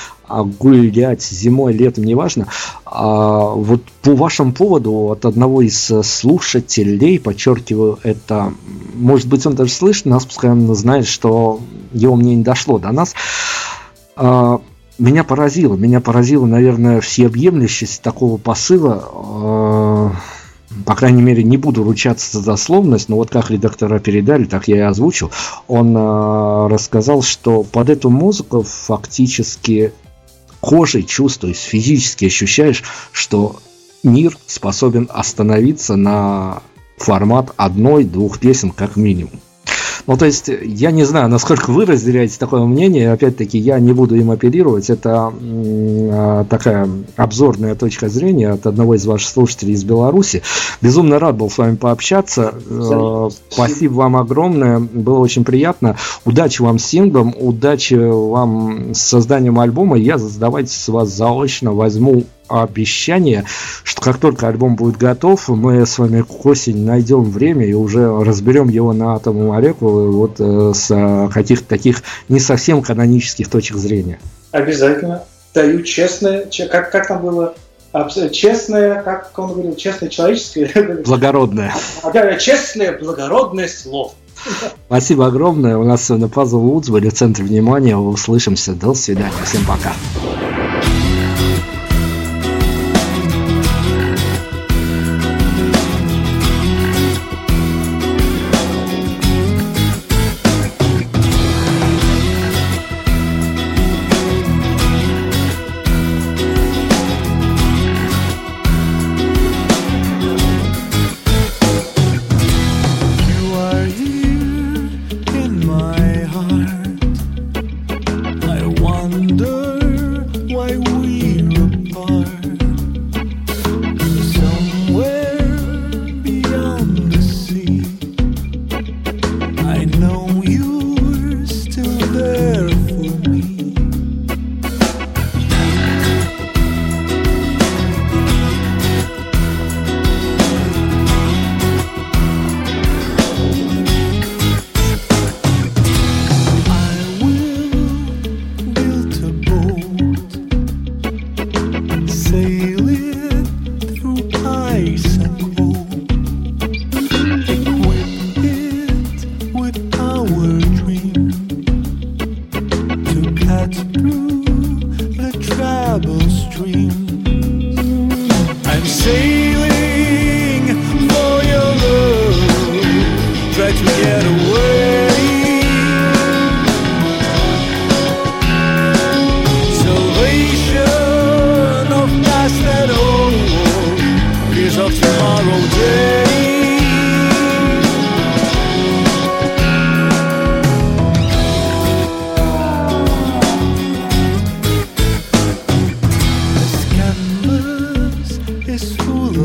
гулять 0.60 1.24
зимой, 1.24 1.74
летом, 1.74 2.04
неважно. 2.04 2.48
А 2.86 3.50
вот 3.50 3.84
по 4.02 4.16
вашему 4.16 4.54
поводу 4.54 5.12
от 5.12 5.26
одного 5.26 5.62
из 5.62 5.92
слушателей, 6.04 7.20
подчеркиваю, 7.20 8.00
это, 8.04 8.54
может 8.96 9.28
быть, 9.28 9.46
он 9.46 9.56
даже 9.56 9.72
слышит 9.72 10.06
нас, 10.06 10.26
пускай 10.26 10.52
он 10.52 10.74
знает, 10.76 11.08
что 11.08 11.60
его 11.94 12.16
мнение 12.16 12.38
не 12.38 12.44
дошло 12.44 12.80
до 12.80 12.92
нас. 12.92 13.14
А, 14.16 14.62
меня 14.98 15.24
поразило, 15.24 15.76
меня 15.76 16.00
поразила, 16.00 16.46
наверное, 16.46 17.02
всеобъемлющесть 17.02 18.02
такого 18.02 18.38
посыла. 18.38 19.04
А, 19.14 20.12
по 20.86 20.96
крайней 20.96 21.22
мере, 21.22 21.44
не 21.44 21.58
буду 21.58 21.84
ручаться 21.84 22.38
за 22.38 22.46
дословность, 22.46 23.10
но 23.10 23.18
вот 23.18 23.30
как 23.30 23.52
редактора 23.52 24.00
передали, 24.00 24.46
так 24.46 24.68
я 24.68 24.78
и 24.78 24.80
озвучил. 24.80 25.32
Он 25.68 25.96
э, 25.96 26.68
рассказал, 26.68 27.22
что 27.22 27.64
под 27.64 27.90
эту 27.90 28.10
музыку 28.10 28.64
фактически 28.64 29.92
кожей 30.62 31.04
чувствуешь, 31.04 31.58
физически 31.58 32.26
ощущаешь, 32.26 32.84
что 33.12 33.60
мир 34.04 34.38
способен 34.48 35.10
остановиться 35.12 35.96
на 35.96 36.64
формат 36.98 37.52
одной-двух 37.58 38.40
песен 38.40 38.72
как 38.72 38.96
минимум. 38.96 39.40
Ну, 40.08 40.18
то 40.18 40.26
есть, 40.26 40.50
я 40.50 40.92
не 40.92 41.04
знаю, 41.04 41.30
насколько 41.30 41.72
вы 41.72 41.86
разделяете 41.86 42.38
такое 42.40 42.64
мнение. 42.64 43.12
Опять-таки, 43.12 43.58
я 43.58 43.80
не 43.80 43.94
буду 43.94 44.16
им 44.16 44.32
апеллировать. 44.32 44.90
Это 44.90 45.34
э, 45.40 46.46
такая 46.50 46.90
обзорная 47.16 47.76
точка 47.76 48.10
зрения 48.10 48.52
от 48.52 48.66
одного 48.66 48.96
из 48.96 49.06
ваших 49.06 49.30
слушателей 49.30 49.74
из 49.74 49.84
Беларуси. 49.84 50.42
Безумно 50.82 51.20
рад 51.20 51.38
был 51.38 51.50
с 51.50 51.58
вами 51.58 51.76
пообщаться. 51.76 52.54
Э, 52.70 53.30
спасибо 53.50 53.94
вам 53.94 54.16
огромное. 54.16 54.80
Было 54.80 55.20
очень 55.20 55.44
приятно. 55.44 55.98
Удачи 56.26 56.62
вам 56.62 56.80
с 56.80 56.86
синглом, 56.86 57.36
удачи 57.38 57.96
вам 57.96 58.94
с 58.94 59.02
созданием 59.02 59.60
альбома. 59.60 59.98
Я, 59.98 60.18
давайте 60.40 60.74
с 60.74 60.88
вас 60.88 61.10
заочно 61.10 61.74
возьму 61.74 62.24
обещание, 62.52 63.46
что 63.84 64.02
как 64.02 64.18
только 64.18 64.48
альбом 64.48 64.76
будет 64.76 64.98
готов, 64.98 65.48
мы 65.50 65.86
с 65.86 65.98
вами 65.98 66.22
к 66.22 66.46
осени 66.46 66.84
найдем 66.84 67.24
время 67.24 67.66
и 67.66 67.74
уже 67.74 68.08
разберем 68.24 68.70
его 68.70 68.94
на 68.94 69.16
атомную 69.16 69.50
молекулу 69.50 70.12
вот 70.12 70.36
э, 70.40 70.74
с 70.76 70.92
э, 70.92 71.30
каких-то 71.34 71.68
таких 71.68 72.04
не 72.30 72.40
совсем 72.40 72.82
канонических 72.82 73.50
точек 73.50 73.78
зрения. 73.78 74.20
Обязательно. 74.52 75.24
Даю 75.54 75.82
честное, 75.82 76.48
как, 76.72 76.92
как 76.92 77.08
там 77.08 77.22
было, 77.22 77.54
честное, 78.32 79.02
как 79.04 79.38
он 79.38 79.54
говорил, 79.54 79.76
честное 79.76 80.10
человеческое. 80.10 81.04
Благородное. 81.06 81.74
Да, 82.14 82.36
честное, 82.36 82.98
благородное 82.98 83.68
слово. 83.68 84.14
Спасибо 84.88 85.28
огромное. 85.28 85.78
У 85.78 85.84
нас 85.84 86.06
сегодня 86.06 86.28
Пазл 86.28 86.60
Вудс 86.60 86.90
были 86.90 87.10
в 87.10 87.14
центре 87.14 87.46
внимания. 87.46 87.98
Услышимся. 87.98 88.74
До 88.74 88.94
свидания. 88.94 89.32
Всем 89.46 89.66
пока. 89.66 89.94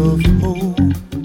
of 0.07 0.25
hope. 0.41 1.16